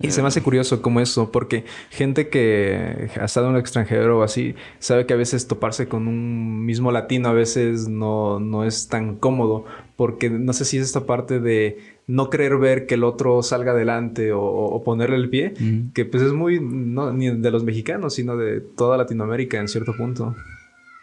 Y 0.00 0.10
se 0.10 0.22
me 0.22 0.28
hace 0.28 0.42
curioso 0.42 0.82
como 0.82 1.00
eso, 1.00 1.30
porque 1.30 1.64
gente 1.90 2.28
que 2.28 3.10
ha 3.18 3.24
estado 3.24 3.48
en 3.48 3.54
el 3.54 3.60
extranjero 3.60 4.18
o 4.18 4.22
así, 4.24 4.56
sabe 4.80 5.06
que 5.06 5.14
a 5.14 5.16
veces 5.16 5.46
toparse 5.46 5.86
con 5.86 6.08
un 6.08 6.66
mismo 6.66 6.90
latino 6.90 7.28
a 7.28 7.32
veces 7.32 7.88
no, 7.88 8.40
no 8.40 8.64
es 8.64 8.88
tan 8.88 9.14
cómodo, 9.16 9.64
porque 9.94 10.30
no 10.30 10.52
sé 10.52 10.64
si 10.64 10.78
es 10.78 10.84
esta 10.84 11.06
parte 11.06 11.38
de 11.38 11.78
no 12.08 12.28
querer 12.28 12.56
ver 12.56 12.86
que 12.86 12.94
el 12.94 13.04
otro 13.04 13.40
salga 13.42 13.70
adelante 13.70 14.32
o, 14.34 14.82
ponerle 14.84 15.16
el 15.16 15.30
pie, 15.30 15.54
que 15.94 16.04
pues 16.04 16.24
es 16.24 16.32
muy, 16.32 16.58
no 16.60 17.12
ni 17.12 17.30
de 17.30 17.50
los 17.52 17.62
mexicanos, 17.62 18.14
sino 18.14 18.36
de 18.36 18.60
toda 18.60 18.96
Latinoamérica 18.96 19.58
en 19.58 19.68
cierto 19.68 19.96
punto. 19.96 20.34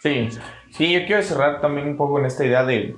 Sí, 0.04 0.28
sí, 0.72 0.92
yo 0.92 1.06
quiero 1.06 1.22
cerrar 1.24 1.62
también 1.62 1.88
un 1.88 1.96
poco 1.96 2.20
en 2.20 2.26
esta 2.26 2.46
idea 2.46 2.66
de 2.66 2.96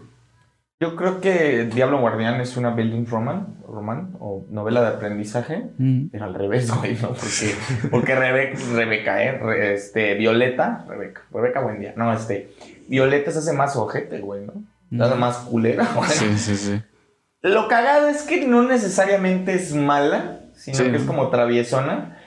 yo 0.83 0.97
creo 0.97 1.21
que 1.21 1.63
Diablo 1.73 2.01
Guardián 2.01 2.41
es 2.41 2.57
una 2.57 2.71
building 2.71 3.05
roman, 3.05 3.55
roman 3.65 4.17
o 4.19 4.45
novela 4.49 4.81
de 4.81 4.87
aprendizaje, 4.89 5.69
mm. 5.77 6.07
pero 6.11 6.25
al 6.25 6.33
revés, 6.33 6.69
güey, 6.75 6.97
¿no? 7.01 7.13
Porque, 7.13 7.55
porque 7.89 8.15
Rebeca, 8.15 8.59
Rebeca, 8.73 9.23
¿eh? 9.23 9.73
este, 9.73 10.15
Violeta, 10.15 10.83
Rebeca, 10.85 11.21
Rebeca, 11.31 11.61
buen 11.61 11.79
día. 11.79 11.93
No, 11.95 12.11
este, 12.11 12.53
Violeta 12.89 13.31
se 13.31 13.39
hace 13.39 13.53
más 13.53 13.77
ojete, 13.77 14.19
güey, 14.19 14.45
¿no? 14.45 14.55
Se 14.89 15.01
hace 15.01 15.15
mm. 15.15 15.19
más 15.19 15.37
culera, 15.37 15.87
güey. 15.95 16.09
Sí, 16.09 16.37
sí, 16.37 16.57
sí. 16.57 16.81
Lo 17.41 17.69
cagado 17.69 18.09
es 18.09 18.23
que 18.23 18.45
no 18.45 18.63
necesariamente 18.63 19.53
es 19.53 19.73
mala, 19.73 20.41
sino 20.53 20.83
que 20.91 20.97
es 20.97 21.03
como 21.03 21.29
traviesona. 21.29 22.19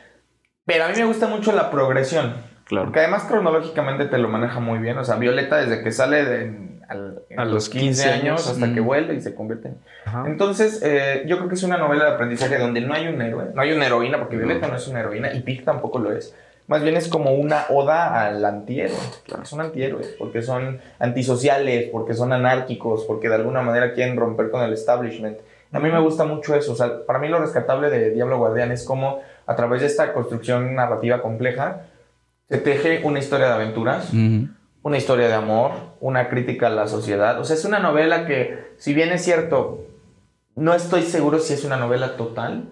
Pero 0.65 0.85
a 0.85 0.89
mí 0.89 0.95
me 0.97 1.05
gusta 1.05 1.27
mucho 1.27 1.53
la 1.53 1.71
progresión. 1.71 2.37
Claro. 2.65 2.87
Porque 2.87 3.01
además 3.01 3.25
cronológicamente 3.25 4.07
te 4.07 4.17
lo 4.17 4.29
maneja 4.29 4.61
muy 4.61 4.79
bien. 4.79 4.97
O 4.97 5.05
sea, 5.05 5.17
Violeta 5.17 5.59
desde 5.59 5.85
que 5.85 5.93
sale 5.93 6.25
de 6.25 6.66
a 6.89 7.45
los 7.45 7.69
15, 7.69 8.11
años, 8.11 8.49
hasta 8.49 8.73
que 8.73 8.81
vuelve 8.81 9.15
y 9.15 9.21
se 9.21 9.35
convierte 9.35 9.69
en... 9.69 9.79
Entonces, 10.27 10.81
eh, 10.83 11.25
yo 11.27 11.37
creo 11.37 11.49
que 11.49 11.55
es 11.55 11.63
una 11.63 11.77
novela 11.77 12.05
de 12.05 12.11
aprendizaje 12.13 12.59
donde 12.59 12.81
no 12.81 12.95
hay 12.95 13.09
un 13.09 13.21
héroe, 13.21 13.47
no 13.55 13.63
hay 13.63 13.73
una 13.73 13.87
heroína, 13.87 14.19
porque 14.19 14.37
Violeta 14.37 14.69
no 14.69 14.77
es 14.77 14.87
una 14.89 15.01
heroína 15.01 15.33
y 15.35 15.41
Pig 15.41 15.65
tampoco 15.65 15.99
lo 15.99 16.13
es. 16.13 16.35
Más 16.69 16.83
bien 16.83 16.97
es 16.97 17.09
como 17.09 17.33
una 17.33 17.67
oda 17.69 18.27
al 18.27 18.45
antihéroe. 18.45 18.97
Son 19.45 19.61
antihéroes, 19.61 20.17
porque 20.19 20.43
son 20.43 20.81
antisociales, 20.99 21.89
porque 21.91 22.15
son 22.15 22.33
anárquicos, 22.33 23.05
porque 23.05 23.29
de 23.29 23.37
alguna 23.37 23.63
manera 23.63 23.93
quieren 23.93 24.17
romper 24.17 24.51
con 24.51 24.63
el 24.63 24.73
establishment. 24.73 25.39
A 25.73 25.79
mí 25.79 25.91
me 25.91 26.01
gusta 26.01 26.25
mucho 26.25 26.57
eso. 26.57 26.73
O 26.73 26.75
sea, 26.75 27.05
para 27.07 27.19
mí 27.21 27.29
lo 27.29 27.39
rescatable 27.39 27.91
de 27.91 28.11
Diablo 28.11 28.39
Guardián 28.39 28.73
es 28.73 28.85
como 28.85 29.21
a 29.47 29.55
través 29.55 29.81
de 29.83 29.87
esta 29.87 30.13
construcción 30.13 30.75
narrativa 30.75 31.23
compleja 31.23 31.83
se 32.49 32.59
teje 32.59 33.01
una 33.05 33.19
historia 33.19 33.47
de 33.47 33.53
aventuras 33.55 34.13
una 34.87 34.99
historia 34.99 35.27
de 35.27 35.35
amor, 35.35 35.73
una 35.99 36.29
crítica 36.29 36.69
a 36.69 36.71
la 36.71 36.87
sociedad. 36.87 37.41
O 37.41 37.45
sea, 37.45 37.57
es 37.57 37.65
una 37.65 37.81
novela 37.81 38.25
que, 38.25 38.69
si 38.77 38.95
bien 38.95 39.11
es 39.11 39.25
cierto, 39.25 39.85
no 40.55 40.75
estoy 40.75 41.03
seguro 41.03 41.41
si 41.41 41.55
es 41.55 41.65
una 41.65 41.77
novela 41.77 42.17
total. 42.17 42.69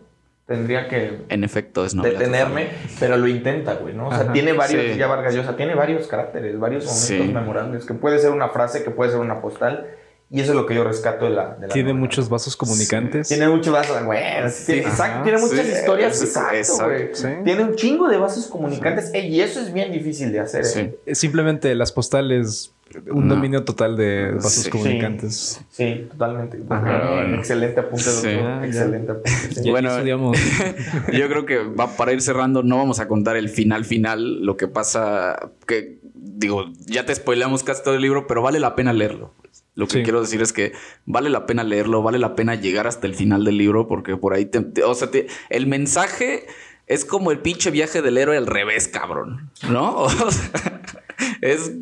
Tendría 0.47 0.87
que. 0.87 1.25
En 1.29 1.43
efecto, 1.43 1.85
es 1.85 1.93
novela 1.97 2.21
Detenerme, 2.21 2.69
pero 3.01 3.17
lo 3.17 3.27
intenta, 3.27 3.75
güey, 3.75 3.95
¿no? 3.95 4.11
O 4.11 4.15
sea, 4.15 4.31
tiene 4.31 4.53
varios. 4.53 4.97
Ya 4.97 5.09
Vargas 5.09 5.35
Llosa 5.35 5.57
tiene 5.57 5.75
varios 5.75 6.07
caracteres, 6.07 6.57
varios 6.57 6.85
momentos 6.85 7.35
memorables. 7.35 7.85
Que 7.85 7.95
puede 7.95 8.21
ser 8.21 8.31
una 8.31 8.49
frase, 8.49 8.85
que 8.85 8.93
puede 8.93 9.11
ser 9.11 9.19
una 9.19 9.41
postal. 9.41 9.89
Y 10.37 10.41
eso 10.41 10.51
es 10.51 10.57
lo 10.57 10.67
que 10.67 10.75
yo 10.75 10.83
rescato 10.83 11.27
de 11.27 11.31
la. 11.31 11.55
De 11.55 11.69
la 11.69 11.73
Tiene 11.73 11.91
novela. 11.91 12.01
muchos 12.07 12.29
vasos 12.29 12.57
comunicantes. 12.57 13.29
Tiene 13.29 13.49
muchos 13.49 13.73
vasos, 13.73 14.03
güey. 14.05 14.19
Tiene, 14.67 14.81
exacto, 14.83 15.23
tiene 15.23 15.39
muchas 15.39 15.65
sí, 15.65 15.73
historias. 15.73 16.19
sí, 16.19 16.25
Exacto, 16.25 16.57
exacto, 16.57 16.85
güey. 16.87 17.09
sí. 17.15 17.29
Tiene 17.45 17.63
un 17.63 17.77
chingo 17.77 18.09
de 18.09 18.17
vasos 18.17 18.49
comunicantes. 18.49 19.13
Ey, 19.15 19.33
y 19.33 19.41
eso 19.41 19.61
es 19.61 19.73
bien 19.73 19.93
difícil 19.93 20.33
de 20.33 20.41
hacer. 20.41 20.65
Sí. 20.65 20.91
¿eh? 21.07 21.15
Simplemente 21.15 21.73
las 21.77 21.93
postales, 21.93 22.73
un 23.13 23.29
No. 23.29 23.37
dominio 23.37 23.63
total 23.63 23.97
de 23.97 24.33
vasos 24.33 24.65
Sí. 24.65 24.71
comunicantes. 24.71 25.61
Sí, 25.71 26.09
totalmente. 26.11 26.57
Bueno. 26.59 27.37
Excelente 27.37 27.79
apunte, 27.79 28.05
doctor. 28.11 28.31
Sí. 28.33 28.37
Ah. 28.43 28.63
Excelente 28.65 29.13
apunte. 29.13 29.31
sí. 29.31 29.61
Ya 29.63 29.71
Bueno. 29.71 29.91
estudiamos. 29.93 30.37
Yo 31.13 31.29
creo 31.29 31.47
que 31.47 31.59
va 31.59 31.97
para 31.97 32.13
ir 32.13 32.21
cerrando, 32.21 32.65
no 32.65 32.77
vamos 32.77 32.99
a 32.99 33.07
contar 33.07 33.37
el 33.37 33.49
final 33.49 33.85
final, 33.85 34.45
lo 34.45 34.57
que 34.57 34.67
pasa, 34.67 35.51
que 35.69 35.99
digo, 36.13 36.65
ya 36.87 37.07
te 37.07 37.15
spoilamos 37.15 37.63
casi 37.63 37.85
todo 37.85 37.95
el 37.95 38.03
libro, 38.03 38.27
pero 38.27 38.43
vale 38.43 38.59
la 38.59 38.75
pena 38.75 38.93
leerlo. 38.93 39.33
Lo 39.75 39.87
que 39.87 39.99
Sí. 39.99 40.03
quiero 40.05 40.21
decir 40.21 40.41
es 40.43 40.53
que 40.53 40.73
vale 41.05 41.31
la 41.31 41.47
pena 41.47 41.65
leerlo, 41.65 42.03
vale 42.03 42.19
la 42.19 42.35
pena 42.35 42.55
llegar 42.55 42.87
hasta 42.87 43.07
el 43.07 43.15
final 43.15 43.45
del 43.45 43.59
libro, 43.59 43.89
porque 43.89 44.17
por 44.17 44.33
ahí 44.35 44.45
te, 44.47 44.61
te- 44.61 44.85
o 44.85 44.95
sea, 44.95 45.11
te- 45.11 45.27
el 45.51 45.67
mensaje 45.67 46.47
es 46.87 47.05
como 47.05 47.31
el 47.33 47.39
pinche 47.41 47.71
viaje 47.71 48.01
del 48.03 48.19
héroe 48.19 48.37
al 48.37 48.47
revés, 48.47 48.89
cabrón, 48.89 49.51
¿no? 49.69 49.97
O 50.05 50.31
sea, 50.31 50.81
es 51.41 51.73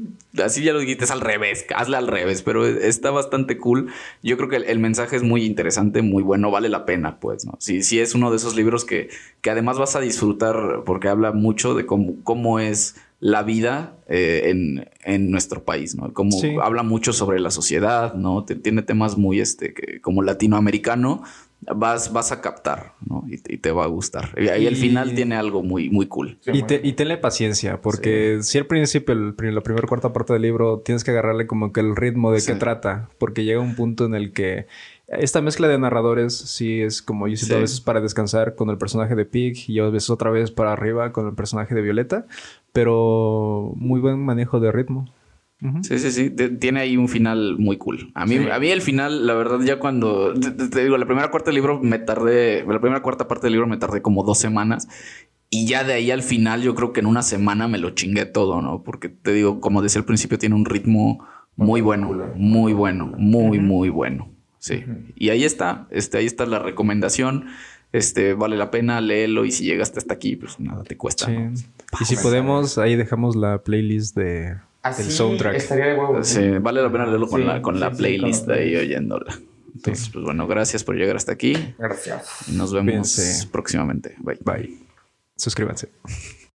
así 0.42 0.62
ya 0.62 0.72
lo 0.72 0.78
dijiste, 0.78 1.04
es 1.04 1.10
al 1.10 1.20
revés, 1.20 1.66
hazle 1.74 1.96
al 1.96 2.06
revés, 2.06 2.42
pero 2.42 2.66
está 2.66 3.10
bastante 3.10 3.58
cool. 3.58 3.88
Yo 4.22 4.36
creo 4.36 4.48
que 4.48 4.56
el, 4.56 4.64
el 4.64 4.78
mensaje 4.78 5.16
es 5.16 5.22
muy 5.22 5.44
interesante, 5.44 6.00
muy 6.02 6.22
bueno, 6.22 6.50
vale 6.50 6.68
la 6.68 6.84
pena, 6.86 7.18
pues, 7.20 7.44
¿no? 7.44 7.56
Sí, 7.58 7.82
sí 7.82 8.00
es 8.00 8.14
uno 8.14 8.30
de 8.30 8.36
esos 8.36 8.56
libros 8.56 8.84
que, 8.84 9.10
que 9.42 9.50
además 9.50 9.78
vas 9.78 9.96
a 9.96 10.00
disfrutar 10.00 10.82
porque 10.86 11.08
habla 11.08 11.32
mucho 11.32 11.74
de 11.74 11.84
cómo, 11.86 12.14
cómo 12.24 12.60
es 12.60 12.96
la 13.24 13.44
vida 13.44 13.98
eh, 14.08 14.50
en, 14.50 14.90
en 15.04 15.30
nuestro 15.30 15.62
país, 15.64 15.94
¿no? 15.94 16.12
Como 16.12 16.32
Sí. 16.32 16.56
habla 16.60 16.82
mucho 16.82 17.12
sobre 17.12 17.38
la 17.38 17.52
sociedad, 17.52 18.14
¿no? 18.14 18.44
Tiene 18.44 18.82
temas 18.82 19.16
muy, 19.16 19.38
este, 19.40 19.72
que, 19.74 20.00
como 20.00 20.22
latinoamericano, 20.22 21.22
vas, 21.76 22.12
vas 22.12 22.32
a 22.32 22.40
captar, 22.40 22.94
¿no? 23.08 23.24
Y, 23.28 23.38
te- 23.38 23.54
y 23.54 23.58
te 23.58 23.70
va 23.70 23.84
a 23.84 23.86
gustar. 23.86 24.30
Y 24.36 24.48
ahí 24.48 24.66
al 24.66 24.74
final 24.74 25.14
tiene 25.14 25.36
algo 25.36 25.62
muy, 25.62 25.88
muy 25.88 26.06
cool. 26.08 26.36
Sí, 26.40 26.50
Y, 26.52 26.62
te- 26.64 26.80
y 26.82 26.94
tenle 26.94 27.16
paciencia, 27.16 27.80
porque 27.80 28.38
si 28.42 28.58
al 28.58 28.66
principio, 28.66 29.14
el, 29.14 29.36
la 29.54 29.60
primera 29.60 29.86
cuarta 29.86 30.12
parte 30.12 30.32
del 30.32 30.42
libro, 30.42 30.80
tienes 30.84 31.04
que 31.04 31.12
agarrarle 31.12 31.46
como 31.46 31.72
que 31.72 31.78
el 31.78 31.94
ritmo 31.94 32.32
de 32.32 32.40
Sí. 32.40 32.52
qué 32.52 32.58
trata, 32.58 33.08
porque 33.18 33.44
llega 33.44 33.60
un 33.60 33.76
punto 33.76 34.04
en 34.04 34.16
el 34.16 34.32
que 34.32 34.66
esta 35.18 35.40
mezcla 35.40 35.68
de 35.68 35.78
narradores 35.78 36.36
sí 36.36 36.80
es 36.80 37.02
como 37.02 37.28
yo 37.28 37.36
siento 37.36 37.54
Sí. 37.54 37.58
a 37.58 37.60
veces 37.60 37.80
para 37.80 38.00
descansar 38.00 38.54
con 38.54 38.70
el 38.70 38.78
personaje 38.78 39.14
de 39.14 39.24
Pig 39.24 39.68
y 39.68 39.78
a 39.78 39.84
veces 39.88 40.10
otra 40.10 40.30
vez 40.30 40.50
para 40.50 40.72
arriba 40.72 41.12
con 41.12 41.26
el 41.28 41.34
personaje 41.34 41.74
de 41.74 41.82
Violeta, 41.82 42.26
pero 42.72 43.72
muy 43.76 44.00
buen 44.00 44.18
manejo 44.24 44.60
de 44.60 44.72
ritmo. 44.72 45.06
Sí, 45.82 46.00
sí, 46.00 46.10
sí. 46.10 46.30
Tiene 46.30 46.80
ahí 46.80 46.96
un 46.96 47.08
final 47.08 47.56
muy 47.56 47.76
cool. 47.76 48.10
A 48.14 48.26
mí, 48.26 48.36
a 48.50 48.58
mí 48.58 48.68
el 48.68 48.82
final, 48.82 49.28
la 49.28 49.34
verdad, 49.34 49.60
ya 49.60 49.78
cuando. 49.78 50.34
Te 50.34 50.82
digo, 50.82 50.98
la 50.98 51.06
primera 51.06 51.30
cuarta 51.30 51.50
del 51.50 51.54
libro 51.54 51.78
me 51.80 52.00
tardé. 52.00 52.64
La 52.66 52.80
primera 52.80 53.00
cuarta 53.00 53.28
parte 53.28 53.46
del 53.46 53.52
libro 53.52 53.68
me 53.68 53.76
tardé 53.76 54.02
como 54.02 54.24
dos 54.24 54.38
semanas. 54.38 54.88
Y 55.50 55.66
ya 55.68 55.84
de 55.84 55.92
ahí 55.92 56.10
al 56.10 56.22
final, 56.22 56.62
yo 56.62 56.74
creo 56.74 56.92
que 56.92 56.98
en 56.98 57.06
una 57.06 57.22
semana 57.22 57.68
me 57.68 57.78
lo 57.78 57.90
chingué 57.90 58.24
todo, 58.24 58.60
¿no? 58.60 58.82
Porque 58.82 59.08
te 59.08 59.32
digo, 59.32 59.60
como 59.60 59.82
decía 59.82 60.00
al 60.00 60.04
principio, 60.04 60.36
tiene 60.36 60.56
un 60.56 60.64
ritmo 60.64 61.24
muy 61.54 61.80
bueno. 61.80 62.10
Muy 62.34 62.72
bueno. 62.72 63.12
Muy, 63.16 63.60
muy 63.60 63.88
bueno. 63.88 64.31
Sí. 64.62 64.84
Y 65.16 65.30
ahí 65.30 65.42
está. 65.42 65.88
Este, 65.90 66.18
ahí 66.18 66.26
está 66.26 66.46
la 66.46 66.60
recomendación. 66.60 67.46
Este, 67.90 68.34
vale 68.34 68.56
la 68.56 68.70
pena, 68.70 69.00
léelo. 69.00 69.44
Y 69.44 69.50
si 69.50 69.64
llegaste 69.64 69.98
hasta 69.98 70.14
aquí, 70.14 70.36
pues 70.36 70.60
nada 70.60 70.84
te 70.84 70.96
cuesta. 70.96 71.26
Sí. 71.26 71.32
¿no? 71.32 71.52
Y 72.00 72.04
si 72.04 72.14
podemos, 72.14 72.78
ahí 72.78 72.94
dejamos 72.94 73.34
la 73.34 73.58
playlist 73.64 74.16
de, 74.16 74.56
Así 74.82 75.02
del 75.02 75.10
soundtrack. 75.10 75.56
estaría 75.56 75.86
de 75.86 75.94
huevo. 75.98 76.22
Sí, 76.22 76.48
vale 76.60 76.80
la 76.80 76.92
pena 76.92 77.06
leerlo 77.06 77.26
con 77.26 77.40
Sí, 77.40 77.46
la, 77.46 77.60
con 77.60 77.80
la 77.80 77.88
sí, 77.88 77.96
sí, 77.96 77.98
playlist 77.98 78.48
ahí 78.50 78.76
oyéndola. 78.76 79.36
Entonces, 79.74 80.10
pues 80.10 80.24
bueno, 80.24 80.46
gracias 80.46 80.84
por 80.84 80.94
llegar 80.94 81.16
hasta 81.16 81.32
aquí. 81.32 81.54
Gracias. 81.76 82.48
Y 82.48 82.52
nos 82.52 82.72
vemos 82.72 83.48
próximamente. 83.50 84.14
Bye. 84.20 84.38
Bye. 84.44 84.78
Suscríbanse. 85.36 85.88